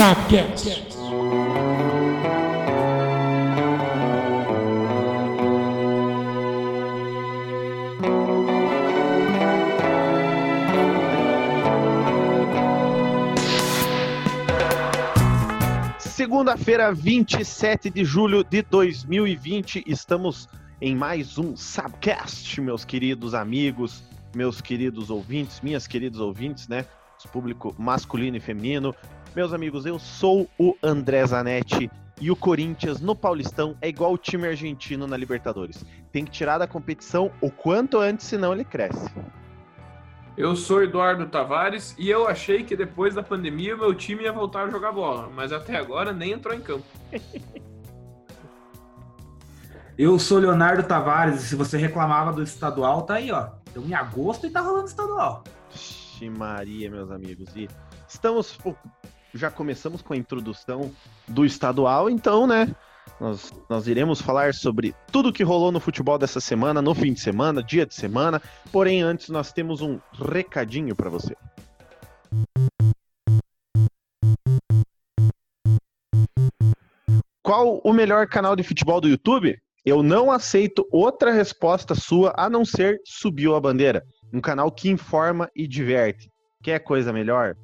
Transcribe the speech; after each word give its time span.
Sapcast. 0.00 0.82
Segunda-feira, 15.98 16.94
27 16.94 17.90
de 17.90 18.02
julho 18.02 18.42
de 18.42 18.62
2020, 18.62 19.84
estamos 19.86 20.48
em 20.80 20.96
mais 20.96 21.36
um 21.36 21.54
Sabcast, 21.54 22.58
meus 22.62 22.86
queridos 22.86 23.34
amigos, 23.34 24.02
meus 24.34 24.62
queridos 24.62 25.10
ouvintes, 25.10 25.60
minhas 25.60 25.86
queridas 25.86 26.20
ouvintes, 26.20 26.68
né? 26.68 26.86
Público 27.30 27.74
masculino 27.78 28.38
e 28.38 28.40
feminino. 28.40 28.94
Meus 29.34 29.52
amigos, 29.52 29.86
eu 29.86 29.96
sou 29.98 30.48
o 30.58 30.76
André 30.82 31.24
Zanetti 31.24 31.88
e 32.20 32.30
o 32.32 32.36
Corinthians 32.36 33.00
no 33.00 33.14
Paulistão 33.14 33.76
é 33.80 33.88
igual 33.88 34.12
o 34.12 34.18
time 34.18 34.48
argentino 34.48 35.06
na 35.06 35.16
Libertadores. 35.16 35.84
Tem 36.10 36.24
que 36.24 36.32
tirar 36.32 36.58
da 36.58 36.66
competição 36.66 37.30
o 37.40 37.50
quanto 37.50 37.98
antes, 37.98 38.26
senão 38.26 38.52
ele 38.52 38.64
cresce. 38.64 39.08
Eu 40.36 40.56
sou 40.56 40.82
Eduardo 40.82 41.26
Tavares 41.26 41.94
e 41.96 42.10
eu 42.10 42.26
achei 42.26 42.64
que 42.64 42.74
depois 42.74 43.14
da 43.14 43.22
pandemia 43.22 43.76
meu 43.76 43.94
time 43.94 44.24
ia 44.24 44.32
voltar 44.32 44.64
a 44.64 44.70
jogar 44.70 44.90
bola, 44.90 45.30
mas 45.34 45.52
até 45.52 45.76
agora 45.76 46.12
nem 46.12 46.32
entrou 46.32 46.54
em 46.54 46.60
campo. 46.60 46.84
Eu 49.98 50.18
sou 50.18 50.38
Leonardo 50.38 50.82
Tavares 50.84 51.42
e 51.42 51.46
se 51.46 51.54
você 51.54 51.76
reclamava 51.76 52.32
do 52.32 52.42
estadual, 52.42 53.02
tá 53.02 53.16
aí, 53.16 53.30
ó. 53.30 53.50
Então 53.70 53.84
em 53.84 53.92
agosto 53.92 54.46
e 54.46 54.50
tá 54.50 54.62
rolando 54.62 54.86
estadual. 54.86 55.44
Vixe 56.20 56.28
Maria, 56.28 56.90
meus 56.90 57.10
amigos. 57.10 57.54
E 57.56 57.68
estamos. 58.08 58.58
Já 59.34 59.50
começamos 59.50 60.02
com 60.02 60.12
a 60.12 60.16
introdução 60.16 60.90
do 61.28 61.44
estadual, 61.44 62.10
então, 62.10 62.46
né? 62.46 62.74
Nós, 63.20 63.52
nós 63.68 63.86
iremos 63.86 64.20
falar 64.20 64.54
sobre 64.54 64.94
tudo 65.12 65.32
que 65.32 65.42
rolou 65.42 65.70
no 65.70 65.80
futebol 65.80 66.18
dessa 66.18 66.40
semana, 66.40 66.80
no 66.80 66.94
fim 66.94 67.12
de 67.12 67.20
semana, 67.20 67.62
dia 67.62 67.86
de 67.86 67.94
semana. 67.94 68.40
Porém, 68.72 69.02
antes 69.02 69.28
nós 69.28 69.52
temos 69.52 69.80
um 69.80 69.98
recadinho 70.12 70.96
para 70.96 71.10
você. 71.10 71.36
Qual 77.42 77.80
o 77.84 77.92
melhor 77.92 78.26
canal 78.26 78.54
de 78.54 78.62
futebol 78.62 79.00
do 79.00 79.08
YouTube? 79.08 79.60
Eu 79.84 80.02
não 80.02 80.30
aceito 80.30 80.86
outra 80.90 81.32
resposta 81.32 81.94
sua 81.94 82.32
a 82.36 82.48
não 82.48 82.64
ser 82.64 83.00
Subiu 83.04 83.54
a 83.54 83.60
Bandeira. 83.60 84.04
Um 84.32 84.40
canal 84.40 84.70
que 84.70 84.88
informa 84.88 85.50
e 85.54 85.66
diverte. 85.66 86.30
Quer 86.62 86.78
coisa 86.80 87.12
melhor? 87.12 87.56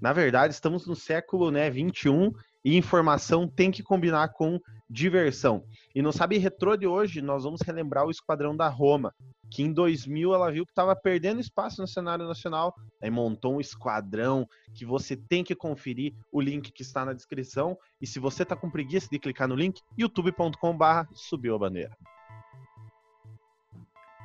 Na 0.00 0.12
verdade, 0.12 0.54
estamos 0.54 0.86
no 0.86 0.94
século 0.94 1.50
né, 1.50 1.68
21 1.70 2.32
e 2.64 2.76
informação 2.76 3.48
tem 3.48 3.70
que 3.70 3.82
combinar 3.82 4.28
com 4.28 4.60
diversão. 4.88 5.64
E 5.94 6.00
no 6.00 6.12
Sabe 6.12 6.38
Retrô 6.38 6.76
de 6.76 6.86
hoje, 6.86 7.20
nós 7.20 7.44
vamos 7.44 7.60
relembrar 7.60 8.06
o 8.06 8.10
Esquadrão 8.10 8.56
da 8.56 8.68
Roma, 8.68 9.14
que 9.50 9.62
em 9.62 9.72
2000 9.72 10.34
ela 10.34 10.50
viu 10.50 10.64
que 10.64 10.72
estava 10.72 10.94
perdendo 10.94 11.40
espaço 11.40 11.80
no 11.80 11.88
cenário 11.88 12.26
nacional, 12.26 12.74
aí 13.02 13.10
montou 13.10 13.56
um 13.56 13.60
esquadrão 13.60 14.48
que 14.74 14.84
você 14.84 15.16
tem 15.16 15.42
que 15.42 15.54
conferir 15.54 16.14
o 16.30 16.40
link 16.40 16.70
que 16.70 16.82
está 16.82 17.04
na 17.04 17.12
descrição. 17.12 17.76
E 18.00 18.06
se 18.06 18.18
você 18.18 18.44
tá 18.44 18.54
com 18.54 18.70
preguiça 18.70 19.08
de 19.10 19.18
clicar 19.18 19.48
no 19.48 19.56
link, 19.56 19.80
youtube.com/barra 19.98 21.08
subiu 21.12 21.54
a 21.54 21.58
bandeira. 21.58 21.96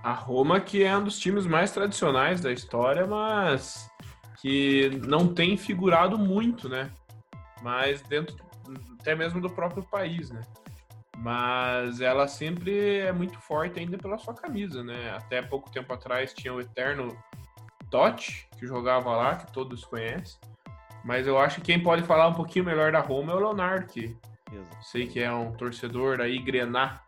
A 0.04 0.14
Roma, 0.14 0.60
que 0.60 0.84
é 0.84 0.98
um 0.98 1.06
dos 1.06 1.18
times 1.18 1.46
mais 1.46 1.72
tradicionais 1.72 2.42
da 2.42 2.52
história, 2.52 3.08
mas 3.08 3.90
que 4.42 4.90
não 5.06 5.34
tem 5.34 5.58
figurado 5.58 6.18
muito, 6.18 6.68
né? 6.68 6.92
Mas 7.62 8.02
dentro 8.04 8.36
até 9.00 9.16
mesmo 9.16 9.42
do 9.42 9.50
próprio 9.50 9.84
país, 9.84 10.30
né? 10.30 10.42
Mas 11.18 12.02
ela 12.02 12.28
sempre 12.28 13.00
é 13.00 13.12
muito 13.12 13.40
forte 13.40 13.80
ainda 13.80 13.98
pela 13.98 14.18
sua 14.18 14.34
camisa, 14.34 14.84
né? 14.84 15.12
Até 15.16 15.42
pouco 15.42 15.72
tempo 15.72 15.94
atrás 15.94 16.34
tinha 16.34 16.54
o 16.54 16.60
eterno 16.60 17.16
Totti, 17.90 18.48
que 18.58 18.66
jogava 18.66 19.16
lá, 19.16 19.36
que 19.36 19.52
todos 19.52 19.86
conhecem. 19.86 20.40
Mas 21.04 21.28
eu 21.28 21.38
acho 21.38 21.58
que 21.58 21.68
quem 21.68 21.84
pode 21.84 22.04
falar 22.04 22.28
um 22.28 22.34
pouquinho 22.34 22.66
melhor 22.66 22.92
da 22.92 23.00
Roma 23.00 23.34
é 23.34 23.36
o 23.36 23.40
Leonardo, 23.40 23.88
que 23.88 24.18
sei 24.82 25.08
que 25.08 25.20
é 25.20 25.32
um 25.32 25.52
torcedor 25.52 26.22
aí, 26.22 26.40
Grená. 26.40 27.02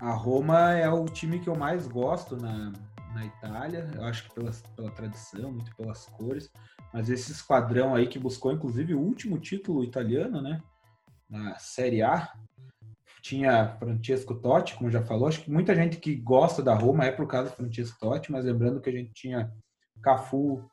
A 0.00 0.10
Roma 0.10 0.72
é 0.72 0.90
o 0.90 1.04
time 1.04 1.38
que 1.38 1.48
eu 1.48 1.54
mais 1.54 1.86
gosto 1.86 2.36
na, 2.36 2.72
na 3.14 3.24
Itália. 3.26 3.90
Eu 3.94 4.04
acho 4.04 4.28
que 4.28 4.34
pela, 4.34 4.50
pela 4.76 4.90
tradição, 4.90 5.52
muito 5.52 5.74
pelas 5.76 6.06
cores. 6.06 6.50
Mas 6.92 7.08
esse 7.08 7.32
esquadrão 7.32 7.94
aí 7.94 8.06
que 8.06 8.18
buscou, 8.18 8.52
inclusive, 8.52 8.94
o 8.94 9.00
último 9.00 9.38
título 9.38 9.82
italiano, 9.84 10.40
né? 10.42 10.62
Na 11.28 11.58
Série 11.58 12.02
A. 12.02 12.32
Tinha 13.22 13.76
Francesco 13.78 14.34
Totti, 14.34 14.74
como 14.74 14.90
já 14.90 15.02
falou. 15.02 15.28
Acho 15.28 15.42
que 15.42 15.50
muita 15.50 15.74
gente 15.74 15.98
que 15.98 16.14
gosta 16.16 16.60
da 16.62 16.74
Roma 16.74 17.04
é 17.04 17.12
por 17.12 17.26
causa 17.26 17.50
do 17.50 17.56
Francesco 17.56 17.98
Totti, 18.00 18.32
mas 18.32 18.44
lembrando 18.44 18.80
que 18.80 18.90
a 18.90 18.92
gente 18.92 19.12
tinha 19.12 19.52
Cafu, 20.02 20.68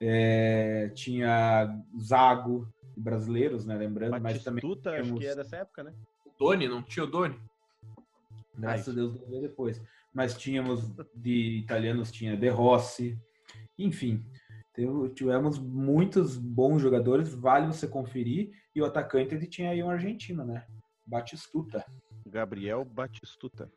é, 0.00 0.90
tinha 0.94 1.66
Zago, 1.98 2.68
brasileiros, 2.96 3.64
né? 3.64 3.74
Lembrando, 3.76 4.20
mas 4.20 4.44
também 4.44 4.62
Batistuta, 4.62 4.90
acho 4.90 5.02
temos- 5.04 5.18
que 5.18 5.26
é 5.26 5.34
dessa 5.34 5.56
época, 5.56 5.82
né? 5.82 5.94
O 6.26 6.30
Doni, 6.38 6.68
não 6.68 6.82
tinha 6.82 7.04
o 7.04 7.10
Doni? 7.10 7.40
Graças 8.56 8.88
Ah, 8.88 8.90
a 8.92 8.94
Deus 8.94 9.18
não 9.20 9.26
veio 9.26 9.42
depois. 9.42 9.82
Mas 10.14 10.36
tínhamos 10.36 10.90
de 11.14 11.58
italianos, 11.58 12.12
tinha 12.12 12.36
De 12.36 12.48
Rossi, 12.48 13.18
enfim. 13.78 14.24
Tivemos 15.14 15.58
muitos 15.58 16.36
bons 16.36 16.80
jogadores, 16.80 17.34
vale 17.34 17.66
você 17.66 17.86
conferir. 17.86 18.50
E 18.74 18.80
o 18.80 18.84
atacante 18.84 19.34
ele 19.34 19.46
tinha 19.46 19.70
aí 19.70 19.82
um 19.82 19.90
argentino, 19.90 20.44
né? 20.44 20.64
Batistuta. 21.06 21.84
Gabriel 22.26 22.84
Batistuta. 22.84 23.70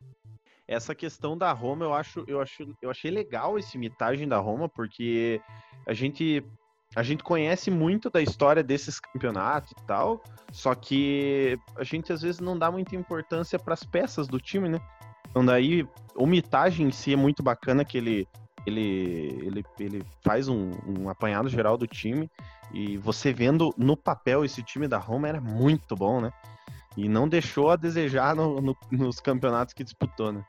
Essa 0.68 0.94
questão 0.94 1.38
da 1.38 1.52
Roma, 1.52 1.86
eu 1.86 1.94
acho, 1.94 2.24
eu 2.28 2.42
acho, 2.42 2.76
eu 2.82 2.90
achei 2.90 3.10
legal 3.10 3.58
esse 3.58 3.78
mitagem 3.78 4.28
da 4.28 4.38
Roma, 4.38 4.68
porque 4.68 5.42
a 5.86 5.94
gente 5.94 6.44
a 6.96 7.04
gente 7.04 7.24
conhece 7.24 7.70
muito 7.70 8.10
da 8.10 8.22
história 8.22 8.64
desses 8.64 9.00
campeonatos 9.00 9.72
e 9.72 9.86
tal, 9.86 10.24
só 10.52 10.74
que 10.74 11.60
a 11.76 11.84
gente 11.84 12.12
às 12.14 12.22
vezes 12.22 12.40
não 12.40 12.58
dá 12.58 12.72
muita 12.72 12.96
importância 12.96 13.60
para 13.60 13.74
as 13.74 13.84
peças 13.84 14.28
do 14.28 14.40
time, 14.40 14.70
né? 14.70 14.80
Então 15.30 15.46
daí 15.46 15.88
o 16.16 16.26
mitagem 16.26 16.88
em 16.88 16.92
si 16.92 17.14
é 17.14 17.16
muito 17.16 17.44
bacana 17.44 17.86
que 17.86 17.98
ele 17.98 18.28
ele, 18.66 19.40
ele, 19.46 19.66
ele 19.80 20.04
faz 20.22 20.50
um, 20.50 20.72
um 20.86 21.08
apanhado 21.10 21.48
geral 21.48 21.78
do 21.78 21.88
time 21.88 22.30
e 22.74 22.98
você 22.98 23.32
vendo 23.32 23.74
no 23.78 23.96
papel 23.96 24.44
esse 24.44 24.62
time 24.62 24.90
da 24.90 24.98
Roma 24.98 25.30
era 25.30 25.40
muito 25.40 25.96
bom, 25.96 26.20
né? 26.20 26.32
E 26.98 27.08
não 27.08 27.30
deixou 27.30 27.70
a 27.70 27.78
desejar 27.78 28.36
no- 28.36 28.60
no- 28.60 28.78
nos 28.92 29.22
campeonatos 29.22 29.74
que 29.74 29.86
disputou, 29.86 30.34
né? 30.34 30.44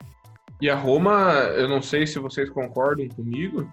E 0.59 0.69
a 0.69 0.75
Roma, 0.75 1.31
eu 1.55 1.69
não 1.69 1.81
sei 1.81 2.05
se 2.05 2.19
vocês 2.19 2.49
concordam 2.49 3.07
comigo, 3.07 3.71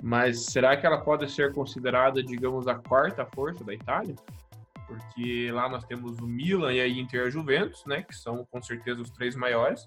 mas 0.00 0.44
será 0.44 0.76
que 0.76 0.86
ela 0.86 0.98
pode 1.00 1.28
ser 1.28 1.52
considerada, 1.52 2.22
digamos, 2.22 2.68
a 2.68 2.76
quarta 2.76 3.26
força 3.34 3.64
da 3.64 3.74
Itália? 3.74 4.14
Porque 4.86 5.50
lá 5.52 5.68
nós 5.68 5.84
temos 5.84 6.16
o 6.20 6.26
Milan 6.28 6.72
e 6.72 6.80
a 6.80 6.86
Inter 6.88 7.24
e 7.24 7.26
a 7.26 7.30
Juventus, 7.30 7.84
né, 7.86 8.02
que 8.02 8.14
são 8.14 8.46
com 8.52 8.62
certeza 8.62 9.02
os 9.02 9.10
três 9.10 9.34
maiores. 9.34 9.84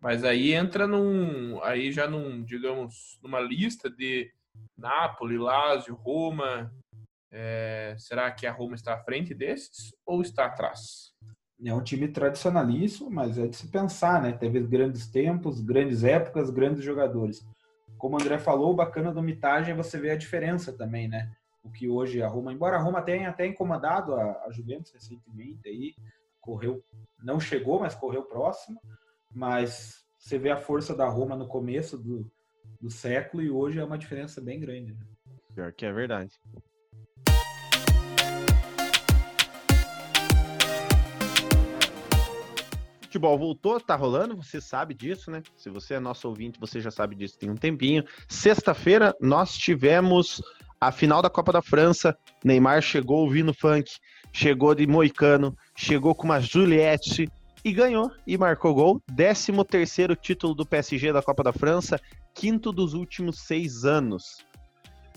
Mas 0.00 0.24
aí 0.24 0.52
entra 0.52 0.86
num, 0.86 1.62
aí 1.62 1.90
já 1.90 2.06
num, 2.06 2.44
digamos, 2.44 3.18
numa 3.22 3.40
lista 3.40 3.88
de 3.88 4.30
Nápoles, 4.76 5.40
Lazio, 5.40 5.94
Roma. 5.94 6.72
É, 7.30 7.94
será 7.98 8.30
que 8.30 8.46
a 8.46 8.52
Roma 8.52 8.74
está 8.74 8.94
à 8.94 9.02
frente 9.02 9.34
desses 9.34 9.94
ou 10.04 10.22
está 10.22 10.46
atrás? 10.46 11.12
É 11.64 11.72
um 11.72 11.82
time 11.82 12.08
tradicionalíssimo, 12.08 13.10
mas 13.10 13.38
é 13.38 13.46
de 13.46 13.56
se 13.56 13.68
pensar, 13.68 14.22
né? 14.22 14.32
Teve 14.32 14.60
grandes 14.60 15.06
tempos, 15.08 15.60
grandes 15.60 16.04
épocas, 16.04 16.50
grandes 16.50 16.84
jogadores. 16.84 17.44
Como 17.96 18.16
o 18.16 18.20
André 18.20 18.38
falou, 18.38 18.72
o 18.72 18.76
bacana 18.76 19.12
do 19.12 19.22
mitagem 19.22 19.72
é 19.72 19.76
você 19.76 19.98
ver 19.98 20.10
a 20.10 20.16
diferença 20.16 20.72
também, 20.72 21.08
né? 21.08 21.32
O 21.64 21.70
que 21.70 21.88
hoje 21.88 22.22
a 22.22 22.28
Roma, 22.28 22.52
embora 22.52 22.76
a 22.76 22.80
Roma 22.80 23.00
tenha 23.02 23.30
até 23.30 23.46
incomodado 23.46 24.14
a, 24.14 24.44
a 24.44 24.50
Juventus 24.52 24.92
recentemente 24.92 25.66
aí, 25.66 25.94
correu, 26.40 26.84
não 27.24 27.40
chegou, 27.40 27.80
mas 27.80 27.94
correu 27.94 28.22
próximo, 28.22 28.78
mas 29.34 30.04
você 30.18 30.38
vê 30.38 30.50
a 30.50 30.56
força 30.56 30.94
da 30.94 31.08
Roma 31.08 31.36
no 31.36 31.46
começo 31.46 31.96
do, 31.96 32.30
do 32.80 32.90
século 32.90 33.42
e 33.42 33.50
hoje 33.50 33.78
é 33.78 33.84
uma 33.84 33.98
diferença 33.98 34.40
bem 34.40 34.58
grande. 34.58 34.92
Né? 34.92 35.00
Pior 35.54 35.72
que 35.72 35.86
é 35.86 35.92
verdade. 35.92 36.32
Futebol 43.02 43.38
voltou, 43.38 43.80
tá 43.80 43.96
rolando, 43.96 44.36
você 44.36 44.60
sabe 44.60 44.92
disso, 44.92 45.30
né? 45.30 45.42
Se 45.56 45.70
você 45.70 45.94
é 45.94 46.00
nosso 46.00 46.28
ouvinte, 46.28 46.60
você 46.60 46.80
já 46.80 46.90
sabe 46.90 47.14
disso 47.14 47.38
tem 47.38 47.48
um 47.48 47.54
tempinho. 47.54 48.04
Sexta-feira 48.28 49.14
nós 49.20 49.56
tivemos 49.56 50.42
a 50.80 50.92
final 50.92 51.22
da 51.22 51.30
Copa 51.30 51.52
da 51.52 51.62
França. 51.62 52.16
Neymar 52.44 52.82
chegou 52.82 53.20
ouvindo 53.20 53.54
funk, 53.54 53.90
chegou 54.32 54.74
de 54.74 54.86
moicano, 54.86 55.56
chegou 55.74 56.14
com 56.14 56.24
uma 56.24 56.40
Juliette 56.40 57.28
e 57.66 57.72
ganhou 57.72 58.12
e 58.24 58.38
marcou 58.38 58.72
gol. 58.72 59.02
13 59.16 59.50
terceiro 59.64 60.14
título 60.14 60.54
do 60.54 60.64
PSG 60.64 61.12
da 61.12 61.20
Copa 61.20 61.42
da 61.42 61.52
França, 61.52 62.00
quinto 62.32 62.70
dos 62.70 62.94
últimos 62.94 63.40
seis 63.40 63.84
anos. 63.84 64.46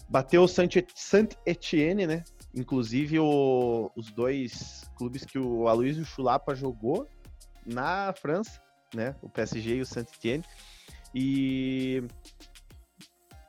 Bateu 0.10 0.42
o 0.42 0.48
Saint 0.48 0.74
Saint 0.96 1.36
Etienne, 1.46 2.08
né? 2.08 2.24
Inclusive, 2.56 3.20
o, 3.20 3.92
os 3.96 4.10
dois 4.10 4.90
clubes 4.98 5.24
que 5.24 5.38
o 5.38 5.68
Aloysio 5.68 6.04
Chulapa 6.04 6.56
jogou 6.56 7.08
na 7.64 8.12
França, 8.14 8.60
né? 8.96 9.16
O 9.22 9.30
PSG 9.30 9.76
e 9.76 9.82
o 9.82 9.86
Saint-Étienne. 9.86 10.44
E 11.14 12.02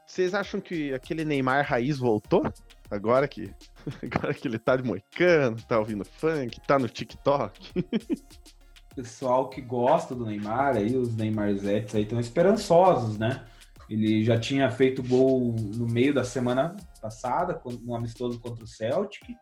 vocês 0.07 0.35
acham 0.35 0.61
que 0.61 0.93
aquele 0.93 1.25
Neymar 1.25 1.65
raiz 1.65 1.97
voltou? 1.97 2.43
Agora 2.91 3.27
que, 3.27 3.51
agora 4.05 4.35
que 4.35 4.47
ele 4.47 4.59
tá 4.59 4.77
de 4.77 4.83
moicano, 4.83 5.57
tá 5.63 5.79
ouvindo 5.79 6.05
funk, 6.05 6.61
tá 6.67 6.79
no 6.79 6.87
TikTok. 6.87 7.73
Pessoal 9.01 9.49
que 9.49 9.63
gosta 9.63 10.15
do 10.15 10.27
Neymar, 10.27 10.77
aí 10.77 10.95
os 10.95 11.17
Neymarzetes 11.17 11.95
aí 11.95 12.03
estão 12.03 12.21
esperançosos, 12.21 13.17
né? 13.17 13.47
Ele 13.89 14.23
já 14.23 14.39
tinha 14.39 14.71
feito 14.71 15.03
gol 15.03 15.55
no 15.75 15.87
meio 15.87 16.13
da 16.13 16.23
semana 16.23 16.77
passada, 17.01 17.59
no 17.83 17.95
amistoso 17.95 18.39
contra 18.39 18.63
o 18.63 18.67
Celtic. 18.67 19.35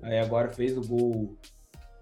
Aí 0.00 0.20
agora 0.20 0.48
fez 0.48 0.78
o 0.78 0.80
gol, 0.82 1.36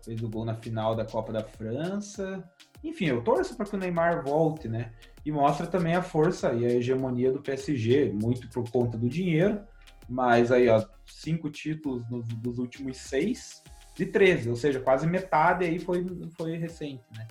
fez 0.05 0.23
o 0.23 0.29
gol 0.29 0.45
na 0.45 0.55
final 0.55 0.95
da 0.95 1.07
Copa 1.07 1.33
da 1.33 1.43
França. 1.43 2.45
Enfim, 2.85 3.07
eu 3.07 3.25
torço 3.25 3.57
para 3.57 3.65
que 3.65 3.75
o 3.75 3.79
Neymar 3.79 4.23
volte, 4.23 4.69
né? 4.69 4.93
E 5.25 5.33
mostra 5.33 5.67
também 5.67 5.95
a 5.95 6.03
força 6.03 6.53
e 6.53 6.67
a 6.67 6.71
hegemonia 6.71 7.33
do 7.33 7.41
PSG, 7.41 8.13
muito 8.13 8.51
por 8.51 8.71
conta 8.71 8.99
do 8.99 9.09
dinheiro. 9.09 9.63
Mas 10.07 10.53
aí, 10.53 10.69
ó, 10.69 10.85
cinco 11.07 11.49
títulos 11.49 12.07
nos, 12.11 12.29
dos 12.29 12.59
últimos 12.59 12.99
seis 12.99 13.63
de 13.99 14.07
13, 14.07 14.49
ou 14.49 14.55
seja, 14.55 14.79
quase 14.79 15.09
metade 15.09 15.65
aí 15.65 15.81
foi, 15.81 16.07
foi 16.37 16.57
recente, 16.57 17.03
né? 17.17 17.27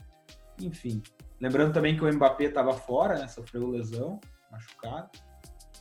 Enfim. 0.61 1.01
Lembrando 1.39 1.73
também 1.73 1.95
que 1.95 2.03
o 2.03 2.13
Mbappé 2.13 2.45
estava 2.45 2.73
fora, 2.73 3.17
né? 3.17 3.27
Sofreu 3.29 3.69
lesão 3.69 4.19
machucado. 4.51 5.09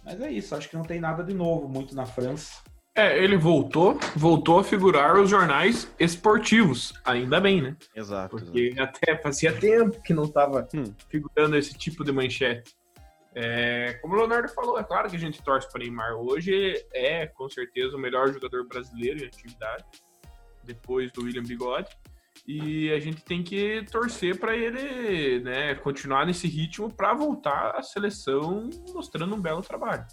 Mas 0.04 0.20
é 0.20 0.30
isso, 0.30 0.54
acho 0.54 0.68
que 0.68 0.76
não 0.76 0.84
tem 0.84 1.00
nada 1.00 1.24
de 1.24 1.34
novo 1.34 1.68
muito 1.68 1.92
na 1.92 2.06
França. 2.06 2.62
É, 2.94 3.22
ele 3.22 3.36
voltou, 3.36 3.98
voltou 4.14 4.60
a 4.60 4.64
figurar 4.64 5.18
os 5.18 5.28
jornais 5.28 5.90
esportivos, 5.98 6.94
ainda 7.04 7.40
bem, 7.40 7.60
né? 7.60 7.76
Exato. 7.94 8.36
Porque 8.36 8.68
exato. 8.68 8.82
até 8.82 9.16
fazia 9.20 9.52
tempo 9.52 10.00
que 10.00 10.14
não 10.14 10.24
estava 10.24 10.66
hum. 10.72 10.94
figurando 11.10 11.56
esse 11.56 11.74
tipo 11.74 12.04
de 12.04 12.12
manchete. 12.12 12.76
É, 13.34 13.94
como 14.00 14.14
o 14.14 14.18
Leonardo 14.18 14.48
falou, 14.48 14.78
é 14.78 14.84
claro 14.84 15.10
que 15.10 15.16
a 15.16 15.18
gente 15.18 15.42
torce 15.42 15.70
para 15.70 15.80
Neymar. 15.80 16.14
Hoje 16.14 16.86
é, 16.94 17.26
com 17.26 17.50
certeza, 17.50 17.96
o 17.96 18.00
melhor 18.00 18.32
jogador 18.32 18.66
brasileiro 18.66 19.22
em 19.22 19.26
atividade, 19.26 19.84
depois 20.66 21.12
do 21.12 21.22
William 21.22 21.42
Bigode. 21.42 21.88
E 22.46 22.92
a 22.92 23.00
gente 23.00 23.22
tem 23.22 23.42
que 23.42 23.84
torcer 23.90 24.38
para 24.38 24.54
ele 24.54 25.40
né, 25.40 25.74
continuar 25.76 26.26
nesse 26.26 26.46
ritmo 26.46 26.92
para 26.92 27.14
voltar 27.14 27.74
à 27.76 27.82
seleção 27.82 28.68
mostrando 28.92 29.34
um 29.34 29.40
belo 29.40 29.62
trabalho. 29.62 30.06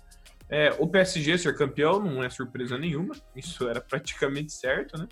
É, 0.50 0.72
o 0.80 0.88
PSG 0.88 1.38
ser 1.38 1.58
campeão 1.58 2.00
não 2.00 2.24
é 2.24 2.30
surpresa 2.30 2.78
nenhuma, 2.78 3.16
isso 3.36 3.68
era 3.68 3.82
praticamente 3.82 4.52
certo, 4.54 4.98
né? 4.98 5.08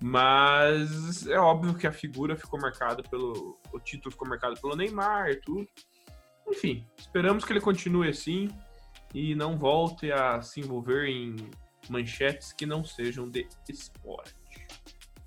Mas 0.00 1.26
é 1.26 1.38
óbvio 1.38 1.74
que 1.74 1.86
a 1.86 1.92
figura 1.92 2.36
ficou 2.36 2.60
marcada 2.60 3.02
pelo. 3.02 3.58
O 3.72 3.80
título 3.80 4.12
ficou 4.12 4.28
marcado 4.28 4.60
pelo 4.60 4.76
Neymar 4.76 5.30
e 5.30 5.36
tudo. 5.36 5.66
Enfim, 6.46 6.86
esperamos 6.96 7.44
que 7.44 7.52
ele 7.52 7.60
continue 7.60 8.08
assim 8.08 8.48
e 9.12 9.34
não 9.34 9.58
volte 9.58 10.12
a 10.12 10.40
se 10.40 10.60
envolver 10.60 11.06
em 11.06 11.34
manchetes 11.88 12.52
que 12.52 12.64
não 12.64 12.84
sejam 12.84 13.28
de 13.28 13.48
esporte. 13.68 14.37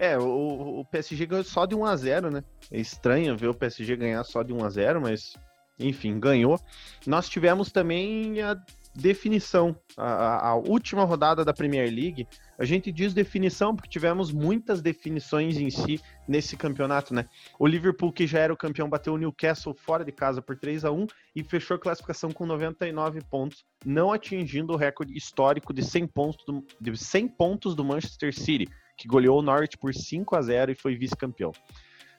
É, 0.02 0.18
o, 0.18 0.80
o 0.80 0.86
PSG 0.86 1.28
ganhou 1.28 1.44
só 1.44 1.64
de 1.68 1.76
1 1.76 1.86
a 1.86 1.96
0 1.96 2.32
né? 2.32 2.44
É 2.72 2.80
estranho 2.80 3.38
ver 3.38 3.50
o 3.50 3.54
PSG 3.54 3.96
ganhar 3.96 4.24
só 4.24 4.42
de 4.42 4.52
1 4.52 4.66
a 4.66 4.70
0 4.72 5.00
mas 5.00 5.36
enfim, 5.80 6.20
ganhou. 6.20 6.60
Nós 7.06 7.30
tivemos 7.30 7.72
também 7.72 8.42
a 8.42 8.60
definição, 8.96 9.76
a, 9.96 10.50
a, 10.50 10.56
última 10.56 11.04
rodada 11.04 11.46
da 11.46 11.54
Premier 11.54 11.88
League. 11.88 12.28
A 12.58 12.66
gente 12.66 12.92
diz 12.92 13.14
definição 13.14 13.76
porque 13.76 13.92
tivemos 13.92 14.32
muitas 14.32 14.82
definições 14.82 15.58
em 15.58 15.70
si 15.70 16.02
nesse 16.28 16.58
campeonato, 16.58 17.14
né? 17.14 17.30
O 17.60 17.68
Liverpool, 17.68 18.12
que 18.12 18.26
já 18.26 18.40
era 18.40 18.52
o 18.52 18.58
campeão, 18.58 18.90
bateu 18.90 19.14
o 19.14 19.18
Newcastle 19.20 19.76
fora 19.76 20.04
de 20.04 20.12
casa 20.12 20.42
por 20.42 20.58
3 20.58 20.84
a 20.84 20.92
1 20.92 21.06
e 21.36 21.44
fechou 21.44 21.76
a 21.76 21.80
classificação 21.80 22.32
com 22.32 22.48
99 22.48 23.22
pontos, 23.30 23.64
não 23.86 24.12
atingindo 24.12 24.74
o 24.74 24.78
recorde 24.78 25.16
histórico 25.16 25.72
de 25.72 25.84
100 25.84 26.08
pontos 26.08 26.44
do, 26.44 26.66
de 26.82 26.98
100 26.98 27.28
pontos 27.28 27.76
do 27.76 27.86
Manchester 27.86 28.34
City 28.34 28.68
que 29.02 29.08
goleou 29.08 29.40
o 29.40 29.42
Norwich 29.42 29.78
por 29.80 29.96
5 29.96 30.36
a 30.36 30.42
0 30.44 30.72
e 30.72 30.76
foi 30.76 30.96
vice-campeão. 30.96 31.52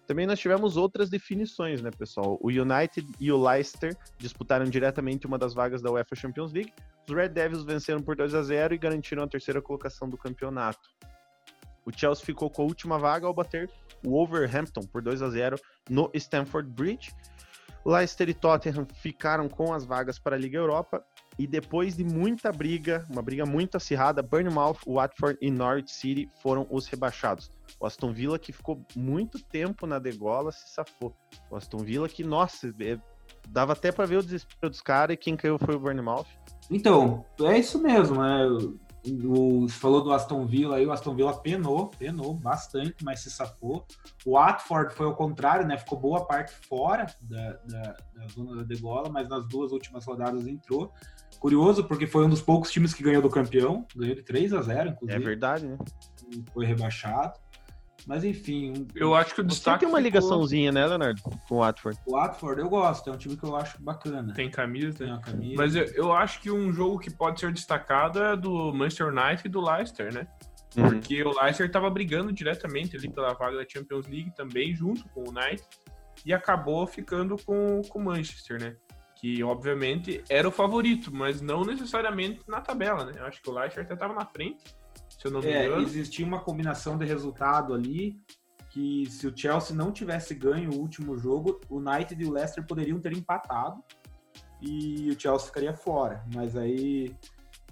Também 0.04 0.26
nós 0.26 0.40
tivemos 0.40 0.76
outras 0.76 1.08
definições, 1.08 1.80
né, 1.80 1.90
pessoal? 1.96 2.38
O 2.40 2.48
United 2.48 3.06
e 3.20 3.30
o 3.30 3.40
Leicester 3.40 3.96
disputaram 4.18 4.64
diretamente 4.64 5.24
uma 5.24 5.38
das 5.38 5.54
vagas 5.54 5.80
da 5.80 5.92
UEFA 5.92 6.16
Champions 6.16 6.52
League. 6.52 6.72
Os 7.08 7.14
Red 7.14 7.28
Devils 7.28 7.62
venceram 7.62 8.02
por 8.02 8.16
2 8.16 8.34
a 8.34 8.42
0 8.42 8.74
e 8.74 8.78
garantiram 8.78 9.22
a 9.22 9.28
terceira 9.28 9.62
colocação 9.62 10.08
do 10.08 10.18
campeonato. 10.18 10.90
O 11.84 11.96
Chelsea 11.96 12.24
ficou 12.24 12.50
com 12.50 12.62
a 12.62 12.64
última 12.64 12.98
vaga 12.98 13.28
ao 13.28 13.34
bater 13.34 13.70
o 14.04 14.10
Wolverhampton 14.10 14.82
por 14.82 15.02
2 15.02 15.22
a 15.22 15.30
0 15.30 15.56
no 15.88 16.10
Stamford 16.14 16.68
Bridge. 16.68 17.12
Leicester 17.86 18.28
e 18.28 18.34
Tottenham 18.34 18.86
ficaram 18.94 19.48
com 19.48 19.72
as 19.72 19.84
vagas 19.84 20.18
para 20.18 20.34
a 20.34 20.38
Liga 20.38 20.58
Europa 20.58 21.04
e 21.38 21.46
depois 21.46 21.96
de 21.96 22.04
muita 22.04 22.52
briga, 22.52 23.06
uma 23.10 23.22
briga 23.22 23.46
muito 23.46 23.76
acirrada, 23.76 24.22
Bournemouth, 24.22 24.78
Watford 24.86 25.38
e 25.40 25.50
Norwich 25.50 25.92
City 25.92 26.28
foram 26.42 26.66
os 26.70 26.86
rebaixados. 26.86 27.50
O 27.80 27.86
Aston 27.86 28.12
Villa, 28.12 28.38
que 28.38 28.52
ficou 28.52 28.84
muito 28.94 29.42
tempo 29.42 29.86
na 29.86 29.98
degola, 29.98 30.52
se 30.52 30.72
safou. 30.72 31.14
O 31.50 31.56
Aston 31.56 31.78
Villa, 31.78 32.08
que, 32.08 32.22
nossa, 32.22 32.74
é, 32.80 32.98
dava 33.48 33.72
até 33.72 33.90
para 33.90 34.06
ver 34.06 34.18
o 34.18 34.22
desespero 34.22 34.70
dos 34.70 34.80
caras 34.80 35.14
e 35.14 35.16
quem 35.16 35.36
caiu 35.36 35.58
foi 35.58 35.74
o 35.74 35.80
Bournemouth. 35.80 36.26
Então, 36.70 37.24
é 37.40 37.58
isso 37.58 37.80
mesmo, 37.82 38.22
né? 38.22 38.46
O, 39.04 39.68
você 39.68 39.74
falou 39.74 40.02
do 40.02 40.12
Aston 40.12 40.46
Villa 40.46 40.76
aí, 40.76 40.86
o 40.86 40.92
Aston 40.92 41.14
Villa 41.14 41.36
penou, 41.36 41.88
penou 41.98 42.34
bastante, 42.34 43.04
mas 43.04 43.20
se 43.20 43.30
safou. 43.30 43.84
O 44.24 44.32
Watford 44.32 44.94
foi 44.94 45.06
ao 45.06 45.16
contrário, 45.16 45.66
né? 45.66 45.76
Ficou 45.76 45.98
boa 45.98 46.24
parte 46.24 46.54
fora 46.68 47.06
da, 47.20 47.52
da, 47.64 47.96
da 48.14 48.26
zona 48.28 48.56
da 48.56 48.62
degola, 48.62 49.08
mas 49.10 49.28
nas 49.28 49.46
duas 49.48 49.72
últimas 49.72 50.04
rodadas 50.04 50.46
entrou. 50.46 50.92
Curioso, 51.40 51.84
porque 51.84 52.06
foi 52.06 52.24
um 52.24 52.30
dos 52.30 52.40
poucos 52.40 52.70
times 52.70 52.94
que 52.94 53.02
ganhou 53.02 53.20
do 53.20 53.28
campeão, 53.28 53.84
ganhou 53.96 54.14
de 54.14 54.22
3 54.22 54.52
a 54.52 54.62
0 54.62 54.90
inclusive. 54.90 55.20
É 55.20 55.26
verdade, 55.26 55.66
né? 55.66 55.76
Foi 56.54 56.64
rebaixado. 56.64 57.40
Mas 58.06 58.24
enfim. 58.24 58.86
Eu 58.94 59.14
acho 59.14 59.34
que 59.34 59.40
o 59.40 59.44
destaque. 59.44 59.80
tem 59.80 59.88
uma 59.88 59.98
ficou... 59.98 60.04
ligaçãozinha, 60.04 60.72
né, 60.72 60.86
Leonardo? 60.86 61.20
Com 61.22 61.54
o 61.54 61.58
Watford. 61.58 61.98
O 62.06 62.12
Watford 62.12 62.60
eu 62.60 62.68
gosto, 62.68 63.10
é 63.10 63.12
um 63.12 63.16
time 63.16 63.36
que 63.36 63.44
eu 63.44 63.56
acho 63.56 63.80
bacana. 63.82 64.32
Tem 64.34 64.50
camisa, 64.50 64.98
tem 64.98 65.08
uma 65.08 65.20
camisa. 65.20 65.54
Mas 65.56 65.74
eu, 65.74 65.84
eu 65.94 66.12
acho 66.12 66.40
que 66.40 66.50
um 66.50 66.72
jogo 66.72 66.98
que 66.98 67.10
pode 67.10 67.40
ser 67.40 67.52
destacado 67.52 68.22
é 68.22 68.36
do 68.36 68.72
Manchester 68.72 69.08
United 69.08 69.42
e 69.44 69.48
do 69.48 69.60
Leicester, 69.60 70.12
né? 70.12 70.26
Uhum. 70.76 70.88
Porque 70.88 71.22
o 71.22 71.30
Leicester 71.40 71.66
estava 71.66 71.90
brigando 71.90 72.32
diretamente 72.32 72.96
ali 72.96 73.08
pela 73.08 73.34
vaga 73.34 73.56
da 73.58 73.64
Champions 73.68 74.06
League 74.06 74.34
também, 74.34 74.74
junto 74.74 75.06
com 75.10 75.20
o 75.20 75.28
United, 75.28 75.62
e 76.24 76.32
acabou 76.32 76.86
ficando 76.86 77.36
com, 77.44 77.82
com 77.88 77.98
o 77.98 78.04
Manchester, 78.04 78.60
né? 78.60 78.76
que 79.22 79.40
obviamente 79.44 80.24
era 80.28 80.48
o 80.48 80.50
favorito, 80.50 81.14
mas 81.14 81.40
não 81.40 81.64
necessariamente 81.64 82.40
na 82.48 82.60
tabela, 82.60 83.04
né? 83.04 83.12
Eu 83.18 83.26
acho 83.26 83.40
que 83.40 83.48
o 83.48 83.52
Leicester 83.52 83.84
até 83.84 83.94
estava 83.94 84.12
na 84.12 84.26
frente, 84.26 84.64
se 85.22 85.28
eu 85.28 85.30
não 85.30 85.40
me 85.40 85.46
é, 85.46 85.66
engano. 85.66 85.82
Existia 85.82 86.26
uma 86.26 86.40
combinação 86.40 86.98
de 86.98 87.06
resultado 87.06 87.72
ali 87.72 88.20
que 88.70 89.08
se 89.08 89.26
o 89.26 89.36
Chelsea 89.36 89.76
não 89.76 89.92
tivesse 89.92 90.34
ganho 90.34 90.70
o 90.72 90.80
último 90.80 91.16
jogo, 91.16 91.60
o 91.68 91.76
United 91.76 92.20
e 92.20 92.26
o 92.26 92.32
Leicester 92.32 92.66
poderiam 92.66 92.98
ter 92.98 93.12
empatado 93.12 93.80
e 94.60 95.10
o 95.10 95.20
Chelsea 95.20 95.46
ficaria 95.46 95.74
fora. 95.74 96.24
Mas 96.34 96.56
aí 96.56 97.14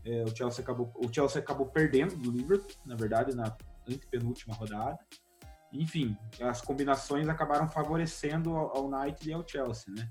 é, 0.05 0.23
o, 0.23 0.37
Chelsea 0.37 0.63
acabou, 0.63 0.93
o 0.95 1.13
Chelsea 1.13 1.41
acabou 1.41 1.67
perdendo 1.67 2.15
do 2.17 2.31
Liverpool, 2.31 2.71
na 2.87 2.95
verdade, 2.95 3.35
na 3.35 3.57
antepenúltima 3.89 4.55
rodada. 4.55 4.99
Enfim, 5.73 6.17
as 6.41 6.61
combinações 6.61 7.29
acabaram 7.29 7.69
favorecendo 7.69 8.57
ao 8.57 8.87
United 8.87 9.29
e 9.29 9.33
ao 9.33 9.47
Chelsea, 9.47 9.93
né? 9.93 10.09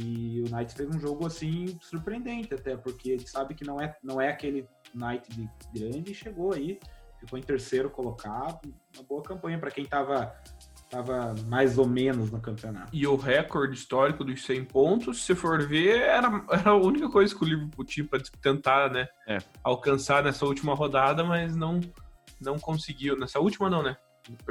E 0.00 0.42
o 0.42 0.54
Knights 0.54 0.74
fez 0.74 0.88
um 0.88 1.00
jogo 1.00 1.26
assim 1.26 1.76
surpreendente 1.82 2.54
até, 2.54 2.76
porque 2.76 3.10
ele 3.10 3.26
sabe 3.26 3.54
que 3.54 3.64
não 3.64 3.80
é, 3.80 3.96
não 4.02 4.20
é 4.20 4.30
aquele 4.30 4.68
Knight 4.94 5.28
de 5.30 5.50
grande 5.74 6.12
e 6.12 6.14
chegou 6.14 6.52
aí, 6.54 6.78
ficou 7.18 7.36
em 7.36 7.42
terceiro 7.42 7.90
colocado, 7.90 8.72
uma 8.94 9.02
boa 9.02 9.22
campanha 9.22 9.58
para 9.58 9.70
quem 9.70 9.84
estava 9.84 10.32
tava 10.88 11.34
mais 11.48 11.76
ou 11.76 11.86
menos 11.86 12.30
no 12.30 12.40
campeonato. 12.40 12.88
E 12.94 13.06
o 13.06 13.14
recorde 13.14 13.74
histórico 13.74 14.24
dos 14.24 14.42
100 14.46 14.64
pontos, 14.64 15.22
se 15.26 15.34
for 15.34 15.66
ver, 15.66 16.00
era, 16.00 16.44
era 16.50 16.70
a 16.70 16.76
única 16.76 17.10
coisa 17.10 17.34
que 17.34 17.44
o 17.44 17.46
Liverpool 17.46 17.84
tinha 17.84 18.06
para 18.06 18.22
tentar, 18.40 18.90
né, 18.90 19.06
é. 19.26 19.36
alcançar 19.62 20.22
nessa 20.22 20.46
última 20.46 20.74
rodada, 20.74 21.22
mas 21.22 21.54
não 21.54 21.80
não 22.40 22.56
conseguiu. 22.58 23.18
Nessa 23.18 23.40
última 23.40 23.68
não, 23.68 23.82
né? 23.82 23.96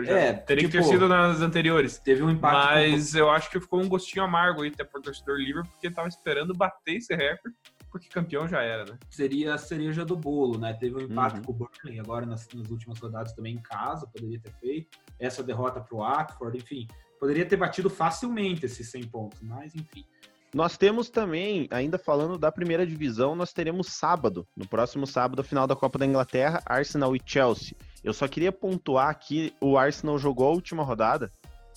É, 0.06 0.34
teria 0.34 0.64
tipo, 0.64 0.72
que 0.72 0.78
ter 0.78 0.84
tipo, 0.84 0.84
sido 0.84 1.08
nas 1.08 1.42
anteriores. 1.42 1.98
Teve 2.00 2.24
um 2.24 2.30
impacto. 2.30 2.56
Mas 2.56 3.16
eu 3.16 3.30
acho 3.30 3.50
que 3.50 3.60
ficou 3.60 3.82
um 3.82 3.88
gostinho 3.88 4.24
amargo 4.24 4.64
aí 4.64 4.70
até 4.70 4.84
pro 4.84 5.02
torcedor 5.02 5.38
livre, 5.38 5.64
porque 5.64 5.90
tava 5.90 6.08
esperando 6.08 6.54
bater 6.54 6.98
esse 6.98 7.16
recorde, 7.16 7.56
porque 7.92 8.08
campeão 8.10 8.48
já 8.48 8.62
era, 8.62 8.86
né? 8.86 8.98
Seria 9.10 9.54
a 9.54 9.58
cereja 9.58 10.06
do 10.06 10.16
bolo, 10.16 10.58
né? 10.58 10.74
Teve 10.74 10.96
um 10.96 11.02
impacto 11.02 11.38
uhum. 11.38 11.44
com 11.44 11.52
o 11.52 11.56
Burnley 11.56 12.00
agora 12.00 12.26
nas, 12.26 12.48
nas, 12.54 12.70
últimas 12.70 13.00
rodadas 13.00 13.34
também 13.34 13.56
em 13.56 13.62
casa, 13.62 14.08
poderia 14.08 14.40
ter 14.40 14.52
feito. 14.54 14.98
Essa 15.20 15.44
derrota 15.44 15.80
pro 15.80 15.98
Watford, 15.98 16.58
enfim. 16.58 16.88
Poderia 17.20 17.46
ter 17.46 17.58
batido 17.58 17.90
facilmente 17.90 18.66
esses 18.66 18.90
100 18.90 19.08
pontos, 19.08 19.42
mas 19.42 19.74
enfim. 19.74 20.06
Nós 20.54 20.78
temos 20.78 21.10
também, 21.10 21.68
ainda 21.72 21.98
falando 21.98 22.38
da 22.38 22.52
primeira 22.52 22.88
divisão, 22.88 23.36
nós 23.36 23.52
teremos 23.52 23.88
sábado, 23.88 24.48
no 24.56 24.68
próximo 24.68 25.06
sábado, 25.06 25.42
a 25.42 25.44
final 25.44 25.68
da 25.68 25.76
Copa 25.76 26.00
da 26.00 26.06
Inglaterra, 26.06 26.62
Arsenal 26.66 27.16
e 27.16 27.22
Chelsea. 27.26 27.76
Eu 28.04 28.14
só 28.14 28.28
queria 28.28 28.52
pontuar 28.52 29.18
que 29.20 29.54
o 29.60 29.78
Arsenal 29.78 30.18
jogou 30.18 30.48
a 30.48 30.52
última 30.52 30.84
rodada. 30.84 31.32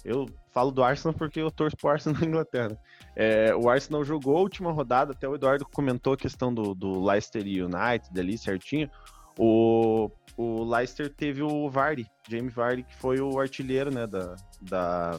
Eu 0.04 0.26
falo 0.52 0.70
do 0.70 0.82
Arsenal 0.82 1.12
porque 1.12 1.40
eu 1.40 1.50
torço 1.50 1.76
pro 1.76 1.90
Arsenal 1.90 2.20
na 2.20 2.26
Inglaterra. 2.26 2.78
É, 3.16 3.54
o 3.54 3.68
Arsenal 3.68 4.04
jogou 4.04 4.36
a 4.36 4.40
última 4.40 4.70
rodada, 4.70 5.12
até 5.12 5.28
o 5.28 5.34
Eduardo 5.34 5.66
comentou 5.66 6.12
a 6.12 6.16
questão 6.16 6.54
do, 6.54 6.74
do 6.74 7.04
Leicester 7.04 7.42
United 7.42 8.08
ali 8.18 8.38
certinho. 8.38 8.88
O, 9.36 10.10
o 10.36 10.64
Leicester 10.64 11.12
teve 11.12 11.42
o 11.42 11.68
Vardy, 11.68 12.06
James 12.28 12.54
Vardy, 12.54 12.82
que 12.84 12.96
foi 12.96 13.20
o 13.20 13.38
artilheiro 13.40 13.92
né, 13.92 14.06
da, 14.06 14.36
da, 14.60 15.18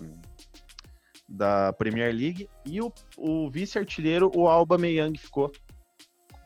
da 1.31 1.73
Premier 1.73 2.13
League. 2.13 2.50
E 2.65 2.81
o, 2.81 2.91
o 3.17 3.50
vice-artilheiro, 3.50 4.31
o 4.35 4.47
Alba 4.47 4.77
Meyang, 4.77 5.17
ficou. 5.17 5.51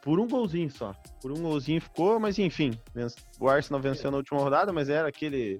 Por 0.04 0.20
um 0.20 0.28
golzinho 0.28 0.70
só. 0.70 0.94
Por 1.22 1.32
um 1.32 1.42
golzinho 1.42 1.82
ficou, 1.82 2.20
mas 2.20 2.38
enfim. 2.38 2.72
O 3.40 3.50
Arsenal 3.50 3.82
venceu 3.82 4.12
na 4.12 4.18
última 4.18 4.40
rodada, 4.40 4.72
mas 4.72 4.88
era 4.88 5.08
aquele 5.08 5.58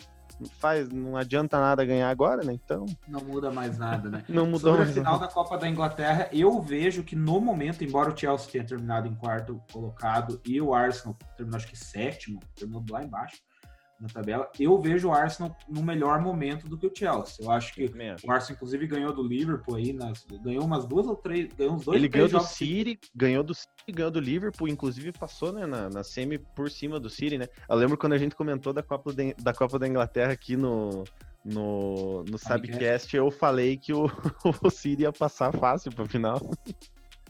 faz, 0.60 0.90
não 0.90 1.16
adianta 1.16 1.60
nada 1.60 1.86
ganhar 1.86 2.10
agora, 2.10 2.44
né? 2.44 2.54
Então. 2.54 2.86
Não 3.08 3.22
muda 3.22 3.52
mais 3.52 3.78
nada, 3.78 4.10
né? 4.10 4.24
não 4.30 4.46
mudou 4.46 4.72
Sobre 4.72 4.86
mais 4.86 4.94
final 4.94 5.20
da 5.20 5.28
Copa 5.28 5.58
da 5.58 5.68
Inglaterra, 5.68 6.30
eu 6.32 6.62
vejo 6.62 7.04
que 7.04 7.16
no 7.16 7.40
momento, 7.40 7.84
embora 7.84 8.12
o 8.12 8.18
Chelsea 8.18 8.52
tenha 8.52 8.66
terminado 8.66 9.08
em 9.08 9.16
quarto 9.16 9.62
colocado 9.72 10.42
e 10.46 10.60
o 10.62 10.74
Arsenal 10.74 11.18
terminou 11.38 11.58
acho 11.58 11.68
que 11.68 11.78
sétimo, 11.78 12.40
terminou 12.56 12.84
lá 12.90 13.04
embaixo, 13.04 13.38
na 14.06 14.14
tabela. 14.14 14.50
Eu 14.60 14.80
vejo 14.80 15.10
o 15.10 15.14
Arsenal 15.14 15.56
no 15.68 15.82
melhor 15.82 16.22
momento 16.22 16.68
do 16.68 16.78
que 16.78 16.88
o 16.88 16.92
Chelsea. 16.94 17.44
Eu 17.44 17.52
acho 17.52 17.74
que 17.74 17.86
o 17.86 18.32
Arsenal, 18.32 18.56
inclusive, 18.56 18.88
ganhou 18.88 19.14
do 19.14 19.24
Liverpool 19.24 19.76
aí, 19.76 19.92
nas, 19.92 20.26
ganhou 20.44 20.64
umas 20.64 20.86
duas 20.86 21.08
ou 21.08 21.16
três, 21.16 21.52
ganhou 21.54 21.76
uns 21.76 21.86
dois 21.86 21.98
Ele 21.98 22.08
ganhou 22.08 22.30
do 22.30 22.40
City, 22.40 23.00
ganhou 23.16 23.44
do 23.44 23.54
City, 23.54 23.92
ganhou 23.92 24.12
do 24.12 24.20
Liverpool, 24.20 24.68
inclusive 24.68 25.12
passou 25.12 25.52
né, 25.52 25.66
na, 25.66 25.90
na 25.90 26.04
semi 26.04 26.38
por 26.38 26.70
cima 26.70 27.00
do 27.00 27.10
City, 27.10 27.38
né? 27.38 27.48
Eu 27.68 27.76
lembro 27.76 27.98
quando 27.98 28.14
a 28.14 28.18
gente 28.18 28.36
comentou 28.36 28.72
da 28.72 28.84
Copa, 28.84 29.12
de, 29.14 29.34
da, 29.36 29.54
Copa 29.54 29.80
da 29.80 29.88
Inglaterra 29.88 30.32
aqui 30.32 30.56
no, 30.56 31.04
no, 31.44 32.24
no 32.24 32.38
Sabcast, 32.38 33.16
eu 33.16 33.32
falei 33.32 33.78
que 33.78 33.94
o, 33.94 34.06
o 34.64 34.70
City 34.70 35.04
ia 35.04 35.12
passar 35.12 35.52
fácil 35.52 35.92
para 35.92 36.06
final. 36.06 36.40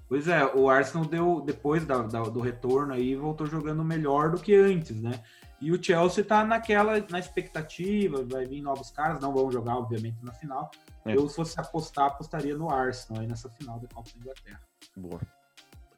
Pois 0.08 0.28
é, 0.28 0.46
o 0.46 0.70
Arsenal 0.70 1.06
deu, 1.08 1.42
depois 1.42 1.84
da, 1.86 2.04
da, 2.04 2.22
do 2.24 2.40
retorno 2.40 2.94
aí, 2.94 3.16
voltou 3.16 3.48
jogando 3.48 3.84
melhor 3.84 4.30
do 4.30 4.40
que 4.40 4.54
antes, 4.54 5.02
né? 5.02 5.24
E 5.66 5.72
o 5.72 5.84
Chelsea 5.84 6.24
tá 6.24 6.46
naquela, 6.46 7.04
na 7.10 7.18
expectativa, 7.18 8.24
vai 8.24 8.46
vir 8.46 8.62
novos 8.62 8.92
caras, 8.92 9.20
não 9.20 9.34
vão 9.34 9.52
jogar, 9.52 9.76
obviamente, 9.76 10.24
na 10.24 10.32
final. 10.32 10.70
É. 11.04 11.16
Eu, 11.16 11.28
se 11.28 11.38
fosse 11.38 11.60
apostar, 11.60 12.06
apostaria 12.06 12.56
no 12.56 12.70
Arsenal 12.70 13.24
aí 13.24 13.28
nessa 13.28 13.50
final 13.50 13.80
da 13.80 13.88
Copa 13.88 14.08
da 14.14 14.20
Inglaterra. 14.20 14.62
Boa. 14.96 15.20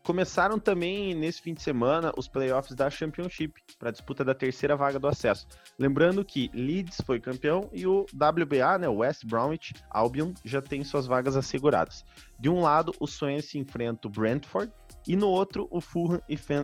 Começaram 0.04 0.58
também 0.58 1.14
nesse 1.14 1.42
fim 1.42 1.54
de 1.54 1.62
semana 1.62 2.14
os 2.16 2.30
playoffs 2.30 2.74
da 2.74 2.90
Championship 2.90 3.62
para 3.78 3.92
disputa 3.92 4.24
da 4.24 4.34
terceira 4.34 4.74
vaga 4.78 4.98
do 4.98 5.06
acesso. 5.06 5.46
Lembrando 5.78 6.24
que 6.24 6.50
Leeds 6.54 7.02
foi 7.06 7.20
campeão 7.20 7.70
e 7.74 7.86
o 7.86 8.06
WBA, 8.14 8.78
né, 8.78 8.88
o 8.88 9.00
West 9.00 9.26
Bromwich 9.26 9.74
Albion, 9.90 10.32
já 10.46 10.62
tem 10.62 10.82
suas 10.86 11.06
vagas 11.06 11.36
asseguradas. 11.36 12.06
De 12.40 12.48
um 12.48 12.62
lado, 12.62 12.94
o 13.02 13.06
Swansea 13.06 13.60
enfrenta 13.60 14.08
o 14.08 14.10
Brentford 14.10 14.72
e 15.08 15.16
no 15.16 15.28
outro, 15.28 15.68
o 15.72 15.80
Fulham 15.80 16.22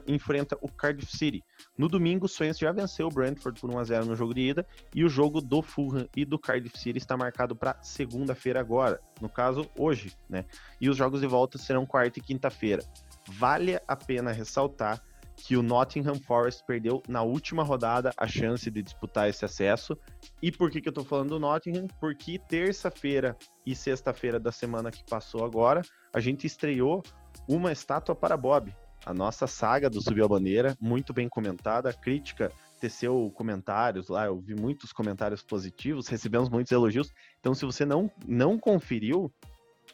enfrenta 0.08 0.58
o 0.62 0.68
Cardiff 0.68 1.16
City. 1.16 1.44
No 1.78 1.88
domingo, 1.88 2.26
o 2.26 2.30
Swansea 2.30 2.68
já 2.68 2.72
venceu 2.72 3.08
o 3.08 3.10
Brentford 3.10 3.60
por 3.60 3.70
1x0 3.70 4.04
no 4.04 4.16
jogo 4.16 4.34
de 4.34 4.42
ida 4.42 4.68
e 4.94 5.04
o 5.04 5.10
jogo 5.10 5.40
do 5.40 5.62
Fulham 5.62 6.08
e 6.16 6.26
do 6.26 6.38
Cardiff 6.38 6.78
City 6.78 6.98
está 6.98 7.16
marcado 7.16 7.56
para 7.56 7.82
segunda-feira 7.82 8.60
agora, 8.60 9.00
no 9.22 9.30
caso, 9.30 9.70
hoje, 9.78 10.14
né? 10.30 10.46
E 10.82 10.90
os 10.90 10.98
jogos 10.98 11.22
de 11.22 11.28
volta 11.28 11.58
serão 11.58 11.86
quarta 11.86 12.20
e 12.20 12.22
quinta-feira. 12.22 12.84
Vale 13.28 13.80
a 13.88 13.96
pena 13.96 14.32
ressaltar 14.32 15.02
que 15.36 15.58
o 15.58 15.64
Nottingham 15.64 16.16
Forest 16.16 16.64
perdeu 16.66 17.02
na 17.08 17.22
última 17.22 17.64
rodada 17.64 18.12
a 18.18 18.28
chance 18.28 18.70
de 18.70 18.82
disputar 18.82 19.30
esse 19.30 19.44
acesso. 19.44 19.98
E 20.42 20.52
por 20.52 20.70
que, 20.70 20.82
que 20.82 20.90
eu 20.90 20.94
tô 20.94 21.04
falando 21.04 21.30
do 21.30 21.40
Nottingham? 21.40 21.88
Porque 22.00 22.38
terça-feira 22.38 23.36
e 23.66 23.76
sexta-feira 23.76 24.40
da 24.40 24.52
semana 24.52 24.92
que 24.92 25.04
passou 25.04 25.44
agora, 25.44 25.82
a 26.14 26.20
gente 26.20 26.46
estreou 26.46 27.02
uma 27.48 27.72
estátua 27.72 28.16
para 28.16 28.38
Bob. 28.38 28.74
A 29.06 29.14
nossa 29.14 29.48
saga 29.48 29.90
do 29.90 30.02
Subiu 30.02 30.26
a 30.26 30.28
Bandeira, 30.28 30.78
muito 30.80 31.14
bem 31.14 31.28
comentada, 31.28 31.90
a 31.90 31.94
crítica 31.94 32.52
teceu 32.80 33.32
comentários 33.34 34.10
lá, 34.10 34.26
eu 34.26 34.38
vi 34.42 34.54
muitos 34.54 34.92
comentários 34.92 35.42
positivos, 35.42 36.10
recebemos 36.10 36.50
muitos 36.50 36.72
elogios. 36.72 37.14
Então, 37.40 37.54
se 37.54 37.66
você 37.66 37.86
não, 37.86 38.12
não 38.28 38.60
conferiu, 38.60 39.32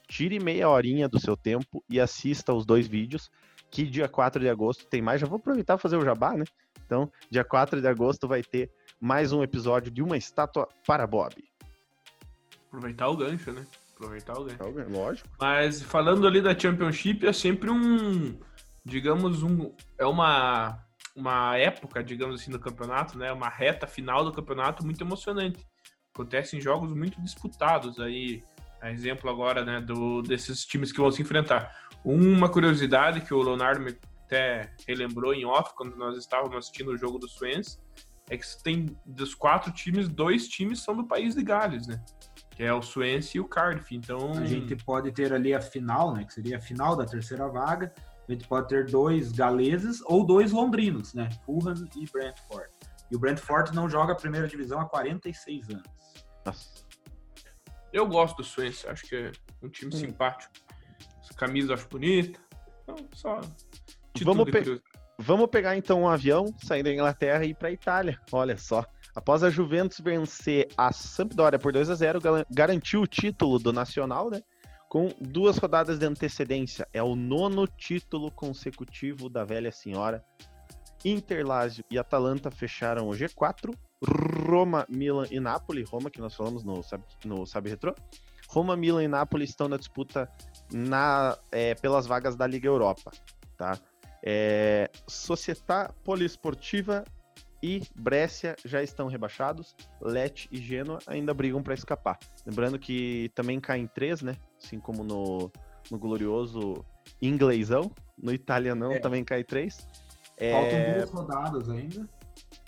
tire 0.07 0.39
meia 0.39 0.67
horinha 0.67 1.07
do 1.07 1.19
seu 1.19 1.37
tempo 1.37 1.83
e 1.87 1.99
assista 1.99 2.51
os 2.51 2.65
dois 2.65 2.87
vídeos, 2.87 3.29
que 3.69 3.85
dia 3.85 4.07
4 4.07 4.41
de 4.41 4.49
agosto 4.49 4.87
tem 4.87 5.03
mais. 5.03 5.21
Já 5.21 5.27
vou 5.27 5.37
aproveitar 5.37 5.77
fazer 5.77 5.97
o 5.97 6.03
jabá, 6.03 6.35
né? 6.35 6.45
Então, 6.83 7.11
dia 7.29 7.43
4 7.43 7.79
de 7.79 7.87
agosto 7.87 8.27
vai 8.27 8.41
ter 8.41 8.71
mais 8.99 9.31
um 9.31 9.43
episódio 9.43 9.91
de 9.91 10.01
uma 10.01 10.17
estátua 10.17 10.67
para 10.87 11.05
Bob. 11.05 11.35
Aproveitar 12.67 13.07
o 13.09 13.17
gancho, 13.17 13.51
né? 13.51 13.67
Aproveitar 13.99 14.39
o 14.39 14.45
ganho. 14.45 14.89
Lógico. 14.89 15.27
Mas 15.37 15.81
falando 15.81 16.25
ali 16.25 16.41
da 16.41 16.57
Championship, 16.57 17.27
é 17.27 17.33
sempre 17.33 17.69
um, 17.69 18.39
digamos, 18.85 19.43
um, 19.43 19.75
é 19.97 20.05
uma, 20.05 20.79
uma 21.13 21.57
época, 21.57 22.01
digamos 22.01 22.39
assim, 22.39 22.49
do 22.49 22.59
campeonato, 22.59 23.17
né? 23.17 23.29
Uma 23.33 23.49
reta 23.49 23.85
final 23.85 24.23
do 24.23 24.31
campeonato 24.31 24.85
muito 24.85 25.03
emocionante. 25.03 25.67
Acontecem 26.13 26.61
jogos 26.61 26.93
muito 26.93 27.21
disputados 27.21 27.99
aí. 27.99 28.41
A 28.81 28.89
exemplo 28.89 29.29
agora, 29.29 29.65
né, 29.65 29.81
do, 29.81 30.21
desses 30.21 30.63
times 30.63 30.93
que 30.93 31.01
vão 31.01 31.11
se 31.11 31.21
enfrentar. 31.21 31.75
Uma 32.01 32.47
curiosidade 32.47 33.19
que 33.19 33.33
o 33.33 33.41
Leonardo 33.41 33.81
me 33.81 33.93
até 34.23 34.71
relembrou 34.87 35.33
em 35.33 35.43
off 35.43 35.73
quando 35.75 35.97
nós 35.97 36.17
estávamos 36.17 36.55
assistindo 36.55 36.91
o 36.91 36.97
jogo 36.97 37.19
do 37.19 37.27
Swens 37.27 37.77
é 38.29 38.37
que 38.37 38.45
tem 38.63 38.85
dos 39.05 39.33
quatro 39.33 39.71
times, 39.71 40.07
dois 40.07 40.47
times 40.47 40.81
são 40.81 40.95
do 40.95 41.05
país 41.05 41.35
de 41.35 41.43
Gales, 41.43 41.87
né? 41.87 41.99
É 42.59 42.73
o 42.73 42.81
Swansea 42.81 43.37
e 43.37 43.39
o 43.39 43.47
Cardiff. 43.47 43.95
Então 43.95 44.33
a 44.33 44.45
gente 44.45 44.75
pode 44.75 45.11
ter 45.13 45.33
ali 45.33 45.53
a 45.53 45.61
final, 45.61 46.13
né, 46.13 46.25
que 46.25 46.33
seria 46.33 46.57
a 46.57 46.61
final 46.61 46.95
da 46.95 47.05
terceira 47.05 47.47
vaga. 47.47 47.91
A 48.27 48.31
gente 48.31 48.47
pode 48.47 48.67
ter 48.67 48.85
dois 48.85 49.31
galeses 49.31 50.01
ou 50.05 50.25
dois 50.25 50.51
londrinos, 50.51 51.13
né, 51.13 51.29
Fulham 51.45 51.73
e 51.95 52.05
Brentford. 52.05 52.69
E 53.09 53.15
o 53.15 53.19
Brentford 53.19 53.73
não 53.73 53.89
joga 53.89 54.13
a 54.13 54.15
primeira 54.15 54.47
divisão 54.47 54.79
há 54.79 54.85
46 54.85 55.69
anos. 55.69 55.83
Nossa. 56.45 56.85
Eu 57.91 58.05
gosto 58.05 58.37
do 58.37 58.43
Swansea, 58.43 58.91
acho 58.91 59.07
que 59.07 59.15
é 59.15 59.31
um 59.63 59.69
time 59.69 59.95
hum. 59.95 59.97
simpático. 59.97 60.53
Essa 61.23 61.33
camisa 61.33 61.69
eu 61.69 61.73
acho 61.73 61.87
bonita. 61.87 62.39
Então, 62.83 62.95
só 63.13 63.41
Vamos, 64.21 64.51
pe 64.51 64.81
Vamos 65.17 65.47
pegar 65.47 65.77
então 65.77 66.01
um 66.01 66.07
avião, 66.07 66.53
sair 66.63 66.83
da 66.83 66.91
Inglaterra 66.91 67.45
e 67.45 67.49
ir 67.49 67.53
para 67.55 67.71
Itália. 67.71 68.19
Olha 68.31 68.57
só. 68.57 68.85
Após 69.15 69.43
a 69.43 69.49
Juventus 69.49 69.99
vencer 69.99 70.69
a 70.77 70.91
Sampdoria 70.91 71.59
por 71.59 71.73
2 71.73 71.89
a 71.89 71.95
0 71.95 72.19
garantiu 72.49 73.01
o 73.01 73.07
título 73.07 73.57
do 73.59 73.73
Nacional, 73.73 74.29
né? 74.29 74.41
Com 74.87 75.09
duas 75.19 75.57
rodadas 75.57 75.99
de 75.99 76.05
antecedência. 76.05 76.87
É 76.93 77.01
o 77.01 77.15
nono 77.15 77.67
título 77.67 78.31
consecutivo 78.31 79.29
da 79.29 79.43
velha 79.43 79.71
senhora. 79.71 80.23
Inter, 81.03 81.45
Lazio 81.45 81.83
e 81.89 81.97
Atalanta 81.97 82.51
fecharam 82.51 83.07
o 83.07 83.11
G4. 83.11 83.73
Roma, 84.47 84.85
Milan 84.89 85.25
e 85.29 85.39
Napoli. 85.39 85.83
Roma, 85.83 86.09
que 86.09 86.19
nós 86.19 86.35
falamos 86.35 86.63
no 86.63 86.81
Sabe, 86.83 87.03
no 87.25 87.45
Sabe 87.45 87.69
Retro. 87.69 87.93
Roma, 88.47 88.75
Milan 88.75 89.03
e 89.03 89.07
Napoli 89.07 89.45
estão 89.45 89.67
na 89.67 89.77
disputa 89.77 90.29
na, 90.71 91.37
é, 91.51 91.75
pelas 91.75 92.07
vagas 92.07 92.35
da 92.35 92.47
Liga 92.47 92.67
Europa. 92.67 93.11
Tá? 93.55 93.77
É, 94.23 94.89
Società 95.07 95.93
Poliesportiva 96.03 97.03
e 97.61 97.81
Brescia 97.95 98.55
já 98.63 98.81
estão 98.81 99.07
rebaixados, 99.07 99.75
Lecce 100.01 100.47
e 100.51 100.57
Genoa 100.57 100.99
ainda 101.05 101.33
brigam 101.33 101.61
para 101.61 101.73
escapar. 101.73 102.17
Lembrando 102.45 102.79
que 102.79 103.31
também 103.35 103.59
caem 103.59 103.87
três, 103.87 104.21
né? 104.21 104.35
Assim 104.57 104.79
como 104.79 105.03
no, 105.03 105.51
no 105.91 105.97
glorioso 105.97 106.85
inglesão, 107.21 107.91
no 108.17 108.31
italianão 108.31 108.93
é. 108.93 108.99
também 108.99 109.23
cai 109.23 109.43
três. 109.43 109.87
É, 110.37 110.51
Faltam 110.51 110.93
duas 110.93 111.11
rodadas 111.11 111.69
ainda. 111.69 112.09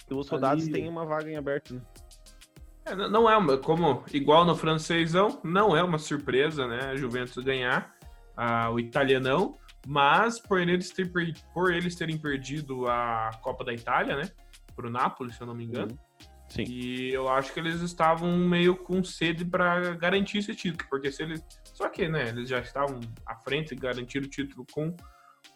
Duas 0.09 0.27
rodadas 0.27 0.63
Ali... 0.63 0.73
tem 0.73 0.89
uma 0.89 1.05
vaga 1.05 1.29
em 1.29 1.37
aberto, 1.37 1.75
né? 1.75 1.81
É, 2.83 2.95
não 2.95 3.29
é 3.29 3.37
uma, 3.37 3.57
como 3.57 4.03
igual 4.11 4.43
no 4.43 4.55
francesão, 4.55 5.39
não 5.43 5.75
é 5.77 5.83
uma 5.83 5.97
surpresa, 5.97 6.67
né? 6.67 6.89
A 6.91 6.95
Juventus 6.95 7.41
ganhar 7.43 7.95
o 8.73 8.79
italianão, 8.79 9.55
mas 9.85 10.39
por 10.39 10.59
eles, 10.59 10.89
ter, 10.89 11.11
por 11.53 11.71
eles 11.71 11.95
terem 11.95 12.17
perdido 12.17 12.87
a 12.87 13.29
Copa 13.41 13.63
da 13.63 13.73
Itália, 13.73 14.15
né? 14.15 14.31
Pro 14.81 14.89
Napoli, 14.89 15.31
se 15.31 15.41
eu 15.41 15.47
não 15.47 15.53
me 15.53 15.65
engano. 15.65 15.91
Uhum. 15.91 16.27
Sim. 16.49 16.63
E 16.63 17.13
eu 17.13 17.29
acho 17.29 17.53
que 17.53 17.59
eles 17.59 17.79
estavam 17.79 18.37
meio 18.37 18.75
com 18.75 19.01
sede 19.03 19.45
para 19.45 19.93
garantir 19.95 20.39
esse 20.39 20.53
título, 20.53 20.89
porque 20.89 21.11
se 21.11 21.23
eles. 21.23 21.45
Só 21.73 21.87
que, 21.87 22.09
né, 22.09 22.27
eles 22.27 22.49
já 22.49 22.59
estavam 22.59 22.99
à 23.25 23.35
frente 23.35 23.71
e 23.71 23.77
garantiram 23.77 24.25
o 24.25 24.29
título 24.29 24.65
com, 24.73 24.93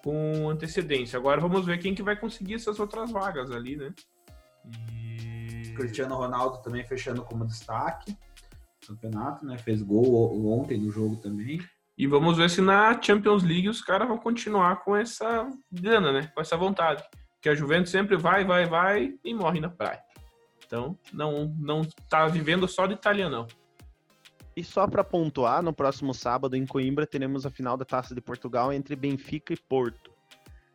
com 0.01 0.49
antecedência. 0.49 1.19
Agora 1.19 1.41
vamos 1.41 1.65
ver 1.65 1.79
quem 1.79 1.93
que 1.93 2.03
vai 2.03 2.15
conseguir 2.15 2.53
essas 2.53 2.79
outras 2.79 3.11
vagas 3.11 3.51
ali, 3.51 3.75
né? 3.75 3.93
E... 4.93 5.73
Cristiano 5.75 6.15
Ronaldo 6.15 6.61
também 6.61 6.85
fechando 6.85 7.23
como 7.23 7.45
destaque 7.45 8.15
campeonato, 8.87 9.45
né? 9.45 9.57
Fez 9.57 9.81
gol 9.81 10.59
ontem 10.59 10.77
no 10.79 10.91
jogo 10.91 11.17
também. 11.17 11.59
E 11.97 12.07
vamos 12.07 12.37
ver 12.37 12.49
se 12.49 12.61
na 12.61 13.01
Champions 13.01 13.43
League 13.43 13.69
os 13.69 13.81
caras 13.81 14.07
vão 14.07 14.17
continuar 14.17 14.83
com 14.83 14.95
essa 14.95 15.49
gana, 15.71 16.11
né? 16.11 16.31
Com 16.33 16.41
essa 16.41 16.55
vontade. 16.55 17.03
Que 17.45 17.49
a 17.49 17.53
Juventus 17.53 17.91
sempre 17.91 18.17
vai, 18.17 18.43
vai, 18.43 18.65
vai 18.65 19.13
e 19.23 19.31
morre 19.31 19.59
na 19.59 19.69
praia. 19.69 20.01
Então, 20.65 20.97
não 21.13 21.53
não 21.59 21.83
tá 22.09 22.25
vivendo 22.25 22.67
só 22.67 22.87
de 22.87 22.95
italiano, 22.95 23.45
E 24.57 24.63
só 24.63 24.87
para 24.87 25.03
pontuar, 25.03 25.61
no 25.61 25.71
próximo 25.71 26.11
sábado 26.11 26.55
em 26.55 26.65
Coimbra 26.65 27.05
teremos 27.05 27.45
a 27.45 27.51
final 27.51 27.77
da 27.77 27.85
Taça 27.85 28.15
de 28.15 28.19
Portugal 28.21 28.73
entre 28.73 28.95
Benfica 28.95 29.53
e 29.53 29.57
Porto. 29.57 30.09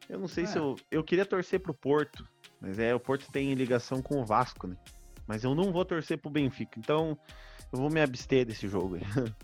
Eu 0.08 0.20
não 0.20 0.28
sei 0.28 0.44
É. 0.44 0.46
se 0.46 0.58
eu 0.58 0.76
eu 0.92 1.02
queria 1.02 1.26
torcer 1.26 1.58
pro 1.58 1.74
Porto, 1.74 2.24
mas 2.60 2.78
é 2.78 2.94
o 2.94 3.00
Porto 3.00 3.28
tem 3.32 3.52
ligação 3.54 4.00
com 4.00 4.20
o 4.20 4.24
Vasco, 4.24 4.68
né? 4.68 4.76
Mas 5.26 5.42
eu 5.42 5.56
não 5.56 5.72
vou 5.72 5.84
torcer 5.84 6.18
pro 6.18 6.30
Benfica, 6.30 6.78
então 6.78 7.18
eu 7.72 7.80
vou 7.80 7.90
me 7.90 8.00
abster 8.00 8.46
desse 8.46 8.68
jogo 8.68 8.94
aí. 8.94 9.02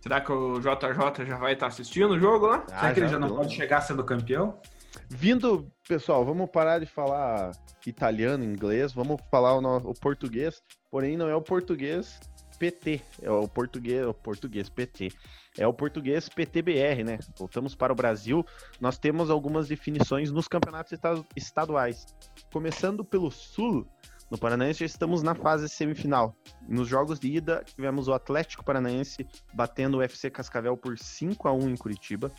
Será 0.00 0.20
que 0.20 0.30
o 0.30 0.60
JJ 0.60 1.26
já 1.26 1.38
vai 1.38 1.54
estar 1.54 1.66
assistindo 1.66 2.12
o 2.12 2.20
jogo 2.20 2.46
lá? 2.46 2.64
Será 2.68 2.94
que 2.94 3.00
ele 3.00 3.08
já 3.08 3.18
não 3.18 3.26
viu? 3.26 3.36
pode 3.38 3.52
chegar 3.52 3.80
sendo 3.80 4.04
campeão? 4.04 4.60
Vindo, 5.08 5.70
pessoal, 5.86 6.24
vamos 6.24 6.50
parar 6.50 6.78
de 6.80 6.86
falar 6.86 7.50
italiano, 7.86 8.44
inglês, 8.44 8.92
vamos 8.92 9.20
falar 9.30 9.54
o, 9.56 9.60
no- 9.60 9.76
o 9.90 9.94
português, 9.94 10.62
porém 10.90 11.16
não 11.16 11.28
é 11.28 11.34
o 11.34 11.40
português 11.42 12.20
PT, 12.58 13.00
é 13.22 13.30
o 13.30 13.46
português, 13.48 14.04
o 14.06 14.12
português 14.12 14.68
PT. 14.68 15.10
É 15.56 15.66
o 15.66 15.72
português 15.72 16.28
PTBR, 16.28 17.02
né? 17.02 17.18
Voltamos 17.36 17.74
para 17.74 17.92
o 17.92 17.96
Brasil, 17.96 18.44
nós 18.80 18.96
temos 18.98 19.28
algumas 19.30 19.66
definições 19.68 20.30
nos 20.30 20.46
campeonatos 20.46 20.92
esta- 20.92 21.24
estaduais. 21.34 22.06
Começando 22.52 23.04
pelo 23.04 23.30
Sul, 23.30 23.86
no 24.30 24.36
Paranaense 24.38 24.80
já 24.80 24.86
estamos 24.86 25.22
na 25.22 25.34
fase 25.34 25.68
semifinal. 25.68 26.36
Nos 26.68 26.86
jogos 26.86 27.18
de 27.18 27.28
ida, 27.32 27.62
tivemos 27.64 28.06
o 28.08 28.12
Atlético 28.12 28.64
Paranaense 28.64 29.26
batendo 29.54 29.98
o 29.98 30.02
FC 30.02 30.30
Cascavel 30.30 30.76
por 30.76 30.98
5 30.98 31.48
a 31.48 31.52
1 31.52 31.70
em 31.70 31.76
Curitiba. 31.76 32.30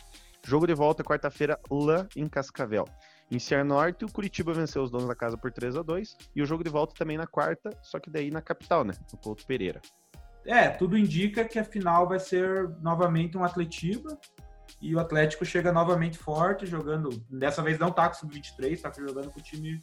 Jogo 0.44 0.66
de 0.66 0.74
volta 0.74 1.04
quarta-feira 1.04 1.58
lá 1.70 2.06
em 2.16 2.26
Cascavel. 2.28 2.84
Em 3.30 3.38
Cianorte, 3.38 4.04
o 4.04 4.12
Curitiba 4.12 4.52
venceu 4.52 4.82
os 4.82 4.90
donos 4.90 5.06
da 5.06 5.14
casa 5.14 5.36
por 5.36 5.52
3 5.52 5.76
a 5.76 5.82
2 5.82 6.16
e 6.34 6.42
o 6.42 6.46
jogo 6.46 6.64
de 6.64 6.70
volta 6.70 6.94
também 6.96 7.16
na 7.16 7.26
quarta, 7.26 7.70
só 7.82 8.00
que 8.00 8.10
daí 8.10 8.30
na 8.30 8.42
capital, 8.42 8.84
né? 8.84 8.92
No 9.12 9.18
Couto 9.18 9.46
Pereira. 9.46 9.80
É, 10.44 10.68
tudo 10.68 10.98
indica 10.98 11.44
que 11.44 11.58
a 11.58 11.64
final 11.64 12.08
vai 12.08 12.18
ser 12.18 12.68
novamente 12.80 13.36
um 13.36 13.44
Atletiba. 13.44 14.18
E 14.80 14.94
o 14.94 15.00
Atlético 15.00 15.44
chega 15.44 15.72
novamente 15.72 16.16
forte, 16.16 16.64
jogando. 16.64 17.10
Dessa 17.28 17.62
vez 17.62 17.78
não 17.78 17.90
tá 17.90 18.08
com 18.08 18.16
o 18.16 18.18
Sub-23, 18.18 18.80
tá 18.80 18.90
jogando 18.96 19.30
com 19.30 19.38
o 19.38 19.42
time, 19.42 19.80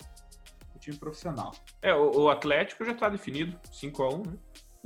com 0.70 0.78
o 0.78 0.80
time 0.80 0.98
profissional. 0.98 1.52
É, 1.82 1.94
o, 1.94 2.24
o 2.24 2.30
Atlético 2.30 2.84
já 2.84 2.94
tá 2.94 3.08
definido, 3.08 3.58
5x1, 3.72 4.28
né? 4.28 4.34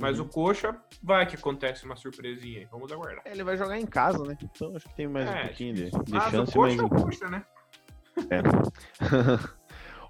Mas 0.02 0.18
Uhum. 0.18 0.26
o 0.26 0.28
Coxa 0.28 0.76
vai 1.02 1.24
que 1.24 1.36
acontece 1.36 1.84
uma 1.86 1.94
surpresinha 1.94 2.58
aí. 2.58 2.64
Vamos 2.66 2.90
aguardar. 2.90 3.22
É, 3.24 3.30
Ele 3.30 3.44
vai 3.44 3.56
jogar 3.56 3.78
em 3.78 3.86
casa, 3.86 4.22
né? 4.24 4.36
Então 4.42 4.74
acho 4.76 4.88
que 4.88 4.94
tem 4.96 5.06
mais 5.06 5.28
É, 5.28 5.42
um 5.42 5.46
pouquinho 5.46 5.74
de, 5.74 5.90
de 5.90 6.12
Mas 6.12 6.24
chance, 6.30 6.50
o 6.50 6.52
Coxa 6.60 6.76
mas 6.76 6.78
é 6.78 6.84
o 6.84 6.88
Coxa, 7.04 7.28
né? 7.28 7.44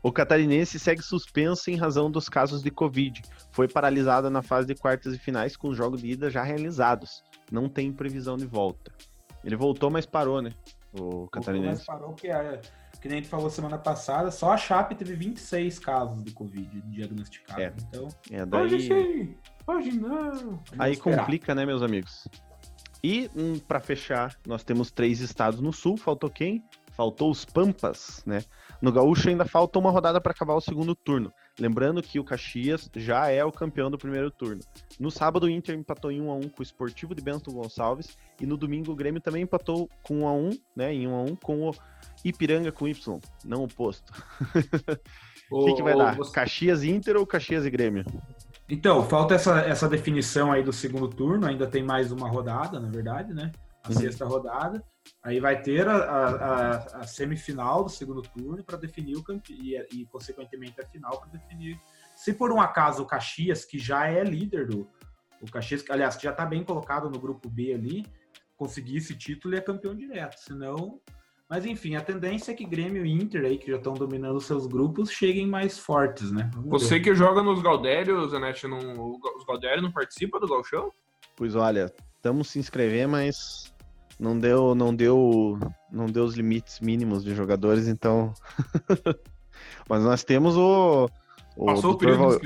o 0.02 0.11
catarinense 0.11 0.78
segue 0.78 1.02
suspenso 1.02 1.70
em 1.70 1.76
razão 1.76 2.11
dos 2.11 2.28
casos 2.28 2.62
de 2.62 2.70
Covid. 2.70 3.22
Foi 3.52 3.68
paralisado 3.68 4.28
na 4.30 4.42
fase 4.42 4.66
de 4.66 4.75
quartas 4.75 5.14
e 5.14 5.18
finais 5.18 5.56
com 5.56 5.68
os 5.68 5.76
jogos 5.76 6.00
de 6.02 6.11
ida 6.11 6.30
já 6.30 6.42
realizados. 6.42 7.22
Não 7.50 7.68
tem 7.68 7.92
previsão 7.92 8.37
de 8.37 8.46
volta. 8.46 8.90
Ele 9.44 9.56
voltou, 9.56 9.90
mas 9.90 10.06
parou, 10.06 10.40
né? 10.40 10.50
O 10.99 11.20
Mas 11.22 11.28
catarinense. 11.30 11.84
parou 11.87 12.14
que, 12.14 12.30
a, 12.30 12.61
que 13.02 13.09
nem 13.09 13.18
a 13.18 13.21
gente 13.21 13.28
falou 13.28 13.50
semana 13.50 13.76
passada, 13.76 14.30
só 14.30 14.52
a 14.52 14.56
Chape 14.56 14.94
teve 14.94 15.14
26 15.14 15.78
casos 15.80 16.23
de 16.23 16.30
Covid 16.30 16.80
diagnosticados. 16.82 17.62
É. 17.62 17.73
Então, 17.88 18.09
É, 18.30 18.42
Hoje 18.62 18.88
daí... 18.88 19.26
sim, 19.26 19.35
hoje 19.66 19.92
não. 19.92 20.30
vamos 20.30 20.61
Aí 20.78 20.92
esperar. 20.92 21.18
complica, 21.18 21.54
né, 21.54 21.66
meus 21.66 21.82
amigos? 21.82 22.28
E 23.02 23.28
hum, 23.37 23.59
para 23.59 23.80
fechar, 23.80 24.37
nós 24.47 24.62
temos 24.62 24.92
três 24.92 25.18
estados 25.21 25.61
no 25.61 25.73
sul. 25.73 25.97
Faltou 25.97 26.30
quem? 26.30 26.62
Faltou 26.92 27.30
os 27.32 27.44
Pampas, 27.44 28.23
né? 28.25 28.44
No 28.80 28.92
Gaúcho 28.92 29.28
ainda 29.28 29.44
falta 29.44 29.78
uma 29.80 29.90
rodada 29.90 30.21
para 30.21 30.30
acabar 30.30 30.54
o 30.54 30.61
segundo 30.61 30.94
turno. 30.94 31.32
Lembrando 31.61 32.02
que 32.02 32.18
o 32.18 32.25
Caxias 32.25 32.88
já 32.97 33.28
é 33.28 33.44
o 33.44 33.52
campeão 33.52 33.90
do 33.90 33.99
primeiro 33.99 34.30
turno. 34.30 34.60
No 34.99 35.10
sábado, 35.10 35.45
o 35.45 35.50
Inter 35.50 35.75
empatou 35.76 36.10
em 36.10 36.21
1 36.21 36.30
a 36.30 36.34
1 36.34 36.41
com 36.49 36.60
o 36.60 36.62
Esportivo 36.62 37.15
de 37.15 37.23
Bento 37.23 37.52
Gonçalves 37.52 38.17
e 38.41 38.47
no 38.47 38.56
domingo 38.56 38.93
o 38.93 38.97
Grêmio 38.97 39.21
também 39.21 39.43
empatou 39.43 39.88
com 40.02 40.21
1 40.23 40.26
a 40.28 40.32
1, 40.32 40.50
né, 40.75 40.95
em 40.95 41.06
1 41.06 41.15
a 41.15 41.23
1 41.23 41.36
com 41.36 41.69
o 41.69 41.75
Ipiranga 42.25 42.73
com 42.73 42.88
Y, 42.88 43.21
não 43.45 43.62
oposto. 43.65 44.12
O 45.50 45.67
que, 45.67 45.75
que 45.75 45.82
vai 45.82 45.95
dar? 45.95 46.17
você- 46.17 46.32
Caxias 46.32 46.82
Inter 46.82 47.15
ou 47.15 47.26
Caxias 47.26 47.67
e 47.67 47.71
Grêmio? 47.71 48.06
Então, 48.67 49.04
falta 49.04 49.34
essa, 49.34 49.60
essa 49.60 49.86
definição 49.86 50.50
aí 50.50 50.62
do 50.62 50.73
segundo 50.73 51.06
turno, 51.08 51.47
ainda 51.47 51.67
tem 51.67 51.82
mais 51.82 52.10
uma 52.10 52.26
rodada, 52.26 52.80
na 52.80 52.88
verdade, 52.88 53.34
né? 53.34 53.52
A 53.84 53.88
Uhum. 53.88 53.95
sexta 53.95 54.25
rodada. 54.25 54.82
Aí 55.23 55.40
vai 55.40 55.60
ter 55.60 55.88
a, 55.88 55.97
a, 55.97 56.26
a- 56.26 56.76
a 57.00 57.02
semifinal 57.06 57.82
do 57.84 57.90
segundo 57.90 58.23
turno 58.23 58.62
para 58.62 58.76
definir 58.78 59.16
o 59.16 59.23
campeão 59.25 59.56
e, 59.58 59.76
e, 59.92 60.06
consequentemente, 60.06 60.80
a 60.80 60.86
final 60.86 61.18
para 61.21 61.30
definir. 61.30 61.78
Se 62.16 62.32
por 62.32 62.52
um 62.52 62.60
acaso 62.60 63.02
o 63.02 63.06
Caxias, 63.06 63.64
que 63.64 63.78
já 63.78 64.06
é 64.06 64.23
líder 64.23 64.66
do. 64.68 64.88
O 65.40 65.50
Caxias, 65.50 65.82
que, 65.82 65.90
aliás, 65.90 66.14
que 66.16 66.23
já 66.23 66.30
está 66.30 66.47
bem 66.47 66.62
colocado 66.62 67.10
no 67.10 67.18
grupo 67.18 67.50
B 67.50 67.73
ali, 67.75 68.06
conseguir 68.56 68.99
esse 68.99 69.16
título, 69.16 69.52
ele 69.54 69.60
é 69.60 69.64
campeão 69.64 69.95
direto. 69.97 70.38
Senão. 70.38 71.00
Mas 71.50 71.66
enfim, 71.66 71.97
a 71.97 72.00
tendência 72.00 72.52
é 72.52 72.54
que 72.54 72.64
Grêmio 72.64 73.04
e 73.04 73.10
Inter 73.12 73.45
aí, 73.45 73.58
que 73.58 73.71
já 73.71 73.76
estão 73.76 73.92
dominando 73.92 74.40
seus 74.40 74.66
grupos, 74.66 75.10
cheguem 75.10 75.47
mais 75.47 75.76
fortes, 75.78 76.30
né? 76.30 76.49
Vamos 76.54 76.71
Você 76.71 76.95
ver. 76.95 77.00
que 77.00 77.14
joga 77.14 77.42
nos 77.42 77.60
Galdérios, 77.60 78.30
Zanetti, 78.30 78.66
não, 78.68 78.78
os 79.36 79.45
Galdérios 79.45 79.82
não 79.82 79.92
participa 79.92 80.38
do 80.40 80.49
Galchão? 80.49 80.90
Pois 81.36 81.54
olha, 81.54 81.92
estamos 82.16 82.49
se 82.49 82.58
inscrever, 82.58 83.06
mas 83.06 83.72
não 84.23 84.39
deu, 84.39 84.75
não 84.75 84.95
deu, 84.95 85.58
não 85.91 86.06
deu 86.06 86.25
os 86.25 86.35
limites 86.35 86.78
mínimos 86.78 87.25
de 87.25 87.35
jogadores, 87.35 87.89
então. 87.89 88.32
mas 89.89 90.02
nós 90.04 90.23
temos 90.23 90.56
o 90.56 91.11
o 91.56 91.67
Passou 91.67 91.93
o 91.93 91.97
Dr. 91.97 92.13
Val, 92.13 92.41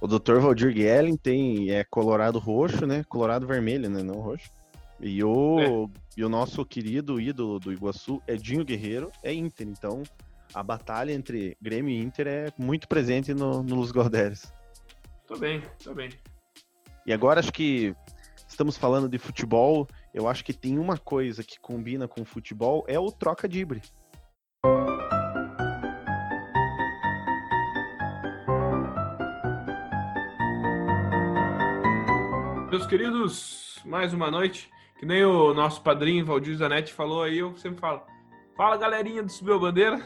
o 0.00 0.06
Dr. 0.06 0.38
Valdir 0.40 0.74
Guellen 0.74 1.16
tem 1.16 1.70
é 1.70 1.84
colorado 1.84 2.38
roxo, 2.38 2.86
né? 2.86 3.04
Colorado 3.08 3.46
vermelho, 3.46 3.88
né? 3.88 4.02
Não 4.02 4.16
roxo. 4.16 4.50
E 5.00 5.22
o 5.22 5.88
e 6.16 6.24
o 6.24 6.28
nosso 6.28 6.64
querido 6.66 7.20
ídolo 7.20 7.58
do 7.58 7.72
Iguaçu, 7.72 8.20
Edinho 8.26 8.64
Guerreiro, 8.64 9.10
é 9.22 9.32
Inter. 9.32 9.66
Então, 9.66 10.02
a 10.52 10.62
batalha 10.62 11.12
entre 11.12 11.56
Grêmio 11.62 11.94
e 11.94 12.02
Inter 12.02 12.26
é 12.26 12.52
muito 12.58 12.88
presente 12.88 13.32
no, 13.32 13.62
no 13.62 13.76
Luz 13.76 13.92
Galdéres. 13.92 14.52
Tô 15.26 15.38
bem, 15.38 15.62
tô 15.82 15.94
bem. 15.94 16.10
E 17.06 17.12
agora 17.12 17.40
acho 17.40 17.52
que 17.52 17.94
estamos 18.46 18.76
falando 18.76 19.08
de 19.08 19.18
futebol. 19.18 19.88
Eu 20.14 20.28
acho 20.28 20.44
que 20.44 20.52
tem 20.52 20.78
uma 20.78 20.98
coisa 20.98 21.42
que 21.42 21.58
combina 21.58 22.06
com 22.06 22.22
futebol 22.22 22.84
é 22.86 22.98
o 22.98 23.10
troca 23.10 23.48
dibre. 23.48 23.80
Meus 32.70 32.86
queridos, 32.86 33.80
mais 33.86 34.12
uma 34.12 34.30
noite. 34.30 34.70
Que 34.98 35.06
nem 35.06 35.24
o 35.24 35.54
nosso 35.54 35.82
padrinho 35.82 36.26
Valdir 36.26 36.56
Zanetti 36.56 36.92
falou 36.92 37.22
aí, 37.22 37.38
eu 37.38 37.56
sempre 37.56 37.80
falo. 37.80 38.02
Fala 38.54 38.76
galerinha 38.76 39.22
do 39.22 39.32
Subiu 39.32 39.58
Bandeira. 39.58 39.98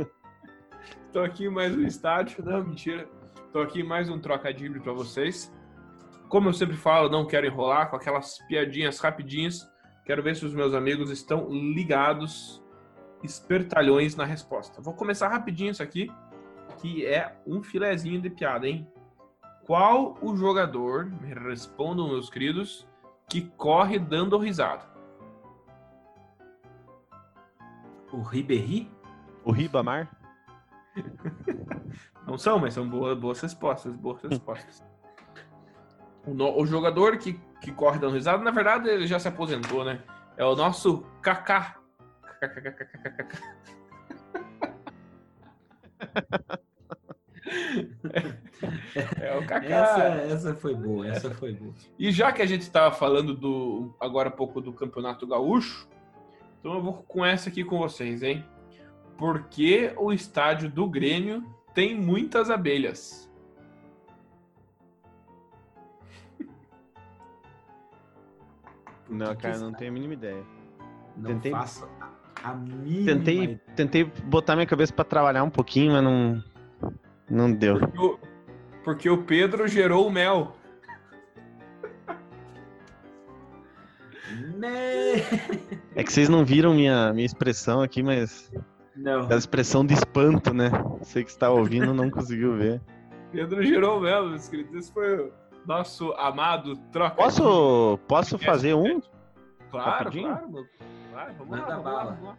Tô 1.12 1.20
aqui 1.20 1.46
em 1.46 1.50
mais 1.50 1.74
um 1.74 1.82
estádio. 1.86 2.44
Não, 2.44 2.62
mentira. 2.62 3.08
Tô 3.52 3.60
aqui 3.60 3.80
em 3.80 3.84
mais 3.84 4.10
um 4.10 4.18
trocadilho 4.18 4.82
para 4.82 4.92
vocês. 4.92 5.50
Como 6.32 6.48
eu 6.48 6.54
sempre 6.54 6.78
falo, 6.78 7.10
não 7.10 7.26
quero 7.26 7.46
enrolar 7.46 7.90
com 7.90 7.96
aquelas 7.96 8.38
piadinhas 8.48 8.98
rapidinhas. 8.98 9.70
Quero 10.02 10.22
ver 10.22 10.34
se 10.34 10.46
os 10.46 10.54
meus 10.54 10.72
amigos 10.72 11.10
estão 11.10 11.46
ligados, 11.50 12.64
espertalhões 13.22 14.16
na 14.16 14.24
resposta. 14.24 14.80
Vou 14.80 14.94
começar 14.94 15.28
rapidinho 15.28 15.72
isso 15.72 15.82
aqui, 15.82 16.10
que 16.78 17.04
é 17.04 17.36
um 17.46 17.62
filezinho 17.62 18.18
de 18.18 18.30
piada, 18.30 18.66
hein? 18.66 18.90
Qual 19.66 20.16
o 20.22 20.34
jogador, 20.34 21.04
me 21.04 21.34
respondam 21.34 22.08
meus 22.08 22.30
queridos, 22.30 22.88
que 23.28 23.42
corre 23.58 23.98
dando 23.98 24.38
risada? 24.38 24.86
O 28.10 28.22
Ribéry? 28.22 28.90
O 29.44 29.52
Ribamar? 29.52 30.10
Não 32.26 32.38
são, 32.38 32.58
mas 32.58 32.72
são 32.72 32.88
boas, 32.88 33.18
boas 33.18 33.38
respostas, 33.38 33.94
boas 33.94 34.22
respostas. 34.22 34.91
O, 36.26 36.32
no- 36.34 36.56
o 36.60 36.66
jogador 36.66 37.16
que, 37.18 37.38
que 37.60 37.72
corre 37.72 37.98
dando 37.98 38.14
risada, 38.14 38.42
na 38.42 38.50
verdade, 38.50 38.88
ele 38.88 39.06
já 39.06 39.18
se 39.18 39.28
aposentou, 39.28 39.84
né? 39.84 40.00
É 40.36 40.44
o 40.44 40.54
nosso 40.54 41.04
Kaká. 41.20 41.76
É 49.20 49.36
o 49.36 49.46
Kaká. 49.46 49.66
Essa, 49.66 50.02
essa 50.34 50.54
foi 50.54 50.74
boa, 50.74 51.06
essa 51.08 51.30
foi 51.30 51.52
boa. 51.52 51.72
E 51.98 52.10
já 52.12 52.32
que 52.32 52.42
a 52.42 52.46
gente 52.46 52.62
estava 52.62 52.94
falando 52.94 53.34
do 53.34 53.94
agora 54.00 54.28
há 54.28 54.32
pouco 54.32 54.60
do 54.60 54.72
Campeonato 54.72 55.26
Gaúcho, 55.26 55.88
então 56.60 56.74
eu 56.74 56.82
vou 56.82 56.94
com 57.02 57.24
essa 57.24 57.48
aqui 57.48 57.64
com 57.64 57.78
vocês, 57.78 58.22
hein? 58.22 58.44
Por 59.16 59.44
que 59.48 59.92
o 59.96 60.12
estádio 60.12 60.68
do 60.70 60.88
Grêmio 60.88 61.44
tem 61.74 61.94
muitas 61.98 62.50
abelhas? 62.50 63.30
Não, 69.12 69.36
cara, 69.36 69.54
que 69.54 69.60
não 69.60 69.72
tenho 69.72 69.90
a 69.90 69.94
mínima 69.94 70.14
ideia. 70.14 70.42
Não 71.16 71.24
tentei- 71.30 71.52
faço 71.52 71.88
a 72.42 72.54
mínima 72.54 73.06
Tentei, 73.06 73.42
ideia. 73.42 73.60
tentei 73.76 74.04
botar 74.24 74.54
minha 74.56 74.66
cabeça 74.66 74.92
pra 74.92 75.04
trabalhar 75.04 75.42
um 75.44 75.50
pouquinho, 75.50 75.92
mas 75.92 76.02
não. 76.02 76.42
Não 77.30 77.52
deu. 77.52 77.78
Porque 77.78 77.98
o, 77.98 78.18
porque 78.84 79.10
o 79.10 79.22
Pedro 79.24 79.66
gerou 79.68 80.06
o 80.06 80.10
mel. 80.10 80.56
Né? 84.56 85.16
É 85.94 86.02
que 86.02 86.12
vocês 86.12 86.28
não 86.28 86.44
viram 86.44 86.74
minha, 86.74 87.12
minha 87.12 87.26
expressão 87.26 87.82
aqui, 87.82 88.02
mas. 88.02 88.50
Não. 88.96 89.22
Aquela 89.22 89.38
expressão 89.38 89.84
de 89.84 89.94
espanto, 89.94 90.52
né? 90.54 90.70
Você 91.00 91.22
que 91.24 91.30
está 91.30 91.50
ouvindo 91.50 91.92
não 91.94 92.10
conseguiu 92.10 92.56
ver. 92.56 92.80
Pedro 93.30 93.62
gerou 93.62 93.98
o 93.98 94.00
mel, 94.00 94.28
meus 94.28 94.48
queridos. 94.48 94.74
Esse 94.74 94.92
foi 94.92 95.30
nosso 95.66 96.12
amado 96.12 96.76
troca. 96.90 97.16
Posso, 97.16 97.98
posso 98.08 98.38
fazer 98.38 98.74
um? 98.74 99.00
Claro, 99.70 99.90
rapidinho? 100.04 100.26
claro. 100.28 100.68
Vai, 101.12 101.32
vamos 101.34 101.48
Manda 101.48 101.66
lá, 101.66 101.74
vamos 101.76 101.84
lá, 101.84 101.92
bala. 101.92 102.10
vamos 102.12 102.24
lá. 102.28 102.38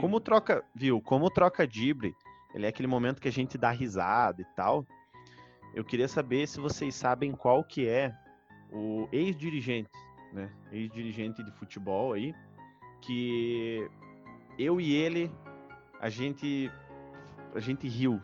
Como 0.00 0.20
troca, 0.20 0.64
viu? 0.74 1.00
Como 1.00 1.30
troca 1.30 1.66
dibre, 1.66 2.14
ele 2.54 2.66
é 2.66 2.68
aquele 2.68 2.88
momento 2.88 3.20
que 3.20 3.28
a 3.28 3.32
gente 3.32 3.58
dá 3.58 3.70
risada 3.70 4.40
e 4.40 4.44
tal. 4.56 4.86
Eu 5.74 5.84
queria 5.84 6.08
saber 6.08 6.46
se 6.46 6.60
vocês 6.60 6.94
sabem 6.94 7.32
qual 7.32 7.64
que 7.64 7.88
é 7.88 8.14
o 8.70 9.08
ex-dirigente, 9.12 9.90
né? 10.32 10.50
Ex-dirigente 10.70 11.42
de 11.42 11.50
futebol 11.52 12.12
aí, 12.12 12.34
que 13.00 13.88
eu 14.58 14.80
e 14.80 14.94
ele 14.94 15.30
a 16.00 16.08
gente 16.08 16.70
a 17.54 17.60
gente 17.60 17.86
riu. 17.88 18.20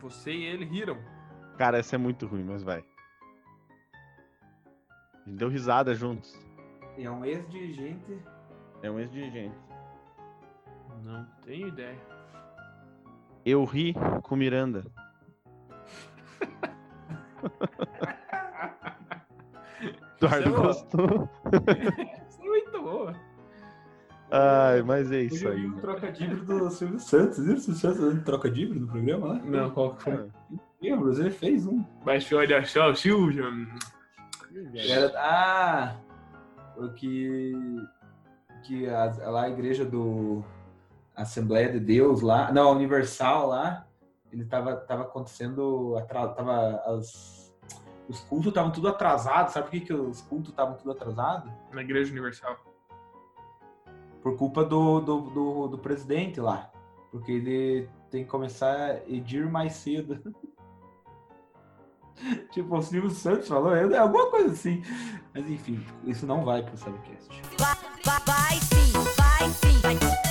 Você 0.00 0.32
e 0.32 0.44
ele 0.44 0.64
riram. 0.64 0.98
Cara, 1.56 1.78
essa 1.78 1.96
é 1.96 1.98
muito 1.98 2.26
ruim, 2.26 2.44
mas 2.44 2.62
vai. 2.62 2.84
A 5.14 5.28
gente 5.28 5.38
deu 5.38 5.48
risada 5.48 5.94
juntos. 5.94 6.36
É 6.98 7.10
um 7.10 7.24
ex-dirigente. 7.24 8.18
É 8.82 8.90
um 8.90 8.98
ex-dirigente. 8.98 9.56
Não 11.04 11.24
tenho 11.44 11.68
ideia. 11.68 11.98
Eu 13.44 13.64
ri 13.64 13.94
com 14.22 14.36
Miranda. 14.36 14.84
Eduardo 20.22 20.48
é 20.48 20.52
gostou. 20.52 21.28
Isso 22.28 22.40
é 22.40 22.44
muito 22.44 22.82
boa. 22.82 23.14
Ai, 24.30 24.80
mas 24.82 25.12
é 25.12 25.20
isso 25.22 25.46
eu 25.46 25.52
aí. 25.52 25.60
vi 25.60 25.66
um 25.66 25.76
trocadilho 25.78 26.42
do 26.44 26.70
Silvio 26.70 26.98
Santos. 26.98 27.38
Viram 27.38 27.56
o 27.56 27.60
Silvio 27.60 27.80
Santos 27.80 28.00
dando 28.00 28.24
trocadilho 28.24 28.80
no 28.80 28.86
programa 28.86 29.26
lá? 29.26 29.34
Não, 29.40 29.70
qual 29.70 29.94
que 29.94 30.04
foi? 30.04 30.30
Ele 31.10 31.30
fez 31.30 31.66
um. 31.66 31.84
Mas 32.04 32.30
olha 32.32 32.64
só, 32.64 32.94
Silvio. 32.94 33.44
Era, 34.74 35.12
ah, 35.16 35.96
o 36.76 36.88
que 36.90 37.52
que 38.64 38.88
a, 38.88 39.04
lá 39.30 39.42
a 39.44 39.50
igreja 39.50 39.84
do 39.84 40.44
Assembleia 41.16 41.72
de 41.72 41.80
Deus 41.80 42.20
lá, 42.20 42.52
não, 42.52 42.68
a 42.68 42.72
Universal 42.72 43.48
lá, 43.48 43.86
ele 44.30 44.44
tava 44.44 44.76
tava 44.76 45.02
acontecendo 45.02 45.96
atra- 45.96 46.28
tava 46.28 46.76
as 46.86 47.42
os 48.08 48.20
cultos 48.20 48.48
estavam 48.48 48.70
tudo 48.70 48.88
atrasados. 48.88 49.52
Sabe 49.54 49.66
por 49.66 49.70
que, 49.72 49.80
que 49.80 49.94
os 49.94 50.20
cultos 50.22 50.50
estavam 50.50 50.76
tudo 50.76 50.90
atrasados? 50.90 51.50
Na 51.72 51.82
Igreja 51.82 52.10
Universal. 52.10 52.56
Por 54.20 54.36
culpa 54.36 54.64
do, 54.64 55.00
do, 55.00 55.20
do, 55.30 55.68
do 55.68 55.78
presidente 55.78 56.40
lá. 56.40 56.70
Porque 57.10 57.32
ele 57.32 57.88
tem 58.10 58.24
que 58.24 58.30
começar 58.30 58.74
a 58.74 59.08
edir 59.08 59.48
mais 59.48 59.74
cedo. 59.74 60.20
tipo, 62.52 62.76
o 62.76 62.82
Silvio 62.82 63.10
Santos 63.10 63.48
falou, 63.48 63.74
é 63.74 63.96
alguma 63.96 64.30
coisa 64.30 64.52
assim. 64.52 64.82
Mas 65.34 65.48
enfim, 65.48 65.84
isso 66.04 66.26
não 66.26 66.44
vai 66.44 66.62
pro 66.62 66.76
Subcast. 66.76 67.28
Vai, 67.58 67.76
vai, 68.04 68.20
vai 68.26 68.58
sim, 68.60 68.92
vai 69.16 69.50
sim. 69.50 69.80
Vai. 69.80 70.22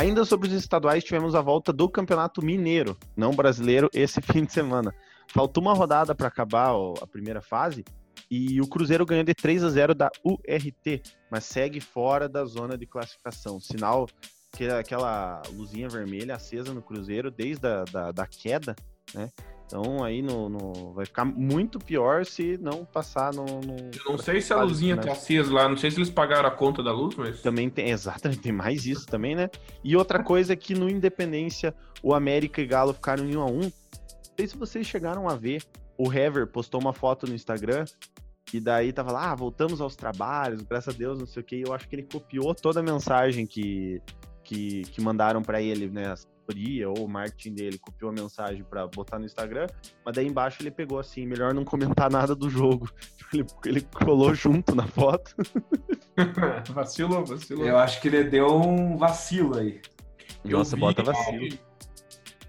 Ainda 0.00 0.24
sobre 0.24 0.48
os 0.48 0.54
estaduais, 0.54 1.02
tivemos 1.02 1.34
a 1.34 1.40
volta 1.40 1.72
do 1.72 1.88
Campeonato 1.88 2.40
Mineiro, 2.40 2.96
não 3.16 3.32
brasileiro, 3.32 3.90
esse 3.92 4.22
fim 4.32 4.44
de 4.44 4.52
semana. 4.52 4.94
Faltou 5.26 5.62
uma 5.62 5.74
rodada 5.74 6.14
para 6.14 6.28
acabar 6.28 6.72
a 7.02 7.06
primeira 7.06 7.42
fase 7.42 7.84
e 8.30 8.60
o 8.60 8.66
Cruzeiro 8.66 9.06
ganhou 9.06 9.24
de 9.24 9.34
3 9.34 9.64
a 9.64 9.70
0 9.70 9.94
da 9.94 10.10
URT, 10.24 11.02
mas 11.30 11.44
segue 11.44 11.80
fora 11.80 12.28
da 12.28 12.44
zona 12.44 12.76
de 12.76 12.86
classificação. 12.86 13.58
Sinal 13.60 14.06
que 14.52 14.64
aquela 14.66 15.42
luzinha 15.54 15.88
vermelha 15.88 16.34
acesa 16.34 16.72
no 16.72 16.82
Cruzeiro 16.82 17.30
desde 17.30 17.66
a 17.66 17.84
da, 17.84 18.12
da 18.12 18.26
queda, 18.26 18.74
né? 19.14 19.28
Então 19.66 20.02
aí 20.02 20.22
no, 20.22 20.48
no- 20.48 20.94
vai 20.94 21.04
ficar 21.04 21.26
muito 21.26 21.78
pior 21.78 22.24
se 22.24 22.56
não 22.56 22.86
passar 22.86 23.34
no. 23.34 23.44
no 23.44 23.76
Eu 24.02 24.12
não 24.12 24.18
sei 24.18 24.40
se 24.40 24.50
a 24.50 24.62
luzinha 24.62 24.96
final. 24.96 25.14
tá 25.14 25.20
acesa 25.20 25.52
lá, 25.52 25.68
não 25.68 25.76
sei 25.76 25.90
se 25.90 25.98
eles 25.98 26.08
pagaram 26.08 26.48
a 26.48 26.50
conta 26.50 26.82
da 26.82 26.90
luz, 26.90 27.14
mas. 27.16 27.42
Também 27.42 27.68
tem, 27.68 27.90
exatamente, 27.90 28.40
tem 28.40 28.52
mais 28.52 28.86
isso 28.86 29.06
também, 29.06 29.36
né? 29.36 29.50
E 29.84 29.94
outra 29.94 30.22
coisa 30.24 30.54
é 30.54 30.56
que 30.56 30.74
no 30.74 30.88
Independência, 30.88 31.74
o 32.02 32.14
América 32.14 32.62
e 32.62 32.66
Galo 32.66 32.94
ficaram 32.94 33.26
em 33.26 33.36
1 33.36 33.40
a 33.42 33.46
1 33.46 33.60
Não 33.60 33.72
sei 34.38 34.46
se 34.46 34.56
vocês 34.56 34.86
chegaram 34.86 35.28
a 35.28 35.34
ver, 35.34 35.64
o 35.98 36.12
Hever 36.12 36.46
postou 36.46 36.80
uma 36.80 36.92
foto 36.92 37.26
no 37.26 37.34
Instagram, 37.34 37.84
e 38.54 38.60
daí 38.60 38.92
tava 38.92 39.10
lá, 39.10 39.32
ah, 39.32 39.34
voltamos 39.34 39.80
aos 39.80 39.96
trabalhos, 39.96 40.62
graças 40.62 40.94
a 40.94 40.96
Deus, 40.96 41.18
não 41.18 41.26
sei 41.26 41.42
o 41.42 41.44
que, 41.44 41.60
eu 41.66 41.74
acho 41.74 41.88
que 41.88 41.96
ele 41.96 42.04
copiou 42.04 42.54
toda 42.54 42.78
a 42.78 42.82
mensagem 42.82 43.44
que, 43.44 44.00
que, 44.44 44.82
que 44.82 45.00
mandaram 45.00 45.42
pra 45.42 45.60
ele, 45.60 45.88
né, 45.88 46.06
a 46.06 46.12
assessoria 46.12 46.88
ou 46.88 47.04
o 47.04 47.08
marketing 47.08 47.52
dele, 47.52 47.78
copiou 47.78 48.12
a 48.12 48.14
mensagem 48.14 48.62
pra 48.62 48.86
botar 48.86 49.18
no 49.18 49.26
Instagram, 49.26 49.66
mas 50.06 50.14
daí 50.14 50.28
embaixo 50.28 50.62
ele 50.62 50.70
pegou 50.70 51.00
assim, 51.00 51.26
melhor 51.26 51.52
não 51.52 51.64
comentar 51.64 52.08
nada 52.08 52.34
do 52.34 52.48
jogo. 52.48 52.88
Ele, 53.30 53.44
ele 53.66 53.82
colou 53.82 54.32
junto 54.32 54.74
na 54.74 54.86
foto. 54.86 55.36
vacilou, 56.72 57.26
vacilou. 57.26 57.66
Eu 57.66 57.76
acho 57.76 58.00
que 58.00 58.08
ele 58.08 58.24
deu 58.24 58.46
um 58.46 58.96
vacilo 58.96 59.58
aí. 59.58 59.82
Eu 60.42 60.56
Nossa, 60.56 60.78
bota 60.78 61.02
vacilo. 61.02 61.58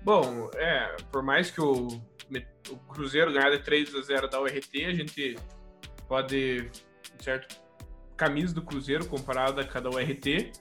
Bom, 0.02 0.50
é, 0.56 0.96
por 1.12 1.22
mais 1.22 1.52
que 1.52 1.62
o, 1.62 1.88
o 2.70 2.78
Cruzeiro 2.90 3.34
ganhar 3.34 3.52
de 3.52 3.60
3 3.60 3.94
a 3.96 4.02
0 4.02 4.30
da 4.30 4.42
URT, 4.42 4.86
a 4.86 4.94
gente 4.94 5.36
pode, 6.08 6.70
certo, 7.20 7.62
camisa 8.16 8.54
do 8.54 8.62
Cruzeiro 8.62 9.06
comparada 9.06 9.64
com 9.66 9.78
a 9.78 9.82
da 9.82 9.90
URT, 9.90 10.52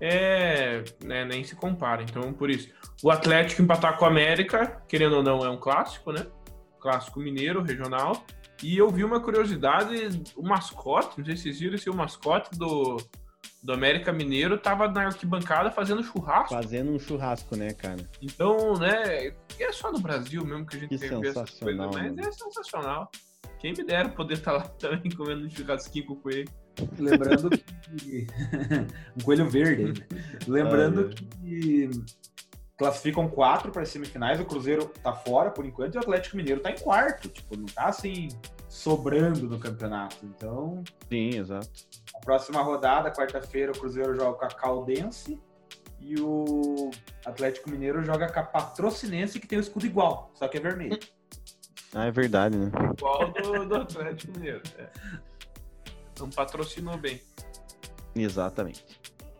é, 0.00 0.84
né, 1.04 1.24
nem 1.24 1.44
se 1.44 1.54
compara. 1.54 2.02
Então, 2.02 2.32
por 2.32 2.50
isso, 2.50 2.70
o 3.02 3.10
Atlético 3.10 3.62
empatar 3.62 3.98
com 3.98 4.04
o 4.04 4.08
América, 4.08 4.82
querendo 4.88 5.16
ou 5.16 5.22
não, 5.22 5.44
é 5.44 5.50
um 5.50 5.56
clássico, 5.56 6.12
né? 6.12 6.26
Clássico 6.80 7.20
mineiro, 7.20 7.62
regional. 7.62 8.24
E 8.62 8.76
eu 8.76 8.88
vi 8.90 9.04
uma 9.04 9.20
curiosidade, 9.20 10.22
o 10.34 10.42
mascote, 10.42 11.18
não 11.18 11.24
sei 11.24 11.36
se 11.36 11.42
vocês 11.44 11.60
viram 11.60 11.78
se 11.78 11.90
o 11.90 11.94
mascote 11.94 12.50
do, 12.58 12.96
do 13.66 13.72
América 13.72 14.12
Mineiro 14.12 14.56
tava 14.56 14.86
na 14.86 15.06
arquibancada 15.06 15.72
fazendo 15.72 16.00
churrasco. 16.04 16.54
Fazendo 16.54 16.92
um 16.92 17.00
churrasco, 17.00 17.56
né, 17.56 17.72
cara? 17.72 18.08
Então, 18.22 18.74
né, 18.78 19.32
é 19.58 19.72
só 19.72 19.90
no 19.90 19.98
Brasil 19.98 20.44
mesmo 20.44 20.64
que 20.64 20.76
a 20.76 20.80
gente 20.80 20.90
Que 20.90 20.98
tem 20.98 21.20
vê 21.20 21.28
essas 21.28 21.50
coisas, 21.50 21.58
sensacional, 21.58 21.90
mas 21.92 22.14
mano. 22.14 22.20
é 22.20 22.32
sensacional. 22.32 23.10
Quem 23.58 23.72
me 23.72 23.82
dera 23.82 24.08
poder 24.08 24.34
estar 24.34 24.52
lá 24.52 24.62
também 24.78 25.10
comendo 25.10 25.44
um 25.44 25.50
churrasquinho 25.50 26.06
com 26.06 26.12
o 26.12 26.16
coelho. 26.16 26.48
Lembrando 26.96 27.50
que. 27.50 28.26
um 29.18 29.24
coelho 29.24 29.50
verde. 29.50 30.06
Lembrando 30.46 31.08
Ai, 31.08 31.26
que 31.40 31.90
classificam 32.78 33.28
quatro 33.28 33.72
para 33.72 33.82
as 33.82 33.88
semifinais. 33.88 34.38
O 34.38 34.44
Cruzeiro 34.44 34.92
tá 35.02 35.12
fora 35.12 35.50
por 35.50 35.66
enquanto 35.66 35.96
e 35.96 35.98
o 35.98 36.00
Atlético 36.00 36.36
Mineiro 36.36 36.60
tá 36.60 36.70
em 36.70 36.78
quarto. 36.78 37.28
Tipo, 37.28 37.56
não 37.56 37.66
tá 37.66 37.86
assim 37.86 38.28
sobrando 38.76 39.48
no 39.48 39.58
campeonato. 39.58 40.16
Então, 40.22 40.84
Sim, 41.08 41.30
exato. 41.38 41.68
a 42.14 42.18
próxima 42.20 42.60
rodada, 42.62 43.10
quarta-feira, 43.10 43.72
o 43.72 43.78
Cruzeiro 43.78 44.14
joga 44.14 44.38
com 44.38 44.44
a 44.44 44.48
Caldense 44.48 45.40
e 45.98 46.20
o 46.20 46.90
Atlético 47.24 47.70
Mineiro 47.70 48.04
joga 48.04 48.30
com 48.30 48.38
a 48.38 48.42
Patrocinense, 48.42 49.40
que 49.40 49.46
tem 49.46 49.58
o 49.58 49.60
escudo 49.60 49.86
igual, 49.86 50.30
só 50.34 50.46
que 50.46 50.58
é 50.58 50.60
vermelho. 50.60 50.98
Ah, 51.94 52.04
é 52.04 52.10
verdade, 52.10 52.58
né? 52.58 52.70
Igual 52.98 53.32
do, 53.32 53.66
do 53.66 53.76
Atlético 53.76 54.32
Mineiro. 54.32 54.62
É. 54.78 54.88
Então 56.12 56.28
patrocinou 56.28 56.98
bem. 56.98 57.20
Exatamente. 58.14 58.84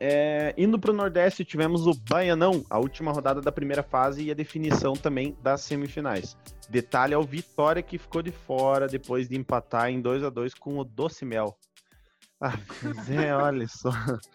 É, 0.01 0.55
indo 0.57 0.79
para 0.79 0.91
o 0.91 0.95
Nordeste, 0.95 1.45
tivemos 1.45 1.87
o 1.87 1.93
Baianão, 2.09 2.65
a 2.71 2.79
última 2.79 3.13
rodada 3.13 3.41
da 3.41 3.53
primeira 3.53 3.83
fase 3.83 4.25
e 4.25 4.31
a 4.31 4.35
definição 4.35 4.95
também 4.95 5.37
das 5.43 5.61
semifinais. 5.63 6.37
Detalhe 6.69 7.15
ao 7.15 7.23
Vitória 7.23 7.83
que 7.83 7.99
ficou 7.99 8.23
de 8.23 8.33
fora 8.33 8.87
depois 8.89 9.29
de 9.29 9.37
empatar 9.37 9.89
em 9.91 10.01
2 10.01 10.25
a 10.25 10.31
2 10.31 10.55
com 10.55 10.79
o 10.79 10.85
Doce 10.85 11.25
Mel. 11.25 11.57
Ah, 12.41 12.53
mas 12.83 13.11
é, 13.11 13.33
olha 13.35 13.67
só. 13.67 13.91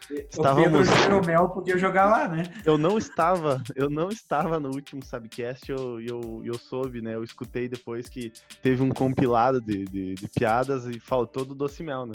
Estávamos- 0.10 0.89
O 0.89 0.96
Jeromel 0.96 1.50
podia 1.50 1.78
jogar 1.78 2.06
lá, 2.06 2.28
né? 2.28 2.44
Eu 2.65 2.78
não 2.78 2.98
estava, 2.98 3.62
eu 3.76 3.89
não 3.89 4.10
estava 4.10 4.60
no 4.60 4.70
último 4.70 5.06
Subcast, 5.06 5.72
eu, 5.72 6.02
eu, 6.02 6.41
eu 6.44 6.58
soube, 6.58 7.02
né? 7.02 7.13
Eu 7.13 7.24
escutei 7.24 7.67
depois 7.70 8.10
que 8.10 8.32
teve 8.63 8.82
um 8.82 8.89
compilado 8.89 9.62
de, 9.62 9.86
de, 9.86 10.15
de 10.15 10.28
piadas 10.30 10.86
e 10.88 11.00
faltou 11.00 11.46
do 11.46 11.54
Doce 11.54 11.84
Mel, 11.84 12.08
né? 12.08 12.13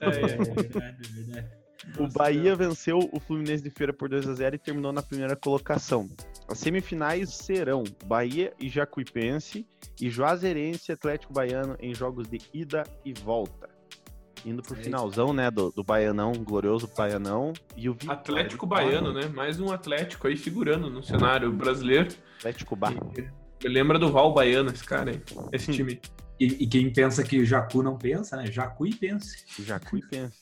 É, 0.00 0.06
é. 0.08 0.10
verdade, 0.10 1.08
é 1.08 1.22
verdade. 1.22 1.48
O 1.98 2.06
Bahia 2.08 2.54
venceu 2.56 2.98
o 3.12 3.20
Fluminense 3.20 3.62
de 3.62 3.68
Feira 3.70 3.92
por 3.92 4.08
2 4.08 4.26
a 4.28 4.34
0 4.34 4.56
e 4.56 4.58
terminou 4.58 4.92
na 4.92 5.02
primeira 5.02 5.36
colocação. 5.36 6.08
As 6.48 6.58
semifinais 6.58 7.30
serão 7.30 7.84
Bahia 8.04 8.52
e 8.60 8.68
Jacuipense 8.68 9.66
e 10.00 10.10
Juazeirense 10.10 10.90
e 10.90 10.92
Atlético 10.92 11.32
Baiano 11.32 11.76
em 11.80 11.94
jogos 11.94 12.28
de 12.28 12.38
ida 12.52 12.84
e 13.04 13.12
volta. 13.14 13.68
Indo 14.44 14.62
pro 14.62 14.74
É 14.74 14.76
isso. 14.76 14.84
finalzão, 14.84 15.32
né, 15.32 15.50
do, 15.50 15.70
do 15.70 15.82
Baianão, 15.82 16.32
glorioso 16.32 16.86
Baianão. 16.94 17.54
E 17.76 17.88
o 17.88 17.94
Vitória 17.94 18.20
Atlético 18.20 18.66
Baiano, 18.66 19.10
né? 19.12 19.26
Mais 19.28 19.58
um 19.58 19.72
Atlético 19.72 20.26
aí 20.28 20.36
figurando 20.36 20.90
no 20.90 21.02
cenário 21.02 21.50
brasileiro. 21.50 22.08
Atlético 22.38 22.76
Bar. 22.76 22.92
Me 22.92 23.70
lembra 23.70 23.98
do 23.98 24.12
Val 24.12 24.34
Baiano, 24.34 24.70
esse 24.70 24.84
cara 24.84 25.12
aí. 25.12 25.22
Esse 25.50 25.72
time. 25.72 25.98
E, 26.38 26.44
e 26.64 26.66
quem 26.66 26.92
pensa 26.92 27.22
que 27.24 27.42
Jacu 27.46 27.82
não 27.82 27.96
pensa, 27.96 28.36
né? 28.36 28.50
Jacu 28.50 28.86
e 28.86 28.94
pense. 28.94 29.46
Jacuipense. 29.62 30.38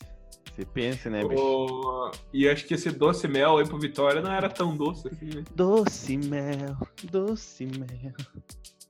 Você 0.55 0.65
pense, 0.67 1.09
né, 1.09 1.25
bicho? 1.25 1.41
O- 1.43 2.11
E 2.33 2.49
acho 2.49 2.67
que 2.67 2.75
esse 2.75 2.91
doce 2.91 3.27
mel 3.27 3.57
aí 3.59 3.67
pro 3.67 3.79
Vitória 3.79 4.21
não 4.21 4.31
era 4.33 4.49
tão 4.51 4.77
doce 4.77 5.09
assim, 5.09 5.27
né? 5.27 5.45
Doce 5.55 6.17
mel, 6.19 6.77
doce 7.11 7.65
mel. 7.67 8.13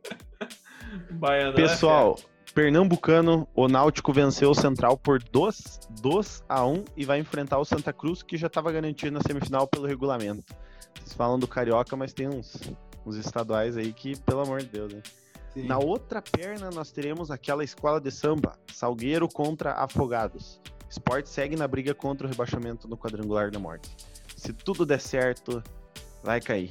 Baiano. 1.13 1.55
Pessoal, 1.55 2.19
Pernambucano, 2.55 3.47
o 3.55 3.69
Náutico 3.69 4.13
venceu 4.13 4.51
o 4.51 4.55
Central 4.55 4.97
por 4.99 5.23
2, 5.23 5.81
2 6.01 6.45
a 6.49 6.65
1 6.67 6.85
e 6.97 7.05
vai 7.05 7.19
enfrentar 7.19 7.59
o 7.59 7.65
Santa 7.65 7.93
Cruz, 7.93 8.23
que 8.23 8.37
já 8.37 8.47
estava 8.49 8.71
garantido 8.73 9.13
na 9.13 9.21
semifinal 9.23 9.67
pelo 9.67 9.87
regulamento. 9.87 10.53
Vocês 10.99 11.15
falam 11.15 11.39
do 11.39 11.49
Carioca, 11.49 11.97
mas 11.97 12.13
tem 12.13 12.29
uns, 12.29 12.57
uns 13.07 13.17
estaduais 13.17 13.77
aí 13.77 13.93
que, 13.93 14.19
pelo 14.21 14.41
amor 14.41 14.61
de 14.61 14.67
Deus, 14.67 14.93
né? 14.93 15.03
Na 15.55 15.79
outra 15.79 16.23
perna, 16.23 16.71
nós 16.71 16.91
teremos 16.91 17.31
aquela 17.31 17.63
escola 17.63 18.01
de 18.01 18.11
samba, 18.11 18.59
Salgueiro 18.73 19.29
contra 19.29 19.73
Afogados. 19.75 20.61
Sport 20.93 21.25
segue 21.27 21.57
na 21.57 21.67
briga 21.67 21.95
contra 21.95 22.27
o 22.27 22.31
rebaixamento 22.31 22.87
no 22.87 22.99
quadrangular 22.99 23.51
da 23.51 23.59
morte. 23.59 23.89
Se 24.37 24.53
tudo 24.53 24.85
der 24.85 25.01
certo, 25.01 25.63
vai 26.23 26.39
cair. 26.41 26.71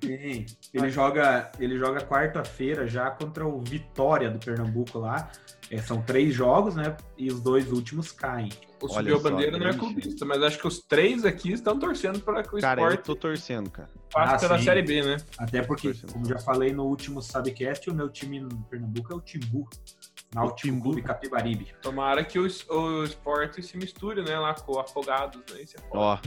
Sim. 0.00 0.46
Ele 0.72 0.90
joga, 0.90 1.50
ele 1.58 1.76
joga 1.78 2.00
quarta-feira 2.00 2.86
já 2.86 3.10
contra 3.10 3.46
o 3.46 3.60
Vitória 3.60 4.30
do 4.30 4.38
Pernambuco 4.38 4.98
lá. 4.98 5.30
É, 5.70 5.78
são 5.78 6.00
três 6.00 6.32
jogos, 6.32 6.76
né? 6.76 6.96
E 7.18 7.28
os 7.30 7.40
dois 7.40 7.70
últimos 7.72 8.12
caem. 8.12 8.50
O 8.80 8.88
Subiu 8.88 9.20
Bandeira 9.20 9.58
não 9.58 9.66
é 9.66 9.72
clubista, 9.74 10.24
mas 10.24 10.42
acho 10.42 10.58
que 10.58 10.66
os 10.66 10.78
três 10.80 11.24
aqui 11.24 11.52
estão 11.52 11.78
torcendo 11.78 12.20
para 12.20 12.42
que 12.42 12.54
o 12.56 12.60
Cara, 12.60 12.80
eu 12.80 12.86
esporte 12.88 13.04
tô 13.04 13.16
torcendo, 13.16 13.68
cara. 13.70 13.90
passe 14.12 14.34
Ah, 14.44 14.48
pela 14.48 14.58
sim. 14.58 14.64
Série 14.64 14.82
B, 14.82 15.02
né? 15.02 15.16
Até 15.38 15.62
porque, 15.62 15.92
como 16.12 16.24
já 16.24 16.38
falei 16.38 16.72
no 16.72 16.84
último 16.84 17.20
Sabcast, 17.20 17.90
o 17.90 17.94
meu 17.94 18.08
time 18.08 18.38
no 18.40 18.56
Pernambuco 18.70 19.12
é 19.12 19.16
o 19.16 19.20
Timbu. 19.20 19.68
Náutico 20.34 20.68
Timbu. 20.68 20.82
Clube 20.82 21.02
Capibaribe. 21.02 21.74
Tomara 21.80 22.24
que 22.24 22.38
o, 22.38 22.46
o 22.70 23.04
esporte 23.04 23.62
se 23.62 23.76
misture, 23.76 24.22
né? 24.22 24.38
Lá 24.38 24.54
com 24.54 24.72
o 24.72 24.80
Afogados, 24.80 25.40
né? 25.52 25.62
É. 25.62 25.80
Ó, 25.92 26.14
Ó, 26.14 26.18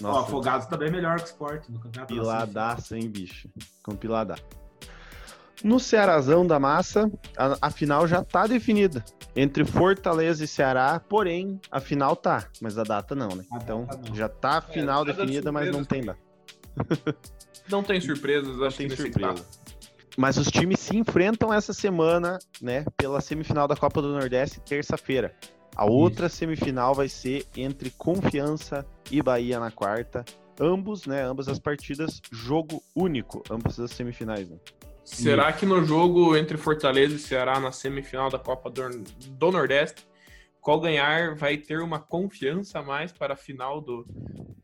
nossa, 0.00 0.20
Afogados 0.20 0.66
também 0.66 0.88
é 0.88 0.90
melhor 0.90 1.16
que 1.16 1.24
o 1.24 1.26
Sport 1.26 1.68
no 1.68 1.78
campeonato. 1.78 2.12
Piladaça, 2.12 2.96
hein, 2.98 3.08
bicho? 3.08 3.48
Compilada. 3.82 4.34
No 5.62 5.78
Cearazão 5.78 6.46
da 6.46 6.58
Massa, 6.58 7.10
a, 7.36 7.68
a 7.68 7.70
final 7.70 8.06
já 8.06 8.22
tá 8.22 8.46
definida. 8.46 9.04
Entre 9.36 9.64
Fortaleza 9.64 10.44
e 10.44 10.48
Ceará, 10.48 11.00
porém, 11.00 11.60
a 11.70 11.80
final 11.80 12.14
tá, 12.14 12.46
mas 12.60 12.78
a 12.78 12.82
data 12.82 13.14
não, 13.14 13.28
né? 13.28 13.44
A 13.50 13.56
Então, 13.56 13.86
não. 14.06 14.14
já 14.14 14.28
tá 14.28 14.58
a 14.58 14.60
final 14.60 15.04
nada 15.04 15.12
de 15.12 15.18
definida, 15.18 15.50
mas 15.50 15.70
não 15.70 15.84
tem 15.84 16.04
data. 16.04 16.18
Não 17.68 17.82
tem 17.82 18.00
surpresas, 18.02 18.60
acho 18.60 18.76
tem 18.76 18.88
que 18.88 18.96
nesse 18.96 19.12
surpresa. 19.12 19.44
Mas 20.16 20.36
os 20.36 20.48
times 20.48 20.80
se 20.80 20.96
enfrentam 20.96 21.52
essa 21.52 21.72
semana, 21.72 22.38
né, 22.60 22.84
pela 22.96 23.20
semifinal 23.20 23.66
da 23.66 23.76
Copa 23.76 24.00
do 24.00 24.12
Nordeste, 24.12 24.60
terça-feira. 24.60 25.34
A 25.74 25.84
outra 25.84 26.28
semifinal 26.28 26.94
vai 26.94 27.08
ser 27.08 27.46
entre 27.56 27.90
Confiança 27.90 28.86
e 29.10 29.20
Bahia 29.20 29.58
na 29.58 29.72
quarta. 29.72 30.24
Ambos, 30.60 31.04
né, 31.04 31.22
ambas 31.22 31.48
as 31.48 31.58
partidas, 31.58 32.22
jogo 32.30 32.80
único, 32.94 33.42
ambas 33.50 33.80
as 33.80 33.90
semifinais, 33.90 34.48
né? 34.48 34.56
Será 35.04 35.52
que 35.52 35.66
no 35.66 35.84
jogo 35.84 36.34
entre 36.36 36.56
Fortaleza 36.56 37.16
e 37.16 37.18
Ceará 37.18 37.60
na 37.60 37.72
semifinal 37.72 38.30
da 38.30 38.38
Copa 38.38 38.70
do, 38.70 38.88
do 38.88 39.50
Nordeste, 39.50 40.06
qual 40.60 40.80
ganhar 40.80 41.34
vai 41.34 41.58
ter 41.58 41.80
uma 41.80 41.98
confiança 41.98 42.78
a 42.78 42.82
mais 42.82 43.12
para 43.12 43.34
a 43.34 43.36
final 43.36 43.82
do, 43.82 44.06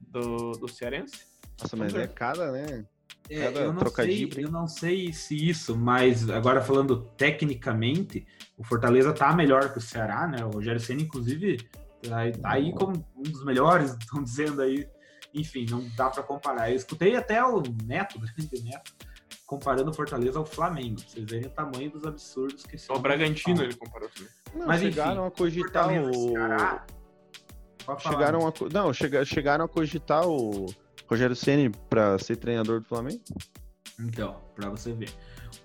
do, 0.00 0.52
do 0.52 0.68
Cearense? 0.68 1.26
Nossa, 1.60 1.76
mas 1.76 1.94
é 1.94 2.06
cada, 2.06 2.50
né? 2.52 2.86
É, 3.30 3.44
Cada 3.44 3.60
eu, 3.60 3.72
não 3.72 3.86
sei, 3.88 4.32
eu 4.38 4.50
não 4.50 4.66
sei 4.66 5.12
se 5.12 5.48
isso, 5.48 5.76
mas 5.76 6.28
agora 6.28 6.60
falando 6.60 7.02
tecnicamente, 7.16 8.26
o 8.58 8.64
Fortaleza 8.64 9.12
tá 9.12 9.32
melhor 9.34 9.70
que 9.72 9.78
o 9.78 9.80
Ceará, 9.80 10.26
né? 10.26 10.44
O 10.44 10.50
Rogério 10.50 10.80
Senna, 10.80 11.02
inclusive, 11.02 11.58
tá 12.02 12.16
aí- 12.18 12.32
tá 12.32 12.50
aí 12.50 12.72
como 12.72 13.06
um 13.16 13.22
dos 13.22 13.44
melhores, 13.44 13.92
estão 14.00 14.22
dizendo 14.22 14.60
aí. 14.62 14.88
Enfim, 15.32 15.64
não 15.70 15.88
dá 15.96 16.10
para 16.10 16.24
comparar. 16.24 16.70
Eu 16.70 16.76
escutei 16.76 17.14
até 17.14 17.40
o 17.44 17.62
Neto, 17.84 18.16
o 18.18 18.20
grande 18.20 18.64
Neto, 18.64 18.92
comparando 19.46 19.90
o 19.90 19.94
Fortaleza 19.94 20.38
ao 20.40 20.44
Flamengo, 20.44 20.96
pra 21.00 21.08
vocês 21.08 21.24
verem 21.30 21.46
o 21.46 21.50
tamanho 21.50 21.88
dos 21.90 22.04
absurdos 22.04 22.64
que 22.64 22.76
Só 22.76 22.94
o 22.94 22.98
Bragantino 22.98 23.56
fala. 23.58 23.68
ele 23.68 23.76
comparou 23.76 24.08
também. 24.08 24.30
Não, 24.56 24.66
Mas, 24.66 24.80
chegaram 24.80 25.26
enfim, 25.26 25.28
a 25.28 25.30
cogitar 25.38 25.88
o. 26.02 26.12
Ceará, 26.32 26.86
falar. 27.84 27.98
Chegaram 28.00 28.46
a. 28.48 28.52
co- 28.52 28.68
Não, 28.72 28.92
chega... 28.92 29.24
chegaram 29.24 29.64
a 29.64 29.68
cogitar 29.68 30.26
o 30.28 30.66
Rogério 31.10 31.34
Ceni 31.36 31.70
pra 31.88 32.18
ser 32.18 32.36
treinador 32.36 32.80
do 32.80 32.86
Flamengo? 32.86 33.20
Então, 33.98 34.40
pra 34.54 34.70
você 34.70 34.92
ver. 34.92 35.10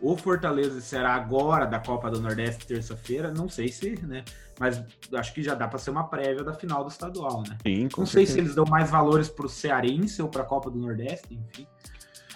O 0.02 0.18
Fortaleza 0.18 0.82
será 0.82 1.14
agora 1.14 1.66
da 1.66 1.80
Copa 1.80 2.10
do 2.10 2.20
Nordeste, 2.20 2.66
terça-feira. 2.68 3.32
Não 3.32 3.48
sei 3.48 3.70
se, 3.70 3.92
né? 4.06 4.26
Mas 4.60 4.84
acho 5.14 5.34
que 5.34 5.44
já 5.44 5.54
dá 5.54 5.68
pra 5.68 5.78
ser 5.80 5.92
uma 5.92 6.08
prévia 6.08 6.44
da 6.44 6.54
final 6.54 6.84
do 6.84 6.90
estadual, 6.90 7.44
né? 7.48 7.58
Sim, 7.66 7.88
com 7.90 8.02
Não 8.02 8.06
sei 8.08 8.26
se 8.26 8.34
certeza. 8.34 8.40
eles 8.48 8.56
dão 8.56 8.66
mais 8.66 8.90
valores 8.90 9.30
pro 9.30 9.48
Cearense 9.48 10.22
ou 10.22 10.28
pra 10.28 10.44
Copa 10.44 10.70
do 10.72 10.78
Nordeste, 10.80 11.34
enfim. 11.34 11.68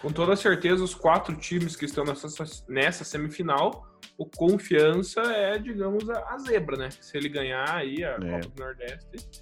Com 0.02 0.12
toda 0.12 0.36
certeza, 0.36 0.82
os 0.84 0.96
quatro 0.96 1.36
times 1.36 1.76
que 1.76 1.86
estão 1.86 2.06
nessa, 2.06 2.28
nessa 2.70 3.04
semifinal, 3.04 3.86
o 4.18 4.26
Confiança 4.26 5.22
é, 5.22 5.58
digamos, 5.58 6.10
a, 6.10 6.34
a 6.34 6.38
zebra, 6.40 6.78
né? 6.78 6.90
Se 7.02 7.18
ele 7.18 7.28
ganhar 7.28 7.70
aí 7.76 8.04
a 8.04 8.12
É. 8.12 8.16
Copa 8.18 8.48
do 8.56 8.64
Nordeste, 8.64 9.42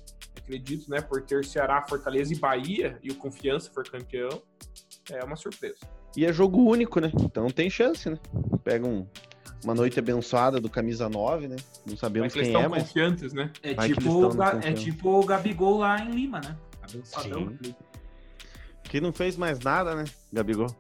acredito, 0.52 0.90
né? 0.90 1.02
Por 1.02 1.22
ter 1.22 1.44
Ceará, 1.44 1.86
Fortaleza 1.88 2.34
e 2.34 2.38
Bahia 2.40 2.98
e 3.04 3.12
o 3.12 3.16
Confiança 3.16 3.70
for 3.72 3.88
campeão, 3.88 4.42
é 5.12 5.24
uma 5.24 5.36
surpresa. 5.36 5.78
E 6.16 6.26
é 6.26 6.32
jogo 6.34 6.62
único, 6.64 7.00
né? 7.02 7.12
Então 7.22 7.48
tem 7.50 7.70
chance, 7.70 8.10
né? 8.10 8.18
Pega 8.64 8.88
um- 8.88 9.06
uma 9.64 9.76
noite 9.76 10.00
abençoada 10.00 10.60
do 10.60 10.70
camisa 10.70 11.10
9, 11.10 11.48
né? 11.48 11.58
Não 11.86 11.98
sabemos 11.98 12.34
quem 12.34 12.56
é, 12.56 12.68
mas 12.68 12.84
confiantes, 12.84 13.34
né? 13.34 13.52
É 13.62 13.74
Vai 13.74 13.88
que 13.88 13.94
eles 13.94 14.04
tipo, 14.04 14.16
estão 14.16 14.30
o 14.30 14.34
no 14.34 14.38
Ga- 14.38 14.60
é 14.68 14.74
tipo 14.74 15.10
o 15.20 15.26
Gabigol 15.26 15.78
lá 15.80 16.00
em 16.02 16.12
Lima, 16.12 16.40
né? 16.40 16.56
Abençoadão. 16.82 17.54
Sim. 17.62 17.76
que 18.84 19.02
não 19.02 19.12
fez 19.12 19.36
mais 19.36 19.60
nada, 19.60 19.94
né, 19.96 20.06
Gabigol? 20.32 20.74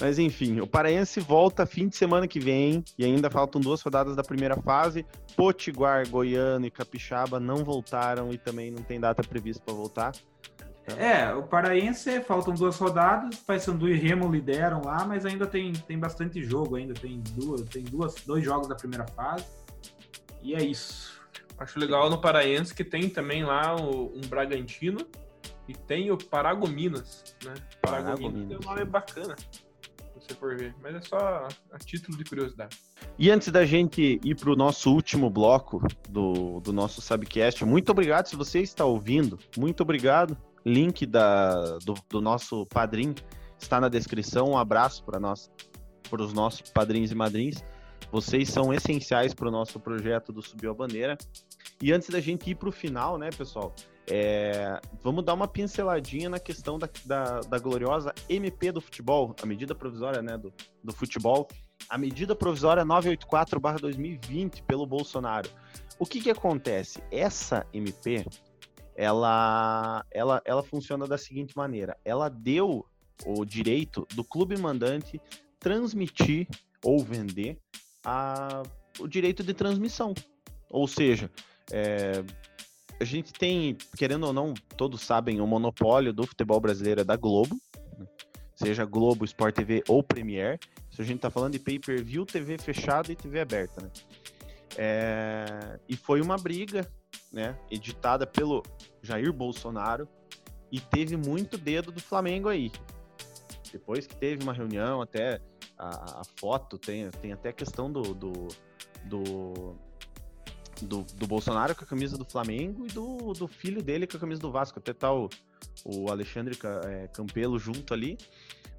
Mas 0.00 0.18
enfim, 0.18 0.60
o 0.60 0.66
Paraense 0.66 1.18
volta 1.18 1.66
fim 1.66 1.88
de 1.88 1.96
semana 1.96 2.28
que 2.28 2.38
vem 2.38 2.84
e 2.96 3.04
ainda 3.04 3.28
faltam 3.28 3.60
duas 3.60 3.82
rodadas 3.82 4.14
da 4.14 4.22
primeira 4.22 4.56
fase. 4.56 5.04
Potiguar, 5.36 6.08
Goiano 6.08 6.66
e 6.66 6.70
Capixaba 6.70 7.40
não 7.40 7.64
voltaram 7.64 8.32
e 8.32 8.38
também 8.38 8.70
não 8.70 8.82
tem 8.82 9.00
data 9.00 9.22
prevista 9.22 9.62
para 9.64 9.74
voltar. 9.74 10.12
É, 10.96 11.34
o 11.34 11.42
Paraense, 11.42 12.20
faltam 12.22 12.54
duas 12.54 12.78
rodadas, 12.78 13.36
Paysandu 13.40 13.88
e 13.88 13.94
Remo 13.94 14.30
lideram 14.32 14.80
lá, 14.82 15.04
mas 15.04 15.26
ainda 15.26 15.46
tem, 15.46 15.72
tem 15.72 15.98
bastante 15.98 16.42
jogo, 16.42 16.76
ainda 16.76 16.94
tem 16.94 17.20
duas, 17.32 17.60
tem 17.68 17.82
duas, 17.84 18.14
dois 18.24 18.42
jogos 18.42 18.68
da 18.68 18.74
primeira 18.74 19.06
fase. 19.08 19.44
E 20.42 20.54
é 20.54 20.62
isso. 20.62 21.20
Acho 21.58 21.78
legal 21.78 22.08
no 22.08 22.20
Paraense 22.20 22.72
que 22.72 22.84
tem 22.84 23.10
também 23.10 23.44
lá 23.44 23.74
o- 23.76 24.12
um 24.16 24.20
Bragantino 24.28 25.00
e 25.68 25.74
tem 25.74 26.10
o 26.10 26.16
Paragominas, 26.16 27.34
né? 27.44 27.52
Paragominas 27.82 28.32
Paragominas. 28.32 28.52
é 28.52 28.56
um 28.56 28.70
nome 28.70 28.84
bacana, 28.86 29.36
você 30.28 30.34
for 30.34 30.56
ver. 30.56 30.74
Mas 30.82 30.94
é 30.94 31.00
só 31.00 31.48
a 31.72 31.78
título 31.78 32.16
de 32.16 32.24
curiosidade. 32.24 32.76
E 33.18 33.30
antes 33.30 33.48
da 33.48 33.64
gente 33.64 34.20
ir 34.22 34.34
para 34.34 34.50
o 34.50 34.56
nosso 34.56 34.92
último 34.92 35.30
bloco 35.30 35.80
do, 36.08 36.60
do 36.60 36.72
nosso 36.72 37.00
Subcast, 37.00 37.64
muito 37.64 37.90
obrigado 37.90 38.26
se 38.26 38.36
você 38.36 38.60
está 38.60 38.84
ouvindo. 38.84 39.38
Muito 39.56 39.82
obrigado. 39.82 40.36
Link 40.64 41.06
da, 41.06 41.78
do, 41.78 41.94
do 42.08 42.20
nosso 42.20 42.66
padrinho 42.66 43.14
está 43.58 43.80
na 43.80 43.88
descrição. 43.88 44.50
Um 44.50 44.58
abraço 44.58 45.04
para 45.04 45.18
nós, 45.18 45.50
para 46.08 46.22
os 46.22 46.32
nossos 46.32 46.62
padrinhos 46.70 47.10
e 47.10 47.14
madrinhas. 47.14 47.64
Vocês 48.10 48.48
são 48.48 48.72
essenciais 48.72 49.34
para 49.34 49.48
o 49.48 49.50
nosso 49.50 49.80
projeto 49.80 50.32
do 50.32 50.42
Subiu 50.42 50.70
a 50.70 50.74
Bandeira. 50.74 51.18
E 51.82 51.92
antes 51.92 52.08
da 52.08 52.20
gente 52.20 52.50
ir 52.50 52.54
para 52.54 52.68
o 52.68 52.72
final, 52.72 53.18
né, 53.18 53.30
pessoal? 53.30 53.74
É, 54.10 54.80
vamos 55.02 55.24
dar 55.24 55.34
uma 55.34 55.48
pinceladinha 55.48 56.28
na 56.28 56.38
questão 56.38 56.78
da, 56.78 56.88
da, 57.04 57.40
da 57.40 57.58
gloriosa 57.58 58.14
MP 58.28 58.72
do 58.72 58.80
futebol, 58.80 59.34
a 59.42 59.46
medida 59.46 59.74
provisória 59.74 60.22
né, 60.22 60.36
do, 60.36 60.52
do 60.82 60.92
futebol 60.92 61.48
a 61.88 61.96
medida 61.96 62.34
provisória 62.34 62.84
984/2020 62.84 64.62
pelo 64.62 64.86
Bolsonaro. 64.86 65.48
O 65.98 66.06
que 66.06 66.20
que 66.20 66.30
acontece? 66.30 67.02
Essa 67.10 67.66
MP, 67.72 68.24
ela, 68.94 70.04
ela, 70.10 70.42
ela 70.44 70.62
funciona 70.62 71.06
da 71.06 71.18
seguinte 71.18 71.56
maneira: 71.56 71.96
ela 72.04 72.28
deu 72.28 72.86
o 73.26 73.44
direito 73.44 74.06
do 74.14 74.22
clube 74.22 74.56
mandante 74.56 75.20
transmitir 75.58 76.46
ou 76.84 77.02
vender 77.02 77.58
a, 78.04 78.62
o 79.00 79.08
direito 79.08 79.42
de 79.42 79.54
transmissão. 79.54 80.14
Ou 80.70 80.86
seja, 80.86 81.30
é, 81.72 82.22
a 83.00 83.04
gente 83.04 83.32
tem, 83.32 83.76
querendo 83.96 84.26
ou 84.26 84.32
não, 84.32 84.54
todos 84.76 85.02
sabem, 85.02 85.40
o 85.40 85.46
monopólio 85.46 86.12
do 86.12 86.26
futebol 86.26 86.60
brasileiro 86.60 87.00
é 87.00 87.04
da 87.04 87.16
Globo, 87.16 87.56
né? 87.96 88.06
seja 88.54 88.84
Globo, 88.84 89.24
Sport 89.24 89.54
TV 89.54 89.84
ou 89.88 90.02
Premier. 90.02 90.58
Se 90.90 91.02
a 91.02 91.04
gente 91.04 91.20
tá 91.20 91.30
falando 91.30 91.52
de 91.52 91.60
pay-per-view, 91.60 92.26
TV 92.26 92.58
fechada 92.58 93.12
e 93.12 93.16
TV 93.16 93.40
aberta, 93.40 93.80
né? 93.80 93.90
É, 94.76 95.78
e 95.88 95.96
foi 95.96 96.20
uma 96.20 96.36
briga, 96.36 96.86
né, 97.32 97.58
editada 97.70 98.26
pelo 98.26 98.62
Jair 99.02 99.32
Bolsonaro 99.32 100.08
e 100.70 100.80
teve 100.80 101.16
muito 101.16 101.56
dedo 101.56 101.90
do 101.90 102.00
Flamengo 102.00 102.48
aí. 102.48 102.70
Depois 103.72 104.06
que 104.06 104.16
teve 104.16 104.42
uma 104.42 104.52
reunião, 104.52 105.02
até 105.02 105.40
a, 105.76 106.20
a 106.20 106.22
foto 106.38 106.78
tem, 106.78 107.10
tem 107.10 107.32
até 107.32 107.50
a 107.50 107.52
questão 107.52 107.90
do, 107.90 108.14
do, 108.14 108.48
do, 109.04 109.76
do, 110.82 111.02
do 111.02 111.26
Bolsonaro 111.26 111.74
com 111.74 111.84
a 111.84 111.86
camisa 111.86 112.16
do 112.16 112.24
Flamengo 112.24 112.86
e 112.86 112.88
do, 112.88 113.32
do 113.32 113.48
filho 113.48 113.82
dele 113.82 114.06
com 114.06 114.16
a 114.16 114.20
camisa 114.20 114.40
do 114.40 114.50
Vasco. 114.50 114.78
Até 114.78 114.92
tá 114.92 115.12
o, 115.12 115.28
o 115.84 116.10
Alexandre 116.10 116.58
é, 116.84 117.08
Campelo 117.08 117.58
junto 117.58 117.92
ali. 117.94 118.16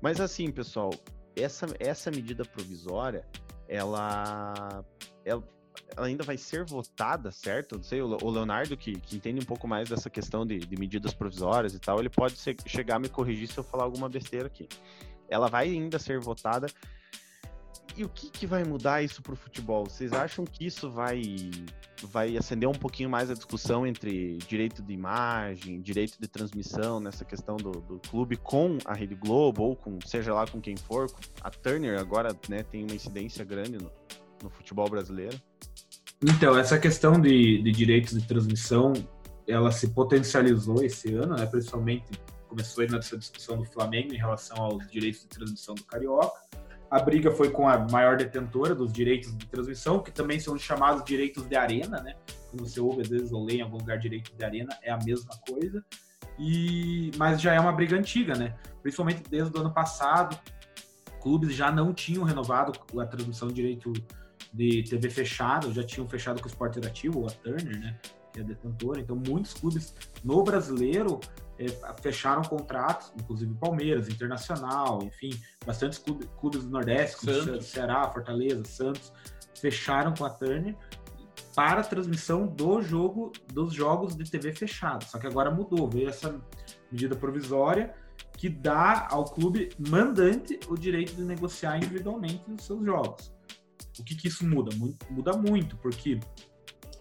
Mas 0.01 0.19
assim, 0.19 0.51
pessoal, 0.51 0.91
essa, 1.35 1.67
essa 1.79 2.09
medida 2.09 2.45
provisória, 2.45 3.25
ela, 3.67 4.83
ela, 5.25 5.43
ela 5.95 6.07
ainda 6.07 6.23
vai 6.23 6.37
ser 6.37 6.65
votada, 6.65 7.31
certo? 7.31 7.75
Não 7.75 7.83
sei, 7.83 8.01
o 8.01 8.29
Leonardo, 8.29 8.77
que, 8.77 8.99
que 8.99 9.15
entende 9.15 9.41
um 9.41 9.45
pouco 9.45 9.67
mais 9.67 9.89
dessa 9.89 10.09
questão 10.09 10.45
de, 10.45 10.59
de 10.59 10.77
medidas 10.77 11.13
provisórias 11.13 11.73
e 11.73 11.79
tal, 11.79 11.99
ele 11.99 12.09
pode 12.09 12.37
ser, 12.37 12.55
chegar 12.65 12.95
a 12.95 12.99
me 12.99 13.09
corrigir 13.09 13.47
se 13.47 13.57
eu 13.57 13.63
falar 13.63 13.83
alguma 13.83 14.09
besteira 14.09 14.47
aqui. 14.47 14.67
Ela 15.27 15.47
vai 15.47 15.69
ainda 15.69 15.99
ser 15.99 16.19
votada 16.19 16.67
e 17.99 18.05
o 18.05 18.07
que, 18.07 18.29
que 18.29 18.47
vai 18.47 18.63
mudar 18.63 19.03
isso 19.03 19.21
para 19.21 19.33
o 19.33 19.35
futebol? 19.35 19.83
Vocês 19.83 20.13
acham 20.13 20.45
que 20.45 20.65
isso 20.65 20.89
vai, 20.89 21.21
vai 22.03 22.37
acender 22.37 22.67
um 22.69 22.73
pouquinho 22.73 23.09
mais 23.09 23.29
a 23.29 23.33
discussão 23.33 23.85
entre 23.85 24.37
direito 24.47 24.81
de 24.81 24.93
imagem, 24.93 25.81
direito 25.81 26.17
de 26.17 26.25
transmissão 26.25 27.01
nessa 27.01 27.25
questão 27.25 27.57
do, 27.57 27.71
do 27.71 27.99
clube 28.09 28.37
com 28.37 28.77
a 28.85 28.93
Rede 28.93 29.15
Globo 29.15 29.63
ou 29.63 29.75
com 29.75 29.99
seja 30.05 30.33
lá 30.33 30.47
com 30.47 30.61
quem 30.61 30.77
for? 30.77 31.11
A 31.41 31.49
Turner 31.49 31.99
agora 31.99 32.29
né, 32.47 32.63
tem 32.63 32.83
uma 32.85 32.95
incidência 32.95 33.43
grande 33.43 33.77
no, 33.77 33.91
no 34.41 34.49
futebol 34.49 34.89
brasileiro. 34.89 35.37
Então, 36.23 36.57
essa 36.57 36.79
questão 36.79 37.19
de, 37.19 37.61
de 37.61 37.71
direitos 37.71 38.13
de 38.13 38.25
transmissão, 38.25 38.93
ela 39.45 39.73
se 39.73 39.89
potencializou 39.89 40.81
esse 40.83 41.13
ano, 41.15 41.35
né, 41.35 41.45
principalmente 41.45 42.05
começou 42.47 42.81
aí 42.81 42.89
nessa 42.89 43.17
discussão 43.17 43.57
do 43.57 43.65
Flamengo 43.65 44.13
em 44.13 44.17
relação 44.17 44.57
aos 44.57 44.89
direitos 44.89 45.21
de 45.21 45.27
transmissão 45.27 45.75
do 45.75 45.83
Carioca 45.83 46.49
a 46.89 46.99
briga 46.99 47.31
foi 47.31 47.51
com 47.51 47.67
a 47.67 47.77
maior 47.77 48.17
detentora 48.17 48.73
dos 48.73 48.91
direitos 48.91 49.35
de 49.37 49.45
transmissão, 49.45 49.99
que 49.99 50.11
também 50.11 50.39
são 50.39 50.57
chamados 50.57 51.03
direitos 51.03 51.45
de 51.45 51.55
arena, 51.55 52.01
né? 52.01 52.15
Quando 52.49 52.67
você 52.67 52.79
ouve, 52.79 53.01
às 53.01 53.07
vezes, 53.07 53.31
ou 53.31 53.43
lê 53.43 53.57
em 53.57 53.61
algum 53.61 53.77
lugar 53.77 53.99
direitos 53.99 54.31
de 54.35 54.43
arena, 54.43 54.75
é 54.81 54.91
a 54.91 54.97
mesma 54.97 55.35
coisa. 55.47 55.83
E 56.37 57.11
Mas 57.17 57.39
já 57.39 57.53
é 57.53 57.59
uma 57.59 57.71
briga 57.71 57.95
antiga, 57.95 58.33
né? 58.33 58.55
Principalmente 58.81 59.23
desde 59.29 59.55
o 59.55 59.61
ano 59.61 59.71
passado, 59.71 60.39
clubes 61.21 61.53
já 61.53 61.71
não 61.71 61.93
tinham 61.93 62.23
renovado 62.23 62.73
a 62.99 63.05
transmissão 63.05 63.49
de 63.49 63.55
direito 63.55 63.93
de 64.51 64.81
TV 64.83 65.09
fechado, 65.09 65.71
já 65.71 65.83
tinham 65.83 66.07
fechado 66.07 66.41
com 66.41 66.47
o 66.47 66.49
Sport 66.49 66.77
Interativo, 66.77 67.19
ou 67.19 67.27
a 67.27 67.31
Turner, 67.31 67.79
né? 67.79 67.99
Que 68.33 68.39
é 68.39 68.43
detentora. 68.43 68.99
Então, 68.99 69.15
muitos 69.15 69.53
clubes 69.53 69.93
no 70.23 70.41
brasileiro 70.43 71.19
fecharam 72.01 72.41
contratos, 72.43 73.11
inclusive 73.19 73.53
Palmeiras, 73.55 74.07
Internacional, 74.07 75.03
enfim, 75.03 75.31
bastantes 75.65 75.99
clubes, 75.99 76.27
clubes 76.39 76.63
do 76.63 76.69
Nordeste, 76.69 77.17
como 77.17 77.61
Ceará, 77.61 78.09
Fortaleza, 78.09 78.63
Santos, 78.63 79.11
fecharam 79.59 80.13
com 80.13 80.25
a 80.25 80.29
Turner 80.29 80.75
para 81.55 81.81
a 81.81 81.83
transmissão 81.83 82.47
do 82.47 82.81
jogo, 82.81 83.31
dos 83.51 83.73
jogos 83.73 84.15
de 84.15 84.23
TV 84.29 84.53
fechado. 84.53 85.03
Só 85.03 85.17
que 85.17 85.27
agora 85.27 85.51
mudou, 85.51 85.89
veio 85.89 86.09
essa 86.09 86.39
medida 86.91 87.15
provisória 87.15 87.93
que 88.37 88.47
dá 88.47 89.07
ao 89.11 89.25
clube 89.25 89.69
mandante 89.77 90.57
o 90.69 90.77
direito 90.77 91.13
de 91.13 91.23
negociar 91.23 91.77
individualmente 91.77 92.43
os 92.49 92.63
seus 92.63 92.83
jogos. 92.85 93.33
O 93.99 94.03
que, 94.03 94.15
que 94.15 94.29
isso 94.29 94.47
muda? 94.47 94.73
Muda 95.09 95.33
muito, 95.33 95.75
porque 95.77 96.19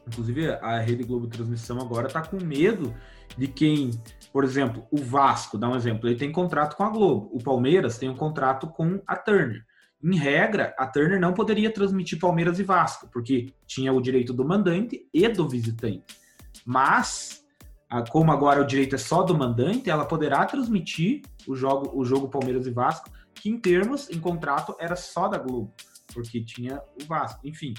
inclusive 0.08 0.50
a 0.50 0.80
Rede 0.80 1.04
Globo 1.04 1.28
Transmissão 1.28 1.80
agora 1.80 2.08
está 2.08 2.22
com 2.22 2.42
medo 2.42 2.92
de 3.36 3.46
quem 3.46 3.90
por 4.38 4.44
exemplo, 4.44 4.86
o 4.92 4.98
Vasco, 4.98 5.58
dá 5.58 5.68
um 5.68 5.74
exemplo, 5.74 6.08
ele 6.08 6.16
tem 6.16 6.30
contrato 6.30 6.76
com 6.76 6.84
a 6.84 6.90
Globo. 6.90 7.28
O 7.32 7.42
Palmeiras 7.42 7.98
tem 7.98 8.08
um 8.08 8.14
contrato 8.14 8.68
com 8.68 9.02
a 9.04 9.16
Turner. 9.16 9.64
Em 10.00 10.16
regra, 10.16 10.72
a 10.78 10.86
Turner 10.86 11.18
não 11.18 11.32
poderia 11.32 11.72
transmitir 11.72 12.20
Palmeiras 12.20 12.60
e 12.60 12.62
Vasco, 12.62 13.08
porque 13.12 13.52
tinha 13.66 13.92
o 13.92 14.00
direito 14.00 14.32
do 14.32 14.44
mandante 14.44 15.04
e 15.12 15.26
do 15.26 15.48
visitante. 15.48 16.16
Mas, 16.64 17.44
como 18.10 18.30
agora 18.30 18.60
o 18.60 18.64
direito 18.64 18.94
é 18.94 18.98
só 18.98 19.24
do 19.24 19.36
mandante, 19.36 19.90
ela 19.90 20.04
poderá 20.04 20.44
transmitir 20.46 21.22
o 21.44 21.56
jogo, 21.56 21.90
o 21.92 22.04
jogo 22.04 22.28
Palmeiras 22.28 22.64
e 22.64 22.70
Vasco, 22.70 23.10
que 23.34 23.50
em 23.50 23.58
termos, 23.58 24.08
em 24.08 24.20
contrato, 24.20 24.76
era 24.78 24.94
só 24.94 25.26
da 25.26 25.38
Globo, 25.38 25.74
porque 26.14 26.40
tinha 26.44 26.80
o 27.02 27.04
Vasco. 27.06 27.40
Enfim, 27.42 27.74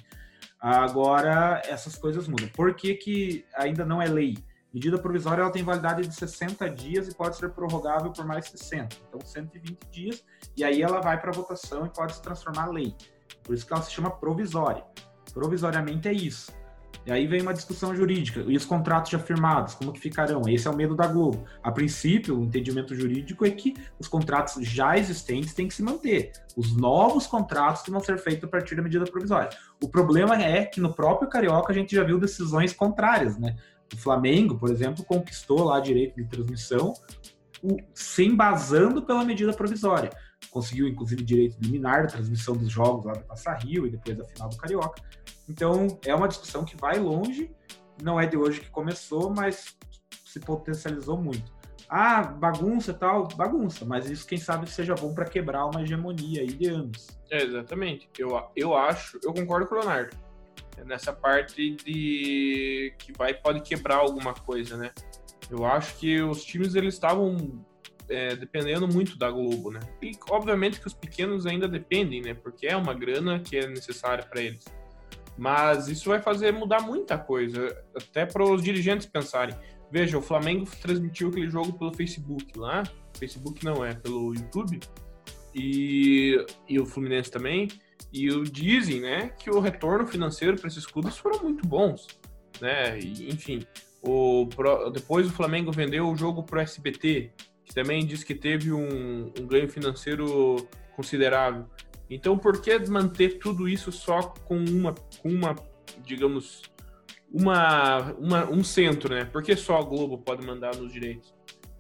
agora 0.59 1.61
essas 1.65 1.95
coisas 1.95 2.27
mudam. 2.27 2.49
Por 2.49 2.73
que, 2.73 2.95
que 2.95 3.45
ainda 3.55 3.85
não 3.85 4.01
é 4.01 4.09
lei? 4.09 4.37
Medida 4.73 4.99
provisória 4.99 5.41
ela 5.41 5.51
tem 5.51 5.63
validade 5.63 6.07
de 6.07 6.13
60 6.13 6.69
dias 6.69 7.07
e 7.07 7.15
pode 7.15 7.35
ser 7.37 7.49
prorrogável 7.49 8.11
por 8.11 8.25
mais 8.25 8.45
60. 8.45 8.95
Então, 9.07 9.19
120 9.19 9.79
dias, 9.91 10.23
e 10.55 10.63
aí 10.63 10.81
ela 10.81 11.01
vai 11.01 11.19
para 11.19 11.31
votação 11.31 11.85
e 11.85 11.89
pode 11.89 12.13
se 12.13 12.21
transformar 12.21 12.69
em 12.69 12.73
lei. 12.73 12.95
Por 13.43 13.55
isso 13.55 13.65
que 13.65 13.73
ela 13.73 13.81
se 13.81 13.91
chama 13.91 14.11
provisória. 14.11 14.83
Provisoriamente 15.33 16.07
é 16.07 16.13
isso. 16.13 16.51
E 17.05 17.11
aí 17.11 17.25
vem 17.25 17.41
uma 17.41 17.53
discussão 17.53 17.95
jurídica. 17.95 18.41
E 18.41 18.55
os 18.55 18.65
contratos 18.65 19.09
já 19.09 19.17
firmados, 19.17 19.73
como 19.73 19.91
que 19.91 19.99
ficarão? 19.99 20.43
Esse 20.47 20.67
é 20.67 20.71
o 20.71 20.75
medo 20.75 20.95
da 20.95 21.07
Globo. 21.07 21.43
A 21.63 21.71
princípio, 21.71 22.37
o 22.37 22.43
entendimento 22.43 22.93
jurídico 22.93 23.45
é 23.45 23.49
que 23.49 23.75
os 23.97 24.07
contratos 24.07 24.63
já 24.63 24.97
existentes 24.97 25.53
têm 25.53 25.67
que 25.67 25.73
se 25.73 25.81
manter. 25.81 26.31
Os 26.55 26.75
novos 26.75 27.25
contratos 27.25 27.83
vão 27.87 27.99
ser 27.99 28.19
feitos 28.19 28.43
a 28.43 28.47
partir 28.47 28.75
da 28.75 28.83
medida 28.83 29.05
provisória. 29.05 29.49
O 29.81 29.89
problema 29.89 30.39
é 30.39 30.65
que 30.65 30.79
no 30.79 30.93
próprio 30.93 31.29
Carioca 31.29 31.71
a 31.71 31.75
gente 31.75 31.95
já 31.95 32.03
viu 32.03 32.19
decisões 32.19 32.73
contrárias, 32.73 33.37
né? 33.39 33.55
O 33.93 33.97
Flamengo, 33.97 34.57
por 34.57 34.69
exemplo, 34.69 35.03
conquistou 35.03 35.63
lá 35.63 35.79
direito 35.79 36.15
de 36.15 36.25
transmissão 36.25 36.93
o, 37.61 37.77
se 37.93 38.23
embasando 38.23 39.01
pela 39.01 39.23
medida 39.25 39.53
provisória. 39.53 40.09
Conseguiu, 40.49 40.87
inclusive, 40.87 41.23
direito 41.23 41.57
liminar 41.61 42.03
da 42.03 42.07
transmissão 42.07 42.55
dos 42.55 42.71
jogos 42.71 43.05
lá 43.05 43.13
da 43.13 43.21
Passa 43.21 43.53
Rio 43.53 43.85
e 43.85 43.89
depois 43.89 44.17
da 44.17 44.25
final 44.25 44.49
do 44.49 44.57
Carioca. 44.57 45.01
Então, 45.47 45.87
é 46.05 46.13
uma 46.13 46.27
discussão 46.27 46.63
que 46.63 46.77
vai 46.77 46.99
longe, 46.99 47.51
não 48.01 48.19
é 48.19 48.25
de 48.25 48.37
hoje 48.37 48.61
que 48.61 48.69
começou, 48.69 49.29
mas 49.29 49.77
se 50.25 50.39
potencializou 50.39 51.17
muito. 51.17 51.51
Ah, 51.89 52.21
bagunça 52.21 52.93
tal, 52.93 53.27
bagunça, 53.29 53.83
mas 53.83 54.09
isso 54.09 54.27
quem 54.27 54.37
sabe 54.37 54.69
seja 54.69 54.93
bom 54.93 55.13
para 55.13 55.25
quebrar 55.25 55.65
uma 55.65 55.81
hegemonia 55.81 56.41
aí 56.41 56.47
de 56.47 56.67
anos. 56.67 57.07
É, 57.31 57.43
exatamente. 57.43 58.07
Eu, 58.17 58.39
eu 58.55 58.75
acho, 58.75 59.19
eu 59.23 59.33
concordo 59.33 59.67
com 59.67 59.75
o 59.75 59.79
Leonardo 59.79 60.15
nessa 60.85 61.13
parte 61.13 61.71
de 61.71 62.93
que 62.97 63.11
vai 63.17 63.33
pode 63.33 63.61
quebrar 63.61 63.97
alguma 63.97 64.33
coisa, 64.33 64.77
né? 64.77 64.91
Eu 65.49 65.65
acho 65.65 65.97
que 65.97 66.21
os 66.21 66.43
times 66.43 66.75
eles 66.75 66.93
estavam 66.93 67.63
é, 68.09 68.35
dependendo 68.35 68.87
muito 68.87 69.17
da 69.17 69.29
Globo, 69.29 69.71
né? 69.71 69.79
E 70.01 70.11
obviamente 70.29 70.79
que 70.79 70.87
os 70.87 70.93
pequenos 70.93 71.45
ainda 71.45 71.67
dependem, 71.67 72.21
né? 72.21 72.33
Porque 72.33 72.67
é 72.67 72.75
uma 72.75 72.93
grana 72.93 73.39
que 73.39 73.57
é 73.57 73.67
necessária 73.67 74.23
para 74.23 74.41
eles. 74.41 74.65
Mas 75.37 75.87
isso 75.87 76.09
vai 76.09 76.21
fazer 76.21 76.51
mudar 76.51 76.81
muita 76.81 77.17
coisa, 77.17 77.75
até 77.95 78.25
para 78.25 78.43
os 78.43 78.61
dirigentes 78.61 79.07
pensarem. 79.07 79.55
Veja, 79.91 80.17
o 80.17 80.21
Flamengo 80.21 80.67
transmitiu 80.81 81.29
aquele 81.29 81.49
jogo 81.49 81.73
pelo 81.73 81.93
Facebook 81.93 82.57
lá, 82.57 82.83
Facebook 83.17 83.63
não 83.63 83.83
é, 83.83 83.93
pelo 83.95 84.35
YouTube, 84.35 84.79
e, 85.55 86.45
e 86.67 86.79
o 86.79 86.85
Fluminense 86.85 87.31
também. 87.31 87.69
E 88.11 88.29
o 88.31 88.43
dizem, 88.43 89.01
né, 89.01 89.29
que 89.37 89.49
o 89.49 89.59
retorno 89.59 90.07
financeiro 90.07 90.57
para 90.57 90.67
esses 90.67 90.85
clubes 90.85 91.17
foram 91.17 91.43
muito 91.43 91.67
bons, 91.67 92.07
né? 92.59 92.97
E, 92.99 93.29
enfim, 93.29 93.65
o 94.01 94.47
depois 94.91 95.27
o 95.27 95.31
Flamengo 95.31 95.71
vendeu 95.71 96.09
o 96.09 96.15
jogo 96.15 96.43
pro 96.43 96.59
SBT, 96.59 97.31
que 97.63 97.73
também 97.73 98.05
diz 98.05 98.23
que 98.23 98.33
teve 98.33 98.71
um, 98.71 99.31
um 99.39 99.45
ganho 99.45 99.69
financeiro 99.69 100.67
considerável. 100.95 101.65
Então, 102.09 102.37
por 102.37 102.61
que 102.61 102.79
manter 102.89 103.37
tudo 103.37 103.69
isso 103.69 103.91
só 103.91 104.21
com 104.21 104.57
uma, 104.57 104.95
com 105.21 105.29
uma 105.29 105.55
digamos, 106.03 106.63
uma, 107.31 108.13
uma, 108.13 108.49
um 108.49 108.63
centro, 108.63 109.13
né? 109.13 109.25
Por 109.25 109.43
que 109.43 109.55
só 109.55 109.77
a 109.77 109.83
Globo 109.83 110.17
pode 110.17 110.45
mandar 110.45 110.75
nos 110.75 110.91
direitos? 110.91 111.33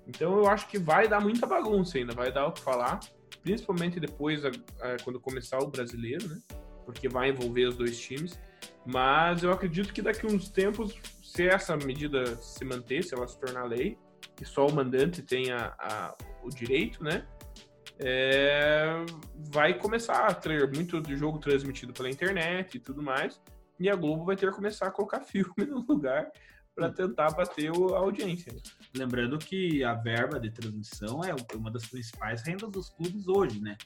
Então, 0.07 0.37
eu 0.37 0.47
acho 0.47 0.67
que 0.67 0.77
vai 0.77 1.07
dar 1.07 1.19
muita 1.19 1.45
bagunça 1.45 1.97
ainda, 1.97 2.13
vai 2.13 2.31
dar 2.31 2.47
o 2.47 2.51
que 2.51 2.61
falar 2.61 2.99
principalmente 3.41 3.99
depois, 3.99 4.43
a, 4.45 4.49
a, 4.49 4.97
quando 5.03 5.19
começar 5.19 5.59
o 5.59 5.67
brasileiro, 5.67 6.27
né? 6.27 6.39
Porque 6.85 7.07
vai 7.07 7.29
envolver 7.29 7.65
os 7.65 7.77
dois 7.77 7.99
times. 7.99 8.39
Mas 8.85 9.43
eu 9.43 9.51
acredito 9.51 9.93
que 9.93 10.01
daqui 10.01 10.25
uns 10.25 10.49
tempos, 10.49 10.95
se 11.23 11.47
essa 11.47 11.77
medida 11.77 12.35
se 12.37 12.65
manter, 12.65 13.03
se 13.03 13.13
ela 13.13 13.27
se 13.27 13.39
tornar 13.39 13.63
lei, 13.65 13.97
que 14.35 14.45
só 14.45 14.65
o 14.65 14.73
mandante 14.73 15.21
tenha 15.21 15.73
a, 15.77 16.15
o 16.43 16.49
direito, 16.49 17.03
né? 17.03 17.27
É, 17.99 19.05
vai 19.51 19.77
começar 19.77 20.25
a 20.25 20.33
ter 20.33 20.71
muito 20.73 21.01
de 21.01 21.17
jogo 21.17 21.37
transmitido 21.37 21.91
pela 21.91 22.09
internet 22.09 22.75
e 22.75 22.79
tudo 22.79 23.03
mais. 23.03 23.41
E 23.79 23.89
a 23.89 23.95
Globo 23.95 24.25
vai 24.25 24.35
ter 24.35 24.49
que 24.49 24.55
começar 24.55 24.87
a 24.87 24.91
colocar 24.91 25.19
filme 25.25 25.65
no 25.67 25.85
lugar 25.87 26.31
para 26.79 26.89
tentar 26.89 27.31
bater 27.31 27.69
a 27.69 27.97
audiência. 27.97 28.55
Lembrando 28.95 29.37
que 29.37 29.83
a 29.83 29.93
verba 29.93 30.39
de 30.39 30.49
transmissão 30.49 31.21
é 31.23 31.35
uma 31.53 31.69
das 31.69 31.85
principais 31.85 32.41
rendas 32.41 32.71
dos 32.71 32.89
clubes 32.89 33.27
hoje, 33.27 33.59
né? 33.59 33.77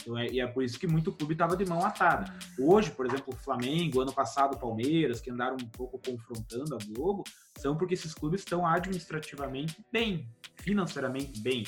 Então 0.00 0.18
é, 0.18 0.26
e 0.26 0.40
é 0.40 0.46
por 0.46 0.62
isso 0.62 0.78
que 0.78 0.86
muito 0.86 1.12
clube 1.12 1.32
estava 1.32 1.56
de 1.56 1.64
mão 1.64 1.82
atada. 1.84 2.32
Hoje, 2.58 2.90
por 2.90 3.06
exemplo, 3.06 3.32
o 3.32 3.36
Flamengo, 3.36 4.00
ano 4.00 4.12
passado 4.12 4.58
Palmeiras, 4.58 5.20
que 5.20 5.30
andaram 5.30 5.56
um 5.56 5.68
pouco 5.68 5.98
confrontando 5.98 6.74
a 6.74 6.78
Globo, 6.94 7.24
são 7.56 7.76
porque 7.76 7.94
esses 7.94 8.12
clubes 8.12 8.40
estão 8.40 8.66
administrativamente 8.66 9.82
bem, 9.90 10.28
financeiramente 10.56 11.40
bem. 11.40 11.64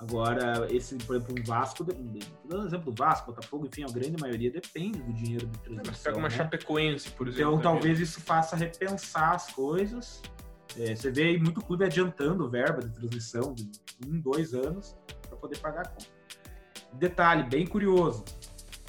Agora, 0.00 0.66
esse, 0.70 0.96
por 0.96 1.16
exemplo, 1.16 1.34
um 1.38 1.44
Vasco, 1.44 1.84
dando 1.84 2.66
exemplo 2.66 2.90
do 2.90 2.96
Vasco, 2.96 3.26
Botafogo, 3.26 3.66
enfim, 3.66 3.84
a 3.84 3.92
grande 3.92 4.16
maioria 4.18 4.50
depende 4.50 4.98
do 5.02 5.12
dinheiro 5.12 5.46
de 5.46 5.58
Você 5.58 5.64
transmissão. 5.74 6.04
pega 6.04 6.16
uma 6.16 6.28
né? 6.28 6.34
Chapecoense, 6.36 7.10
por 7.10 7.28
exemplo. 7.28 7.52
Então, 7.52 7.60
talvez 7.60 8.00
isso 8.00 8.18
faça 8.22 8.56
repensar 8.56 9.34
as 9.34 9.52
coisas. 9.52 10.22
É, 10.78 10.94
você 10.94 11.10
vê 11.10 11.24
aí 11.24 11.38
muito 11.38 11.60
clube 11.60 11.84
adiantando 11.84 12.48
verba 12.48 12.80
de 12.80 12.88
transmissão 12.90 13.52
de 13.52 13.70
um, 14.06 14.18
dois 14.18 14.54
anos 14.54 14.96
para 15.28 15.36
poder 15.36 15.58
pagar 15.58 15.82
a 15.82 15.88
conta. 15.88 16.06
Detalhe 16.94 17.42
bem 17.42 17.66
curioso: 17.66 18.24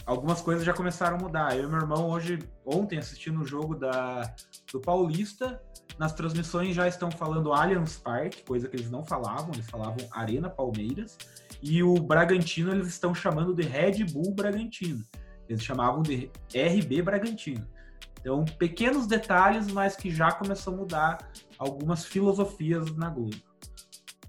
algumas 0.06 0.40
coisas 0.42 0.64
já 0.64 0.74
começaram 0.74 1.18
a 1.18 1.20
mudar. 1.20 1.58
Eu 1.58 1.66
e 1.66 1.68
meu 1.68 1.80
irmão, 1.82 2.10
hoje, 2.10 2.40
ontem, 2.66 2.98
assistindo 2.98 3.42
o 3.42 3.46
jogo 3.46 3.76
da, 3.76 4.34
do 4.72 4.80
Paulista, 4.80 5.62
nas 5.98 6.14
transmissões 6.14 6.76
já 6.76 6.88
estão 6.88 7.12
falando 7.12 7.54
Allianz 7.54 7.98
Parque, 7.98 8.44
coisa 8.44 8.68
que 8.68 8.76
eles 8.76 8.90
não 8.90 9.04
falavam, 9.04 9.52
eles 9.54 9.70
falavam 9.70 9.98
Arena 10.12 10.50
Palmeiras. 10.50 11.18
E 11.62 11.84
o 11.84 11.96
Bragantino 11.96 12.72
eles 12.72 12.88
estão 12.88 13.14
chamando 13.14 13.54
de 13.54 13.64
Red 13.64 14.04
Bull 14.06 14.34
Bragantino. 14.34 15.04
Eles 15.48 15.64
chamavam 15.64 16.02
de 16.02 16.32
RB 16.56 17.02
Bragantino. 17.02 17.68
Então, 18.20 18.46
pequenos 18.46 19.08
detalhes, 19.08 19.68
mas 19.72 19.96
que 19.96 20.12
já 20.12 20.32
começou 20.32 20.74
a 20.74 20.78
mudar 20.78 21.32
algumas 21.58 22.06
filosofias 22.06 22.96
na 22.96 23.10
Globo. 23.10 23.36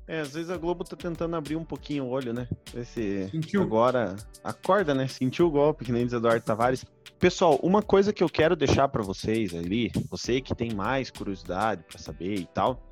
É, 0.08 0.20
às 0.20 0.34
vezes 0.34 0.50
a 0.50 0.56
Globo 0.56 0.82
tá 0.84 0.96
tentando 0.96 1.36
abrir 1.36 1.56
um 1.56 1.64
pouquinho 1.64 2.04
o 2.04 2.08
olho, 2.08 2.32
né? 2.32 2.48
Ver 2.72 2.84
se 2.84 3.28
Sentiu? 3.30 3.62
agora 3.62 4.16
acorda, 4.42 4.94
né? 4.94 5.06
Sentiu 5.06 5.46
o 5.46 5.50
golpe, 5.50 5.84
que 5.84 5.92
nem 5.92 6.04
diz 6.04 6.12
Eduardo 6.12 6.44
Tavares. 6.44 6.84
Pessoal, 7.22 7.56
uma 7.62 7.82
coisa 7.82 8.12
que 8.12 8.20
eu 8.20 8.28
quero 8.28 8.56
deixar 8.56 8.88
pra 8.88 9.00
vocês 9.00 9.54
ali, 9.54 9.92
você 10.10 10.40
que 10.40 10.56
tem 10.56 10.74
mais 10.74 11.08
curiosidade 11.08 11.84
pra 11.84 11.96
saber 11.96 12.34
e 12.34 12.46
tal, 12.46 12.82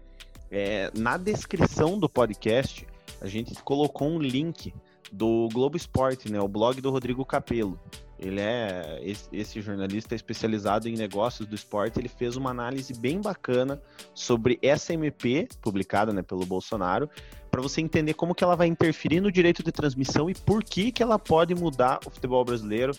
é 0.48 0.88
na 0.96 1.16
descrição 1.16 1.98
do 1.98 2.08
podcast 2.08 2.86
a 3.20 3.26
gente 3.26 3.60
colocou 3.64 4.08
um 4.08 4.20
link 4.20 4.72
do 5.10 5.48
Globo 5.52 5.76
Esporte, 5.76 6.30
né? 6.30 6.40
O 6.40 6.46
blog 6.46 6.80
do 6.80 6.92
Rodrigo 6.92 7.24
Capello. 7.24 7.76
Ele 8.20 8.38
é 8.38 9.00
esse, 9.32 9.62
jornalista 9.62 10.14
é 10.14 10.16
especializado 10.16 10.86
em 10.88 10.94
negócios 10.94 11.48
do 11.48 11.54
esporte. 11.54 11.98
Ele 11.98 12.08
fez 12.08 12.36
uma 12.36 12.50
análise 12.50 12.92
bem 12.92 13.18
bacana 13.18 13.80
sobre 14.14 14.58
essa 14.60 14.92
MP 14.92 15.48
publicada, 15.62 16.12
né, 16.12 16.20
pelo 16.20 16.44
Bolsonaro, 16.44 17.08
para 17.50 17.62
você 17.62 17.80
entender 17.80 18.12
como 18.12 18.34
que 18.34 18.44
ela 18.44 18.54
vai 18.54 18.66
interferir 18.66 19.20
no 19.20 19.32
direito 19.32 19.62
de 19.62 19.72
transmissão 19.72 20.28
e 20.28 20.34
por 20.34 20.62
que 20.62 20.92
que 20.92 21.02
ela 21.02 21.18
pode 21.18 21.54
mudar 21.54 21.98
o 22.06 22.10
futebol 22.10 22.44
brasileiro. 22.44 22.92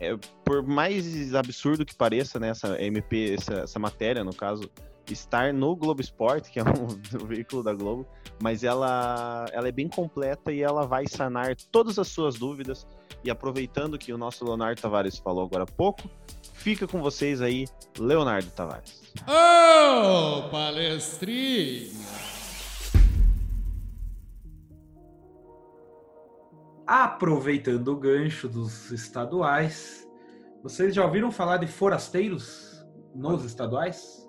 É, 0.00 0.16
por 0.44 0.60
mais 0.66 1.32
absurdo 1.36 1.86
que 1.86 1.94
pareça, 1.94 2.40
né, 2.40 2.48
essa 2.48 2.82
MP, 2.82 3.34
essa, 3.34 3.54
essa 3.60 3.78
matéria, 3.78 4.24
no 4.24 4.34
caso, 4.34 4.68
estar 5.12 5.52
no 5.52 5.76
Globo 5.76 6.00
Esporte, 6.00 6.50
que 6.50 6.58
é 6.58 6.62
um, 6.66 7.26
veículo 7.26 7.62
da 7.62 7.72
Globo, 7.72 8.06
mas 8.42 8.64
ela, 8.64 9.46
ela 9.52 9.68
é 9.68 9.72
bem 9.72 9.88
completa 9.88 10.52
e 10.52 10.62
ela 10.62 10.86
vai 10.86 11.06
sanar 11.06 11.54
todas 11.70 11.98
as 11.98 12.08
suas 12.08 12.34
dúvidas. 12.36 12.86
E 13.22 13.30
aproveitando 13.30 13.98
que 13.98 14.12
o 14.12 14.18
nosso 14.18 14.44
Leonardo 14.44 14.80
Tavares 14.80 15.18
falou 15.18 15.44
agora 15.44 15.64
há 15.64 15.66
pouco, 15.66 16.10
fica 16.52 16.86
com 16.86 17.00
vocês 17.00 17.40
aí, 17.40 17.66
Leonardo 17.98 18.50
Tavares. 18.50 19.02
Ô, 19.26 20.48
palestrinha! 20.50 21.92
Aproveitando 26.86 27.88
o 27.88 27.96
gancho 27.96 28.46
dos 28.46 28.90
estaduais, 28.90 30.06
vocês 30.62 30.94
já 30.94 31.02
ouviram 31.04 31.32
falar 31.32 31.56
de 31.56 31.66
forasteiros 31.66 32.84
nos 33.14 33.42
estaduais? 33.44 34.28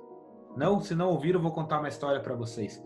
Não? 0.56 0.80
Se 0.80 0.96
não 0.96 1.10
ouviram, 1.10 1.40
eu 1.40 1.44
vou 1.44 1.52
contar 1.52 1.80
uma 1.80 1.90
história 1.90 2.22
para 2.22 2.34
vocês. 2.34 2.82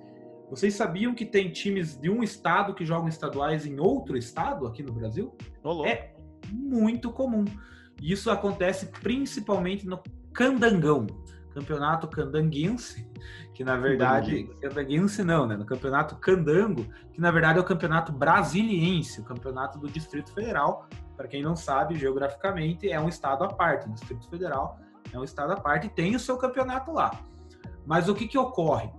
Vocês 0.50 0.74
sabiam 0.74 1.14
que 1.14 1.26
tem 1.26 1.52
times 1.52 1.96
de 2.00 2.10
um 2.10 2.24
estado 2.24 2.74
que 2.74 2.84
jogam 2.84 3.08
estaduais 3.08 3.66
em 3.66 3.80
outro 3.80 4.18
estado 4.18 4.66
aqui 4.66 4.82
no 4.82 4.92
Brasil? 4.92 5.36
Ô, 5.64 5.72
louco. 5.72 5.88
É 5.88 6.16
muito 6.52 7.12
comum. 7.12 7.46
E 8.02 8.12
Isso 8.12 8.32
acontece 8.32 8.88
principalmente 8.88 9.86
no 9.86 10.02
Candangão, 10.34 11.06
campeonato 11.54 12.08
candanguense, 12.08 13.08
que 13.54 13.64
na 13.64 13.76
verdade. 13.76 14.46
Candanguense 14.62 15.24
não, 15.24 15.46
né? 15.46 15.58
No 15.58 15.66
campeonato 15.66 16.16
Candango, 16.16 16.86
que 17.12 17.20
na 17.20 17.30
verdade 17.30 17.60
é 17.60 17.62
o 17.62 17.66
campeonato 17.66 18.12
brasiliense, 18.12 19.20
o 19.20 19.24
campeonato 19.24 19.78
do 19.78 19.88
Distrito 19.88 20.32
Federal. 20.34 20.88
Para 21.18 21.28
quem 21.28 21.44
não 21.44 21.56
sabe, 21.56 21.96
geograficamente 21.96 22.90
é 22.90 23.00
um 23.00 23.10
estado 23.10 23.44
à 23.44 23.50
parte. 23.50 23.88
O 23.88 23.92
Distrito 23.92 24.30
Federal 24.30 24.80
é 25.12 25.20
um 25.20 25.24
estado 25.24 25.52
à 25.52 25.58
parte 25.58 25.88
e 25.88 25.90
tem 25.90 26.16
o 26.16 26.20
seu 26.20 26.38
campeonato 26.38 26.92
lá. 26.92 27.12
Mas 27.86 28.08
o 28.08 28.16
que, 28.16 28.28
que 28.28 28.38
ocorre? 28.38 28.90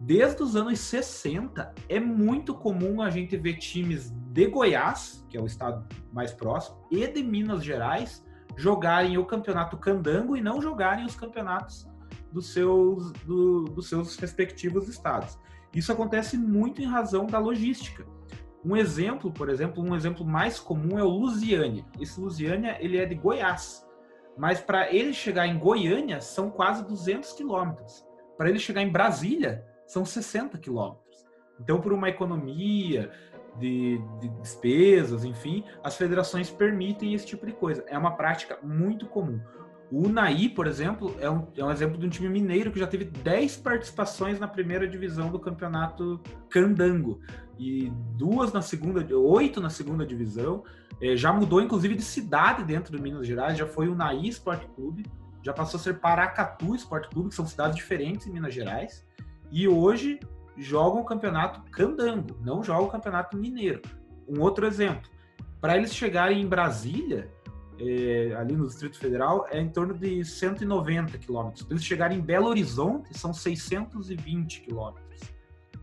Desde 0.00 0.42
os 0.42 0.56
anos 0.56 0.78
60, 0.80 1.74
é 1.88 2.00
muito 2.00 2.54
comum 2.54 3.02
a 3.02 3.10
gente 3.10 3.36
ver 3.36 3.58
times 3.58 4.10
de 4.32 4.46
Goiás, 4.46 5.24
que 5.28 5.36
é 5.36 5.40
o 5.40 5.44
estado 5.46 5.84
mais 6.10 6.32
próximo, 6.32 6.78
e 6.90 7.06
de 7.06 7.22
Minas 7.22 7.62
Gerais 7.62 8.24
jogarem 8.56 9.18
o 9.18 9.26
campeonato 9.26 9.76
candango 9.76 10.36
e 10.36 10.40
não 10.40 10.60
jogarem 10.60 11.04
os 11.04 11.14
campeonatos 11.14 11.86
dos 12.32 12.52
seus, 12.52 13.12
do- 13.26 13.64
dos 13.64 13.88
seus 13.88 14.16
respectivos 14.16 14.88
estados. 14.88 15.38
Isso 15.74 15.92
acontece 15.92 16.36
muito 16.36 16.80
em 16.80 16.86
razão 16.86 17.26
da 17.26 17.38
logística. 17.38 18.04
Um 18.64 18.76
exemplo, 18.76 19.30
por 19.30 19.48
exemplo, 19.48 19.82
um 19.82 19.94
exemplo 19.94 20.24
mais 20.24 20.58
comum 20.58 20.98
é 20.98 21.02
o 21.04 21.08
Lusiânia. 21.08 21.84
Esse 22.00 22.20
Lusiânia, 22.20 22.76
ele 22.80 22.96
é 22.98 23.04
de 23.06 23.14
Goiás. 23.14 23.86
Mas 24.36 24.60
para 24.60 24.92
ele 24.92 25.12
chegar 25.12 25.46
em 25.46 25.58
Goiânia, 25.58 26.20
são 26.20 26.50
quase 26.50 26.84
200 26.86 27.32
quilômetros. 27.32 28.04
Para 28.36 28.48
ele 28.48 28.58
chegar 28.58 28.82
em 28.82 28.90
Brasília, 28.90 29.64
são 29.90 30.04
60 30.04 30.56
quilômetros. 30.58 31.26
Então, 31.58 31.80
por 31.80 31.92
uma 31.92 32.08
economia 32.08 33.10
de, 33.58 34.00
de 34.20 34.28
despesas, 34.40 35.24
enfim, 35.24 35.64
as 35.82 35.96
federações 35.96 36.48
permitem 36.48 37.12
esse 37.12 37.26
tipo 37.26 37.44
de 37.44 37.52
coisa. 37.52 37.84
É 37.88 37.98
uma 37.98 38.12
prática 38.12 38.56
muito 38.62 39.06
comum. 39.06 39.40
O 39.90 40.06
Unai, 40.06 40.48
por 40.48 40.68
exemplo, 40.68 41.16
é 41.18 41.28
um, 41.28 41.48
é 41.56 41.64
um 41.64 41.70
exemplo 41.72 41.98
de 41.98 42.06
um 42.06 42.08
time 42.08 42.28
mineiro 42.28 42.70
que 42.70 42.78
já 42.78 42.86
teve 42.86 43.04
10 43.04 43.56
participações 43.56 44.38
na 44.38 44.46
primeira 44.46 44.86
divisão 44.86 45.28
do 45.28 45.40
campeonato 45.40 46.20
Candango. 46.48 47.20
E 47.58 47.90
duas 48.14 48.52
na 48.52 48.62
segunda, 48.62 49.04
oito 49.18 49.60
na 49.60 49.70
segunda 49.70 50.06
divisão. 50.06 50.62
Eh, 51.02 51.16
já 51.16 51.32
mudou, 51.32 51.60
inclusive, 51.60 51.96
de 51.96 52.02
cidade 52.02 52.62
dentro 52.62 52.96
do 52.96 53.02
Minas 53.02 53.26
Gerais. 53.26 53.58
Já 53.58 53.66
foi 53.66 53.88
o 53.88 53.92
Unai 53.92 54.20
Esporte 54.20 54.68
Clube. 54.68 55.04
Já 55.42 55.52
passou 55.52 55.78
a 55.78 55.82
ser 55.82 55.98
Paracatu 55.98 56.76
Esporte 56.76 57.08
Clube, 57.08 57.30
que 57.30 57.34
são 57.34 57.44
cidades 57.44 57.74
diferentes 57.74 58.28
em 58.28 58.30
Minas 58.30 58.54
Gerais. 58.54 59.04
E 59.50 59.66
hoje 59.66 60.20
jogam 60.56 61.00
o 61.00 61.04
campeonato 61.04 61.62
Candango, 61.70 62.36
não 62.40 62.62
jogam 62.62 62.86
o 62.86 62.90
campeonato 62.90 63.36
mineiro. 63.36 63.82
Um 64.28 64.40
outro 64.40 64.66
exemplo. 64.66 65.10
Para 65.60 65.76
eles 65.76 65.94
chegarem 65.94 66.40
em 66.40 66.46
Brasília, 66.46 67.30
é, 67.78 68.34
ali 68.36 68.54
no 68.54 68.66
Distrito 68.66 68.98
Federal, 68.98 69.46
é 69.50 69.60
em 69.60 69.68
torno 69.68 69.94
de 69.94 70.24
190 70.24 71.18
quilômetros. 71.18 71.62
Para 71.64 71.74
eles 71.74 71.84
chegarem 71.84 72.18
em 72.18 72.20
Belo 72.20 72.48
Horizonte, 72.48 73.16
são 73.16 73.32
620 73.32 74.60
quilômetros. 74.60 75.20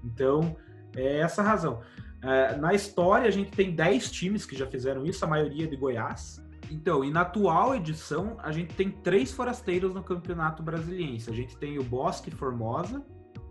Então, 0.04 0.56
é 0.96 1.20
essa 1.20 1.42
a 1.42 1.46
razão. 1.46 1.82
É, 2.22 2.56
na 2.56 2.74
história, 2.74 3.28
a 3.28 3.32
gente 3.32 3.52
tem 3.52 3.72
10 3.72 4.12
times 4.12 4.46
que 4.46 4.56
já 4.56 4.68
fizeram 4.68 5.06
isso, 5.06 5.24
a 5.26 5.28
maioria 5.28 5.68
de 5.68 5.76
Goiás. 5.76 6.44
Então, 6.70 7.04
e 7.04 7.12
na 7.12 7.22
atual 7.22 7.76
edição, 7.76 8.38
a 8.40 8.52
gente 8.52 8.74
tem 8.74 8.90
três 8.90 9.32
forasteiros 9.32 9.94
no 9.94 10.04
Campeonato 10.04 10.62
Brasiliense. 10.62 11.30
A 11.30 11.34
gente 11.34 11.56
tem 11.58 11.80
o 11.80 11.84
Bosque 11.84 12.32
Formosa, 12.32 13.04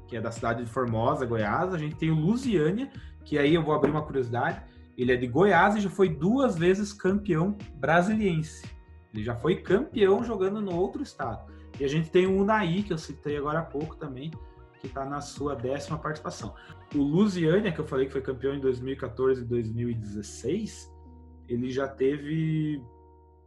que 0.07 0.16
é 0.16 0.20
da 0.20 0.30
cidade 0.30 0.64
de 0.64 0.70
Formosa, 0.70 1.26
Goiás. 1.26 1.74
A 1.74 1.78
gente 1.78 1.96
tem 1.96 2.11
o 2.11 2.14
Lusiânia, 2.14 2.90
que 3.24 3.38
aí 3.38 3.54
eu 3.54 3.62
vou 3.62 3.74
abrir 3.74 3.90
uma 3.90 4.02
curiosidade. 4.02 4.62
Ele 4.96 5.12
é 5.12 5.16
de 5.16 5.26
Goiás 5.26 5.76
e 5.76 5.80
já 5.80 5.90
foi 5.90 6.09
duas 6.09 6.57
vezes 6.57 6.92
campeão 6.92 7.57
brasiliense. 7.74 8.66
Ele 9.12 9.24
já 9.24 9.34
foi 9.34 9.57
campeão 9.57 10.22
jogando 10.24 10.61
no 10.61 10.74
outro 10.74 11.02
estado. 11.02 11.50
E 11.78 11.84
a 11.84 11.88
gente 11.88 12.11
tem 12.11 12.26
o 12.26 12.40
Unai, 12.40 12.82
que 12.82 12.92
eu 12.92 12.98
citei 12.98 13.36
agora 13.36 13.61
há 13.61 13.64
pouco 13.64 13.96
também, 13.96 14.30
que 14.80 14.86
está 14.86 15.04
na 15.04 15.20
sua 15.20 15.54
décima 15.54 15.98
participação. 15.98 16.54
O 16.94 16.98
Lusiânia, 16.98 17.72
que 17.72 17.80
eu 17.80 17.86
falei 17.86 18.07
que 18.07 18.12
foi 18.12 18.22
campeão 18.22 18.54
em 18.54 18.61
2014 18.61 19.42
e 19.42 19.44
2016, 19.44 20.92
ele 21.48 21.70
já 21.70 21.86
teve 21.86 22.82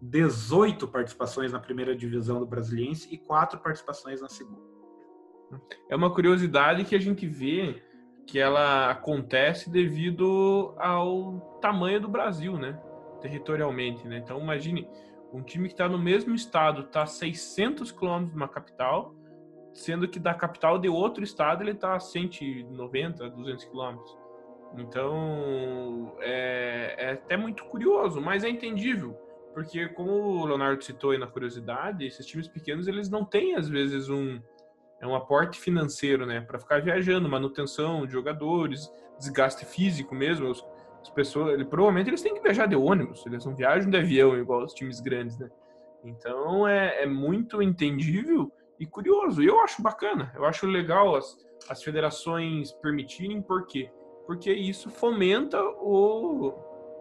18 0.01 0.87
participações 0.87 1.51
na 1.51 1.59
primeira 1.59 1.95
divisão 1.95 2.39
do 2.39 2.45
Brasiliense 2.45 3.07
e 3.11 3.17
quatro 3.17 3.59
participações 3.59 4.21
na 4.21 4.29
segunda. 4.29 4.68
É 5.89 5.95
uma 5.95 6.13
curiosidade 6.13 6.83
que 6.83 6.95
a 6.95 6.99
gente 6.99 7.27
vê 7.27 7.81
que 8.25 8.37
ela 8.37 8.91
acontece 8.91 9.69
devido 9.69 10.73
ao 10.77 11.57
tamanho 11.61 11.99
do 11.99 12.07
Brasil, 12.07 12.57
né? 12.57 12.79
Territorialmente, 13.21 14.07
né? 14.07 14.19
Então, 14.19 14.39
imagine 14.39 14.87
um 15.33 15.41
time 15.41 15.67
que 15.67 15.73
está 15.73 15.89
no 15.89 15.97
mesmo 15.97 16.35
estado, 16.35 16.81
está 16.81 17.03
a 17.03 17.07
600 17.07 17.91
quilômetros 17.91 18.31
de 18.31 18.37
uma 18.37 18.47
capital, 18.47 19.15
sendo 19.73 20.07
que 20.07 20.19
da 20.19 20.33
capital 20.33 20.77
de 20.77 20.89
outro 20.89 21.23
estado 21.23 21.63
ele 21.63 21.71
está 21.71 21.95
a 21.95 21.99
190, 21.99 23.29
200 23.29 23.65
quilômetros. 23.65 24.17
Então, 24.77 26.15
é, 26.19 26.95
é 26.97 27.11
até 27.13 27.35
muito 27.35 27.65
curioso, 27.65 28.21
mas 28.21 28.43
é 28.43 28.49
entendível, 28.49 29.13
porque 29.53 29.87
como 29.89 30.11
o 30.11 30.45
Leonardo 30.45 30.83
citou 30.83 31.11
aí 31.11 31.17
na 31.17 31.27
curiosidade, 31.27 32.05
esses 32.05 32.25
times 32.25 32.47
pequenos 32.47 32.87
eles 32.87 33.09
não 33.09 33.25
têm 33.25 33.55
às 33.55 33.67
vezes 33.67 34.09
um 34.09 34.39
é 35.01 35.07
um 35.07 35.15
aporte 35.15 35.59
financeiro, 35.59 36.25
né, 36.25 36.41
para 36.41 36.59
ficar 36.59 36.81
viajando, 36.81 37.29
manutenção 37.29 38.05
de 38.05 38.11
jogadores, 38.11 38.91
desgaste 39.17 39.65
físico 39.65 40.13
mesmo. 40.13 40.51
As, 40.51 40.63
as 41.01 41.09
pessoas, 41.09 41.53
ele, 41.53 41.65
provavelmente 41.65 42.09
eles 42.09 42.21
têm 42.21 42.33
que 42.33 42.41
viajar 42.41 42.65
de 42.65 42.75
ônibus, 42.75 43.25
eles 43.25 43.45
não 43.45 43.55
viajam 43.55 43.89
de 43.89 43.97
avião 43.97 44.37
igual 44.37 44.63
os 44.63 44.73
times 44.73 44.99
grandes, 44.99 45.37
né? 45.37 45.49
Então 46.03 46.67
é, 46.67 47.03
é 47.03 47.05
muito 47.05 47.61
entendível 47.61 48.51
e 48.79 48.85
curioso. 48.85 49.41
E 49.41 49.47
eu 49.47 49.59
acho 49.61 49.81
bacana, 49.81 50.31
eu 50.35 50.45
acho 50.45 50.65
legal 50.65 51.15
as, 51.15 51.37
as 51.69 51.83
federações 51.83 52.71
permitirem, 52.71 53.41
por 53.41 53.65
quê? 53.65 53.91
Porque 54.25 54.51
isso 54.51 54.89
fomenta 54.89 55.61
o, 55.61 56.53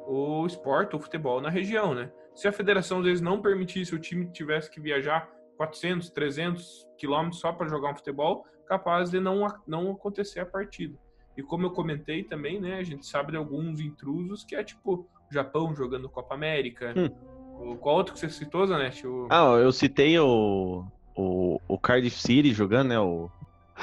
o 0.07 0.47
esporte, 0.47 0.97
o 0.97 1.01
futebol 1.01 1.41
na 1.41 1.51
região, 1.51 1.95
né? 1.95 2.11
Se 2.35 2.47
a 2.47 2.53
federação 2.53 2.99
às 2.99 3.05
vezes 3.05 3.21
não 3.21 3.43
permitisse 3.43 3.95
o 3.95 3.99
time 3.99 4.31
tivesse 4.31 4.71
que 4.71 4.81
viajar 4.81 5.29
400, 5.59 6.09
300 6.11 6.87
quilômetros 6.97 7.41
só 7.41 7.53
para 7.53 7.69
jogar 7.69 7.91
um 7.91 7.97
futebol, 7.97 8.47
capaz 8.67 9.11
de 9.11 9.19
não, 9.19 9.47
não 9.67 9.91
acontecer 9.91 10.41
a 10.41 10.47
partida. 10.47 10.97
E 11.37 11.43
como 11.43 11.67
eu 11.67 11.71
comentei 11.71 12.23
também, 12.23 12.61
né, 12.61 12.79
a 12.79 12.83
gente 12.83 13.07
sabe 13.07 13.33
de 13.33 13.37
alguns 13.37 13.81
intrusos 13.81 14.45
que 14.45 14.55
é 14.55 14.63
tipo 14.63 14.95
o 14.95 15.35
Japão 15.35 15.75
jogando 15.75 16.09
Copa 16.09 16.35
América. 16.35 16.95
Hum. 16.97 17.77
Qual 17.77 17.97
outro 17.97 18.15
que 18.15 18.21
você 18.21 18.31
citou, 18.31 18.67
Zanetti? 18.67 19.07
O... 19.07 19.27
Ah, 19.31 19.57
eu 19.61 19.73
citei 19.73 20.19
o, 20.19 20.85
o, 21.17 21.61
o 21.67 21.79
Cardiff 21.79 22.17
City 22.21 22.53
jogando, 22.53 22.89
né? 22.89 23.01
O... 23.01 23.29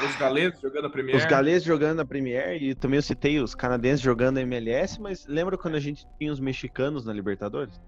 Os 0.02 0.16
galeses 0.18 0.60
jogando 0.60 0.86
a 0.86 0.90
Premier. 0.90 1.16
Os 1.16 1.26
galeses 1.26 1.64
jogando 1.64 2.00
a 2.02 2.06
Premier 2.06 2.62
e 2.62 2.76
também 2.76 2.98
eu 2.98 3.04
citei 3.04 3.40
os 3.40 3.56
canadenses 3.56 4.02
jogando 4.02 4.38
a 4.38 4.42
MLS, 4.42 5.00
mas 5.00 5.26
lembra 5.26 5.58
quando 5.58 5.76
a 5.76 5.80
gente 5.80 6.06
tinha 6.18 6.32
os 6.32 6.40
mexicanos 6.40 7.06
na 7.06 7.14
Libertadores? 7.14 7.82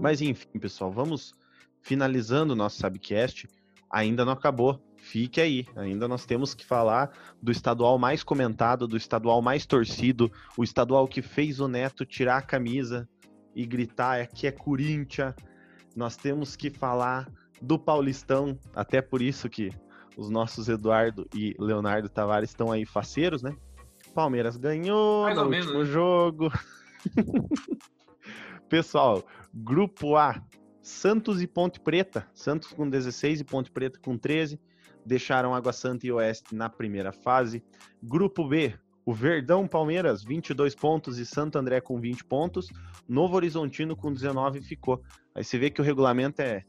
Mas 0.00 0.20
enfim, 0.20 0.58
pessoal, 0.58 0.90
vamos 0.90 1.34
finalizando 1.80 2.52
o 2.52 2.56
nosso 2.56 2.78
Subcast. 2.78 3.48
Ainda 3.90 4.24
não 4.24 4.32
acabou. 4.32 4.82
Fique 4.96 5.40
aí. 5.40 5.66
Ainda 5.76 6.06
nós 6.06 6.26
temos 6.26 6.54
que 6.54 6.64
falar 6.64 7.10
do 7.42 7.50
estadual 7.50 7.98
mais 7.98 8.22
comentado, 8.22 8.86
do 8.86 8.96
estadual 8.96 9.40
mais 9.40 9.64
torcido, 9.64 10.30
o 10.56 10.64
estadual 10.64 11.06
que 11.06 11.22
fez 11.22 11.60
o 11.60 11.68
Neto 11.68 12.04
tirar 12.04 12.38
a 12.38 12.42
camisa 12.42 13.08
e 13.54 13.64
gritar 13.64 14.20
aqui 14.20 14.46
é 14.46 14.52
Corinthians. 14.52 15.34
Nós 15.96 16.16
temos 16.16 16.56
que 16.56 16.70
falar 16.70 17.30
do 17.60 17.78
Paulistão, 17.78 18.58
até 18.74 19.00
por 19.00 19.22
isso 19.22 19.48
que 19.48 19.72
os 20.16 20.28
nossos 20.28 20.68
Eduardo 20.68 21.26
e 21.34 21.54
Leonardo 21.58 22.08
Tavares 22.08 22.50
estão 22.50 22.70
aí 22.70 22.84
faceiros, 22.84 23.42
né? 23.42 23.56
Palmeiras 24.14 24.56
ganhou 24.56 25.24
Mais 25.24 25.36
no 25.36 25.44
último 25.44 25.78
né? 25.78 25.84
jogo. 25.84 26.52
Pessoal, 28.68 29.26
grupo 29.54 30.14
A, 30.16 30.42
Santos 30.82 31.40
e 31.40 31.46
Ponte 31.46 31.80
Preta. 31.80 32.28
Santos 32.34 32.70
com 32.70 32.88
16 32.88 33.40
e 33.40 33.44
Ponte 33.44 33.70
Preta 33.70 33.98
com 33.98 34.18
13. 34.18 34.60
Deixaram 35.06 35.54
Água 35.54 35.72
Santa 35.72 36.06
e 36.06 36.12
Oeste 36.12 36.54
na 36.54 36.68
primeira 36.68 37.10
fase. 37.10 37.64
Grupo 38.02 38.46
B, 38.46 38.74
o 39.06 39.14
Verdão 39.14 39.66
Palmeiras, 39.66 40.22
22 40.22 40.74
pontos 40.74 41.16
e 41.18 41.24
Santo 41.24 41.58
André 41.58 41.80
com 41.80 41.98
20 41.98 42.24
pontos. 42.26 42.68
Novo 43.08 43.36
Horizontino 43.36 43.96
com 43.96 44.12
19 44.12 44.60
ficou. 44.60 45.02
Aí 45.34 45.42
você 45.42 45.58
vê 45.58 45.70
que 45.70 45.80
o 45.80 45.84
regulamento 45.84 46.42
é, 46.42 46.62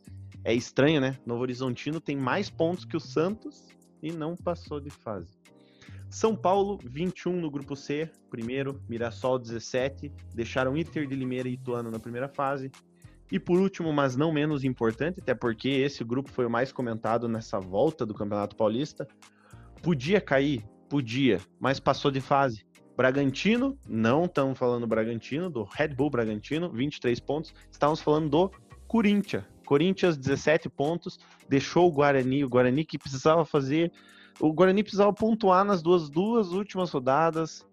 é 0.45 0.53
estranho, 0.53 1.01
né? 1.01 1.17
Novo 1.25 1.41
Horizontino 1.41 1.99
tem 1.99 2.15
mais 2.15 2.49
pontos 2.49 2.85
que 2.85 2.95
o 2.95 2.99
Santos 3.01 3.67
e 4.01 4.13
não 4.13 4.37
passou 4.37 4.79
de 4.79 4.89
fase. 4.89 5.38
São 6.09 6.35
Paulo, 6.35 6.79
21 6.83 7.39
no 7.39 7.51
grupo 7.51 7.75
C, 7.75 8.09
primeiro, 8.31 8.81
Mirassol 8.89 9.37
17, 9.37 10.11
deixaram 10.33 10.75
Inter 10.75 11.07
de 11.07 11.15
Limeira 11.15 11.47
e 11.47 11.53
Ituano 11.53 11.91
na 11.91 11.99
primeira 11.99 12.27
fase. 12.27 12.71
E 13.31 13.39
por 13.39 13.59
último, 13.59 13.93
mas 13.93 14.15
não 14.15 14.31
menos 14.31 14.63
importante, 14.63 15.19
até 15.21 15.35
porque 15.35 15.69
esse 15.69 16.03
grupo 16.03 16.31
foi 16.31 16.47
o 16.47 16.49
mais 16.49 16.71
comentado 16.71 17.27
nessa 17.27 17.59
volta 17.59 18.07
do 18.07 18.15
Campeonato 18.15 18.55
Paulista, 18.55 19.07
podia 19.83 20.19
cair, 20.19 20.65
podia, 20.89 21.39
mas 21.59 21.79
passou 21.79 22.09
de 22.09 22.19
fase. 22.19 22.65
Bragantino, 22.97 23.77
não 23.87 24.25
estamos 24.25 24.57
falando 24.57 24.81
do 24.81 24.87
Bragantino, 24.87 25.47
do 25.47 25.63
Red 25.63 25.89
Bull 25.89 26.09
Bragantino, 26.09 26.71
23 26.71 27.19
pontos, 27.19 27.53
estávamos 27.71 28.01
falando 28.01 28.29
do 28.29 28.51
Corinthians. 28.87 29.45
Corinthians, 29.63 30.17
17 30.17 30.67
pontos, 30.67 31.19
deixou 31.47 31.87
o 31.87 31.91
Guarani, 31.91 32.43
o 32.43 32.49
Guarani 32.49 32.83
que 32.83 32.97
precisava 32.97 33.45
fazer 33.45 33.91
o 34.39 34.53
Guarani 34.53 34.83
precisava 34.83 35.11
pontuar 35.13 35.65
nas 35.65 35.81
duas, 35.81 36.09
duas 36.09 36.51
últimas 36.51 36.91
rodadas 36.91 37.65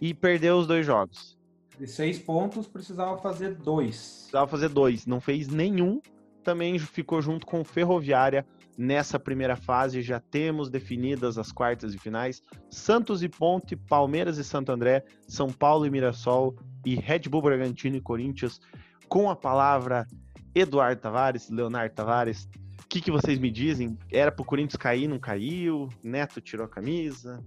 e 0.00 0.14
perdeu 0.14 0.56
os 0.56 0.66
dois 0.66 0.84
jogos. 0.84 1.36
De 1.78 1.86
seis 1.86 2.18
pontos, 2.18 2.66
precisava 2.66 3.18
fazer 3.18 3.54
dois. 3.54 4.18
Precisava 4.20 4.46
fazer 4.46 4.68
dois, 4.68 5.06
não 5.06 5.20
fez 5.20 5.48
nenhum. 5.48 6.00
Também 6.42 6.78
ficou 6.78 7.20
junto 7.20 7.44
com 7.44 7.60
o 7.60 7.64
Ferroviária 7.64 8.46
nessa 8.78 9.18
primeira 9.18 9.56
fase. 9.56 10.00
Já 10.00 10.20
temos 10.20 10.70
definidas 10.70 11.36
as 11.38 11.52
quartas 11.52 11.92
e 11.92 11.98
finais: 11.98 12.42
Santos 12.70 13.22
e 13.22 13.28
Ponte, 13.28 13.76
Palmeiras 13.76 14.38
e 14.38 14.44
Santo 14.44 14.72
André, 14.72 15.04
São 15.26 15.52
Paulo 15.52 15.86
e 15.86 15.90
Mirassol 15.90 16.56
e 16.84 16.94
Red 16.94 17.28
Bull 17.28 17.42
Bragantino 17.42 17.96
e 17.96 18.00
Corinthians. 18.00 18.60
Com 19.08 19.28
a 19.28 19.36
palavra 19.36 20.06
Eduardo 20.54 21.00
Tavares, 21.00 21.50
Leonardo 21.50 21.94
Tavares, 21.94 22.48
o 22.86 22.88
que, 22.88 23.00
que 23.00 23.10
vocês 23.10 23.36
me 23.36 23.50
dizem? 23.50 23.98
Era 24.12 24.30
pro 24.30 24.44
Corinthians 24.44 24.80
cair, 24.80 25.08
não 25.08 25.18
caiu? 25.18 25.88
Neto 26.04 26.40
tirou 26.40 26.64
a 26.64 26.68
camisa? 26.68 27.44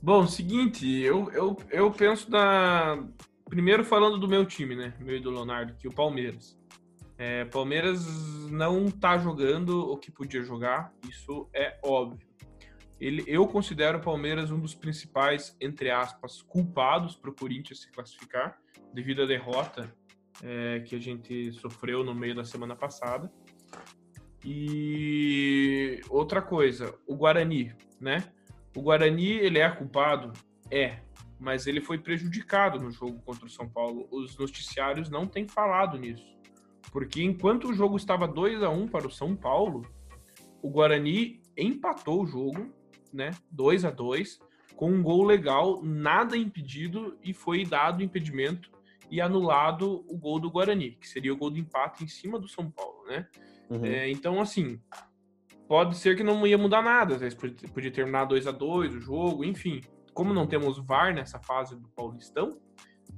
Bom, 0.00 0.24
seguinte, 0.26 0.88
eu, 1.00 1.30
eu, 1.32 1.56
eu 1.68 1.90
penso 1.90 2.30
da. 2.30 3.04
Primeiro 3.44 3.84
falando 3.84 4.18
do 4.18 4.28
meu 4.28 4.46
time, 4.46 4.76
né? 4.76 4.94
Meu 5.00 5.16
e 5.16 5.20
do 5.20 5.30
Leonardo, 5.30 5.74
que 5.74 5.86
é 5.86 5.90
o 5.90 5.92
Palmeiras. 5.92 6.56
É, 7.18 7.44
Palmeiras 7.46 8.06
não 8.50 8.88
tá 8.88 9.18
jogando 9.18 9.90
o 9.90 9.96
que 9.96 10.12
podia 10.12 10.42
jogar, 10.42 10.92
isso 11.08 11.48
é 11.52 11.78
óbvio. 11.82 12.26
Ele, 13.00 13.24
eu 13.26 13.46
considero 13.48 13.98
o 13.98 14.00
Palmeiras 14.00 14.52
um 14.52 14.60
dos 14.60 14.76
principais, 14.76 15.56
entre 15.60 15.90
aspas, 15.90 16.40
culpados 16.40 17.16
para 17.16 17.30
o 17.30 17.34
Corinthians 17.34 17.80
se 17.80 17.90
classificar, 17.90 18.58
devido 18.94 19.22
à 19.22 19.26
derrota 19.26 19.92
é, 20.42 20.80
que 20.80 20.94
a 20.94 21.00
gente 21.00 21.52
sofreu 21.52 22.04
no 22.04 22.14
meio 22.14 22.34
da 22.34 22.44
semana 22.44 22.76
passada. 22.76 23.30
E 24.44 26.00
outra 26.08 26.42
coisa, 26.42 26.94
o 27.06 27.14
Guarani, 27.14 27.74
né? 28.00 28.24
O 28.76 28.82
Guarani, 28.82 29.30
ele 29.30 29.58
é 29.58 29.70
culpado? 29.70 30.32
É, 30.70 30.98
mas 31.38 31.66
ele 31.66 31.80
foi 31.80 31.98
prejudicado 31.98 32.78
no 32.80 32.90
jogo 32.90 33.20
contra 33.22 33.46
o 33.46 33.50
São 33.50 33.68
Paulo. 33.68 34.08
Os 34.10 34.36
noticiários 34.36 35.10
não 35.10 35.26
têm 35.26 35.46
falado 35.46 35.98
nisso. 35.98 36.26
Porque 36.90 37.22
enquanto 37.22 37.68
o 37.68 37.74
jogo 37.74 37.96
estava 37.96 38.26
2 38.26 38.62
a 38.62 38.70
1 38.70 38.88
para 38.88 39.06
o 39.06 39.10
São 39.10 39.36
Paulo, 39.36 39.86
o 40.60 40.70
Guarani 40.70 41.40
empatou 41.56 42.22
o 42.22 42.26
jogo, 42.26 42.72
né? 43.12 43.30
2 43.50 43.84
a 43.84 43.90
2 43.90 44.40
com 44.76 44.90
um 44.90 45.02
gol 45.02 45.24
legal, 45.24 45.82
nada 45.82 46.36
impedido 46.36 47.16
e 47.22 47.32
foi 47.32 47.64
dado 47.64 48.02
impedimento 48.02 48.70
e 49.10 49.20
anulado 49.20 50.04
o 50.08 50.16
gol 50.16 50.40
do 50.40 50.50
Guarani, 50.50 50.92
que 50.92 51.06
seria 51.06 51.32
o 51.32 51.36
gol 51.36 51.50
do 51.50 51.58
empate 51.58 52.02
em 52.02 52.08
cima 52.08 52.38
do 52.38 52.48
São 52.48 52.70
Paulo, 52.70 53.04
né? 53.06 53.28
Uhum. 53.72 53.84
É, 53.84 54.10
então, 54.10 54.40
assim, 54.40 54.78
pode 55.66 55.96
ser 55.96 56.14
que 56.14 56.22
não 56.22 56.46
ia 56.46 56.58
mudar 56.58 56.82
nada. 56.82 57.14
Às 57.14 57.20
vezes 57.20 57.38
podia, 57.38 57.68
podia 57.68 57.90
terminar 57.90 58.26
2 58.26 58.46
a 58.46 58.52
2 58.52 58.94
o 58.94 59.00
jogo, 59.00 59.44
enfim. 59.44 59.80
Como 60.12 60.34
não 60.34 60.46
temos 60.46 60.78
VAR 60.78 61.14
nessa 61.14 61.38
fase 61.38 61.74
do 61.74 61.88
Paulistão, 61.88 62.60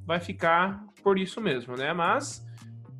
vai 0.06 0.20
ficar 0.20 0.86
por 1.02 1.18
isso 1.18 1.40
mesmo, 1.40 1.76
né? 1.76 1.92
Mas 1.92 2.46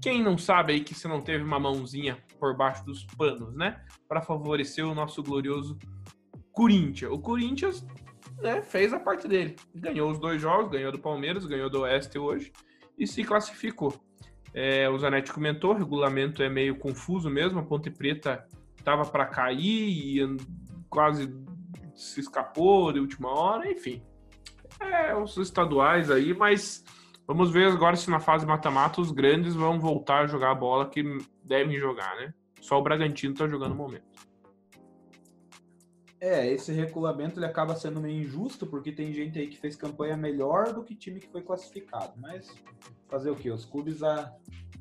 quem 0.03 0.21
não 0.21 0.37
sabe 0.37 0.73
aí 0.73 0.81
que 0.81 0.95
você 0.95 1.07
não 1.07 1.21
teve 1.21 1.45
uma 1.45 1.61
mãozinha 1.61 2.19
por 2.41 2.57
baixo 2.57 2.85
dos 2.85 3.05
panos, 3.17 3.55
né? 3.55 3.81
Para 4.09 4.21
favorecer 4.21 4.85
o 4.85 4.95
nosso 4.95 5.23
glorioso 5.23 5.79
Corinthians. 6.51 7.13
O 7.13 7.19
Corinthians 7.19 7.87
né, 8.39 8.61
fez 8.63 8.93
a 8.93 8.99
parte 8.99 9.29
dele. 9.29 9.55
Ganhou 9.73 10.11
os 10.11 10.19
dois 10.19 10.43
jogos, 10.43 10.73
ganhou 10.73 10.91
do 10.91 10.99
Palmeiras, 10.99 11.47
ganhou 11.47 11.71
do 11.71 11.83
Oeste 11.83 12.19
hoje 12.19 12.53
e 12.99 13.07
se 13.07 13.23
classificou. 13.23 13.95
É, 14.55 14.89
o 14.89 14.97
Zanetti 14.97 15.33
comentou, 15.33 15.73
o 15.73 15.77
regulamento 15.77 16.41
é 16.41 16.49
meio 16.49 16.77
confuso 16.77 17.29
mesmo, 17.29 17.59
a 17.59 17.63
Ponte 17.65 17.91
Preta 17.91 18.47
estava 18.77 19.05
para 19.05 19.27
cair 19.27 19.59
e 19.89 20.37
quase 20.89 21.35
se 21.95 22.21
escapou 22.21 22.93
de 22.93 23.01
última 23.01 23.29
hora, 23.29 23.69
enfim. 23.71 24.01
É, 24.81 25.15
os 25.15 25.37
estaduais 25.37 26.11
aí, 26.11 26.33
mas 26.33 26.85
vamos 27.27 27.51
ver 27.51 27.67
agora 27.67 27.97
se 27.97 28.09
na 28.11 28.21
fase 28.21 28.47
mata-mata 28.47 29.01
os 29.01 29.11
grandes 29.11 29.55
vão 29.55 29.81
voltar 29.81 30.25
a 30.25 30.27
jogar 30.27 30.53
a 30.53 30.55
bola 30.55 30.89
que 30.89 31.03
devem 31.43 31.79
jogar, 31.79 32.15
né? 32.17 32.33
Só 32.61 32.79
o 32.79 32.83
Bragantino 32.83 33.33
está 33.33 33.49
jogando 33.49 33.71
no 33.71 33.77
momento. 33.77 34.24
É, 36.25 36.51
esse 36.51 36.73
regulamento 36.73 37.39
ele 37.39 37.45
acaba 37.45 37.77
sendo 37.77 38.01
meio 38.01 38.23
injusto, 38.23 38.67
porque 38.67 38.91
tem 38.91 39.13
gente 39.13 39.39
aí 39.39 39.47
que 39.47 39.59
fez 39.59 39.77
campanha 39.77 40.17
melhor 40.17 40.73
do 40.73 40.83
que 40.83 40.95
time 40.95 41.21
que 41.21 41.29
foi 41.29 41.43
classificado. 41.43 42.15
Mas 42.17 42.51
fazer 43.11 43.29
o 43.29 43.37
quê? 43.37 43.51
Os 43.51 43.67
clubes 43.67 44.03
a, 44.03 44.35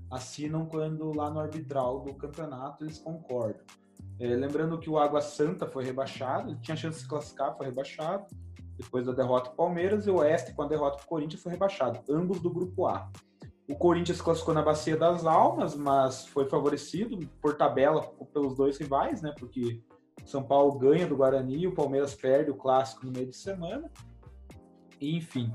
assinam 0.10 0.66
quando 0.66 1.14
lá 1.14 1.30
no 1.30 1.42
arbitral 1.42 2.00
do 2.00 2.14
campeonato 2.14 2.86
eles 2.86 2.98
concordam. 2.98 3.62
É, 4.22 4.28
lembrando 4.28 4.80
que 4.80 4.90
o 4.90 4.98
Água 4.98 5.20
Santa 5.20 5.68
foi 5.68 5.84
rebaixado, 5.84 6.58
tinha 6.62 6.78
chance 6.78 7.00
de 7.00 7.04
se 7.04 7.10
classificar, 7.10 7.58
foi 7.58 7.66
rebaixado. 7.66 8.26
Depois 8.78 9.06
da 9.06 9.12
derrota 9.12 9.50
do 9.50 9.58
Palmeiras, 9.58 10.08
e 10.08 10.10
o 10.10 10.20
Oeste, 10.20 10.54
com 10.54 10.62
a 10.62 10.68
derrota 10.68 11.04
do 11.04 11.08
Corinthians, 11.08 11.44
foi 11.44 11.52
rebaixado, 11.52 12.00
ambos 12.10 12.40
do 12.40 12.50
grupo 12.50 12.88
A. 12.88 13.12
O 13.70 13.76
Corinthians 13.76 14.22
classificou 14.22 14.54
na 14.54 14.62
Bacia 14.62 14.96
das 14.96 15.26
Almas, 15.26 15.76
mas 15.76 16.26
foi 16.26 16.48
favorecido 16.50 17.20
por 17.42 17.58
tabela 17.58 18.02
pelos 18.34 18.56
dois 18.56 18.78
rivais, 18.78 19.22
né? 19.22 19.34
Porque 19.38 19.82
o 19.90 19.93
São 20.26 20.44
Paulo 20.44 20.78
ganha 20.78 21.08
do 21.08 21.18
Guarani 21.18 21.68
o 21.68 21.74
Palmeiras 21.74 22.16
perde 22.16 22.52
o 22.52 22.56
clássico 22.56 23.06
no 23.06 23.12
meio 23.12 23.28
de 23.28 23.36
semana. 23.36 23.90
E, 25.00 25.18
enfim, 25.18 25.54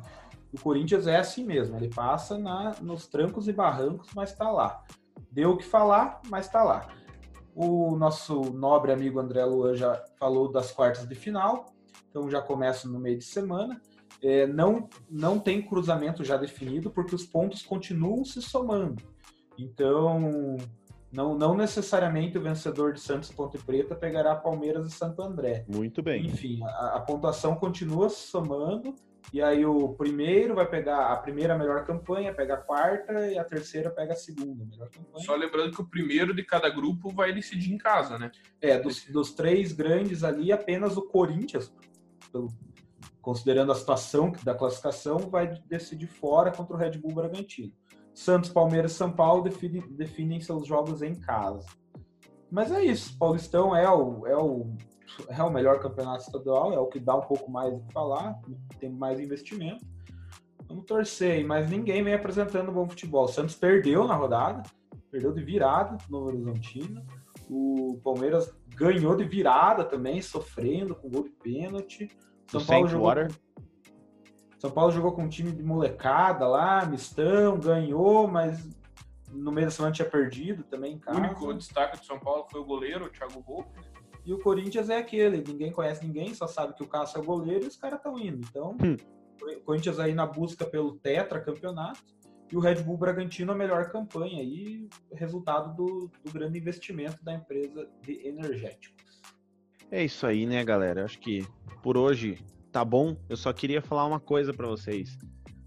o 0.53 0.61
Corinthians 0.61 1.07
é 1.07 1.17
assim 1.17 1.45
mesmo, 1.45 1.77
ele 1.77 1.89
passa 1.89 2.39
na, 2.39 2.75
nos 2.81 3.07
trancos 3.07 3.49
e 3.49 3.53
barrancos, 3.53 4.09
mas 4.15 4.31
está 4.33 4.51
lá. 4.51 4.83
Deu 5.31 5.51
o 5.51 5.57
que 5.57 5.65
falar, 5.65 6.21
mas 6.29 6.47
está 6.47 6.63
lá. 6.63 6.89
O 7.55 7.97
nosso 7.97 8.41
nobre 8.53 8.93
amigo 8.93 9.19
André 9.19 9.45
Luan 9.45 9.75
já 9.75 10.03
falou 10.19 10.51
das 10.51 10.71
quartas 10.71 11.07
de 11.07 11.15
final, 11.15 11.67
então 12.09 12.31
já 12.31 12.41
começa 12.41 12.89
no 12.89 12.99
meio 12.99 13.19
de 13.19 13.25
semana. 13.25 13.81
É, 14.23 14.47
não, 14.47 14.89
não 15.09 15.39
tem 15.39 15.63
cruzamento 15.63 16.25
já 16.25 16.37
definido, 16.37 16.91
porque 16.91 17.15
os 17.15 17.25
pontos 17.25 17.63
continuam 17.63 18.25
se 18.25 18.41
somando. 18.41 19.03
Então, 19.59 20.57
não, 21.13 21.37
não 21.37 21.57
necessariamente 21.57 22.37
o 22.37 22.43
vencedor 22.43 22.93
de 22.93 23.01
Santos 23.01 23.31
Ponte 23.31 23.57
Preta 23.59 23.95
pegará 23.95 24.35
Palmeiras 24.35 24.87
e 24.87 24.91
Santo 24.91 25.23
André. 25.23 25.65
Muito 25.69 26.03
bem. 26.03 26.27
Enfim, 26.27 26.61
a, 26.65 26.97
a 26.97 27.01
pontuação 27.01 27.55
continua 27.57 28.09
se 28.11 28.27
somando 28.29 28.95
e 29.33 29.43
aí 29.43 29.65
o 29.67 29.91
primeiro 29.91 30.55
vai 30.55 30.67
pegar 30.67 31.13
a 31.13 31.17
primeira 31.17 31.57
melhor 31.57 31.85
campanha, 31.85 32.33
pega 32.33 32.55
a 32.55 32.59
quarta 32.59 33.31
e 33.31 33.39
a 33.39 33.45
terceira 33.45 33.91
pega 33.91 34.13
a 34.13 34.17
segunda 34.17 34.65
melhor 34.65 34.89
campanha. 34.91 35.25
Só 35.25 35.35
lembrando 35.35 35.73
que 35.75 35.81
o 35.83 35.87
primeiro 35.87 36.35
de 36.35 36.43
cada 36.45 36.69
grupo 36.71 37.11
vai 37.11 37.33
decidir 37.33 37.73
em 37.73 37.79
casa, 37.79 38.19
né? 38.19 38.31
É, 38.61 38.79
dos, 38.79 39.05
dos 39.07 39.33
três 39.33 39.73
grandes 39.73 40.25
ali, 40.25 40.51
apenas 40.53 40.97
o 40.97 41.03
Corinthians, 41.03 41.73
pelo- 42.33 42.49
considerando 43.21 43.71
a 43.73 43.75
situação 43.75 44.33
da 44.43 44.55
classificação, 44.55 45.19
vai 45.19 45.47
decidir 45.67 46.07
fora 46.07 46.51
contra 46.51 46.75
o 46.75 46.79
Red 46.79 46.93
Bull 46.93 47.15
Bragantino. 47.15 47.73
Santos, 48.19 48.51
Palmeiras 48.51 48.93
e 48.93 48.95
São 48.97 49.13
Paulo 49.13 49.43
definem, 49.43 49.83
definem 49.91 50.41
seus 50.41 50.67
jogos 50.67 51.03
em 51.03 51.15
casa. 51.15 51.67
Mas 52.51 52.73
é 52.73 52.85
isso, 52.85 53.17
Paulistão 53.19 53.77
é 53.77 53.89
o, 53.89 54.27
é 54.27 54.37
o 54.37 54.67
é 55.29 55.43
o 55.43 55.51
melhor 55.51 55.81
campeonato 55.81 56.25
estadual, 56.25 56.73
é 56.73 56.79
o 56.79 56.87
que 56.87 57.01
dá 57.01 57.17
um 57.17 57.23
pouco 57.23 57.51
mais 57.51 57.75
que 57.75 57.93
falar, 57.93 58.39
tem 58.79 58.91
mais 58.91 59.19
investimento. 59.19 59.85
Vamos 60.69 60.85
torcer, 60.85 61.45
mas 61.47 61.71
ninguém 61.71 62.03
vem 62.03 62.15
apresentando 62.15 62.71
bom 62.71 62.87
futebol. 62.89 63.25
O 63.25 63.29
Santos 63.29 63.55
perdeu 63.55 64.07
na 64.07 64.15
rodada, 64.15 64.63
perdeu 65.11 65.33
de 65.33 65.43
virada 65.43 65.97
no 66.11 66.25
Horizontino. 66.25 67.03
O 67.49 67.99
Palmeiras 68.05 68.55
ganhou 68.75 69.17
de 69.17 69.25
virada 69.25 69.85
também, 69.85 70.21
sofrendo 70.21 70.95
com 70.95 71.09
gol 71.09 71.25
de 71.25 71.31
pênalti. 71.31 72.09
Do 72.53 72.61
São 72.61 72.67
Paulo 72.67 72.89
Saint 72.89 72.89
jogou 72.89 73.09
Water. 73.09 73.29
São 74.59 74.71
Paulo 74.71 74.91
jogou 74.93 75.13
com 75.13 75.23
um 75.23 75.29
time 75.29 75.53
de 75.53 75.63
molecada 75.63 76.47
lá, 76.47 76.85
mistão, 76.85 77.59
ganhou, 77.59 78.27
mas 78.27 78.69
no 79.31 79.53
meio 79.53 79.67
da 79.67 79.71
semana 79.71 79.95
tinha 79.95 80.09
perdido 80.09 80.65
também 80.65 80.95
em 80.95 80.97
O 80.97 81.01
casa. 81.01 81.19
único 81.19 81.55
destaque 81.55 81.99
do 81.99 82.05
São 82.05 82.19
Paulo 82.19 82.47
foi 82.51 82.61
o 82.61 82.65
goleiro, 82.65 83.05
o 83.07 83.09
Thiago 83.09 83.41
Volpe. 83.41 83.71
E 84.25 84.33
o 84.35 84.39
Corinthians 84.41 84.91
é 84.91 84.99
aquele, 84.99 85.43
ninguém 85.47 85.71
conhece 85.73 86.05
ninguém, 86.05 86.35
só 86.35 86.47
sabe 86.47 86.75
que 86.75 86.83
o 86.83 86.87
Cássio 86.87 87.19
é 87.19 87.21
o 87.21 87.25
goleiro 87.25 87.65
e 87.65 87.69
os 87.69 87.77
caras 87.77 87.99
estão 87.99 88.19
indo. 88.19 88.47
Então, 88.51 88.77
Hum. 88.83 88.97
o 89.41 89.61
Corinthians 89.61 89.99
aí 89.99 90.13
na 90.13 90.27
busca 90.27 90.67
pelo 90.67 90.97
tetra 90.97 91.41
campeonato 91.41 92.01
e 92.51 92.57
o 92.57 92.61
Red 92.61 92.77
Bull 92.83 92.97
Bragantino 92.99 93.53
a 93.53 93.55
melhor 93.55 93.91
campanha 93.91 94.41
aí, 94.41 94.89
resultado 95.13 95.75
do, 95.77 96.11
do 96.25 96.33
grande 96.33 96.59
investimento 96.59 97.23
da 97.25 97.33
empresa 97.35 97.89
de 98.03 98.27
energéticos. 98.27 99.23
É 99.91 100.05
isso 100.05 100.27
aí, 100.27 100.45
né, 100.47 100.63
galera? 100.65 101.05
Acho 101.05 101.19
que 101.21 101.47
por 101.83 101.97
hoje 101.97 102.45
tá 102.73 102.85
bom. 102.85 103.17
Eu 103.29 103.37
só 103.37 103.53
queria 103.53 103.81
falar 103.81 104.07
uma 104.07 104.21
coisa 104.21 104.53
pra 104.53 104.67
vocês. 104.67 105.17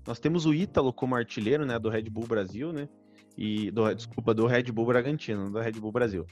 Nós 0.06 0.20
temos 0.20 0.45
o 0.45 0.54
Ítalo 0.54 0.91
como 0.91 1.16
artilheiro, 1.16 1.66
né, 1.66 1.78
do 1.78 1.89
Red 1.89 2.04
Bull 2.04 2.26
Brasil, 2.26 2.74
né? 2.74 2.89
E 3.38 3.72
do, 3.72 3.93
desculpa, 3.93 4.34
do 4.34 4.45
Red 4.45 4.64
Bull 4.64 4.86
Bragantino, 4.86 5.49
do 5.49 5.60
Red 5.60 5.74
Bull 5.74 5.91
Brasil. 5.91 6.26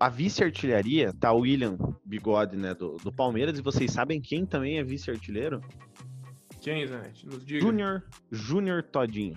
A 0.00 0.08
vice-artilharia 0.08 1.12
tá 1.12 1.32
o 1.32 1.40
William 1.40 1.76
Bigode, 2.04 2.56
né, 2.56 2.74
do, 2.74 2.96
do 2.96 3.12
Palmeiras, 3.12 3.58
e 3.58 3.62
vocês 3.62 3.90
sabem 3.90 4.20
quem 4.20 4.46
também 4.46 4.78
é 4.78 4.84
vice-artilheiro? 4.84 5.60
Quem, 6.60 6.86
Zanetti? 6.86 7.26
Nos 7.26 7.44
diga. 7.44 7.60
Júnior, 7.60 8.02
Júnior 8.30 8.82
Todinho. 8.82 9.36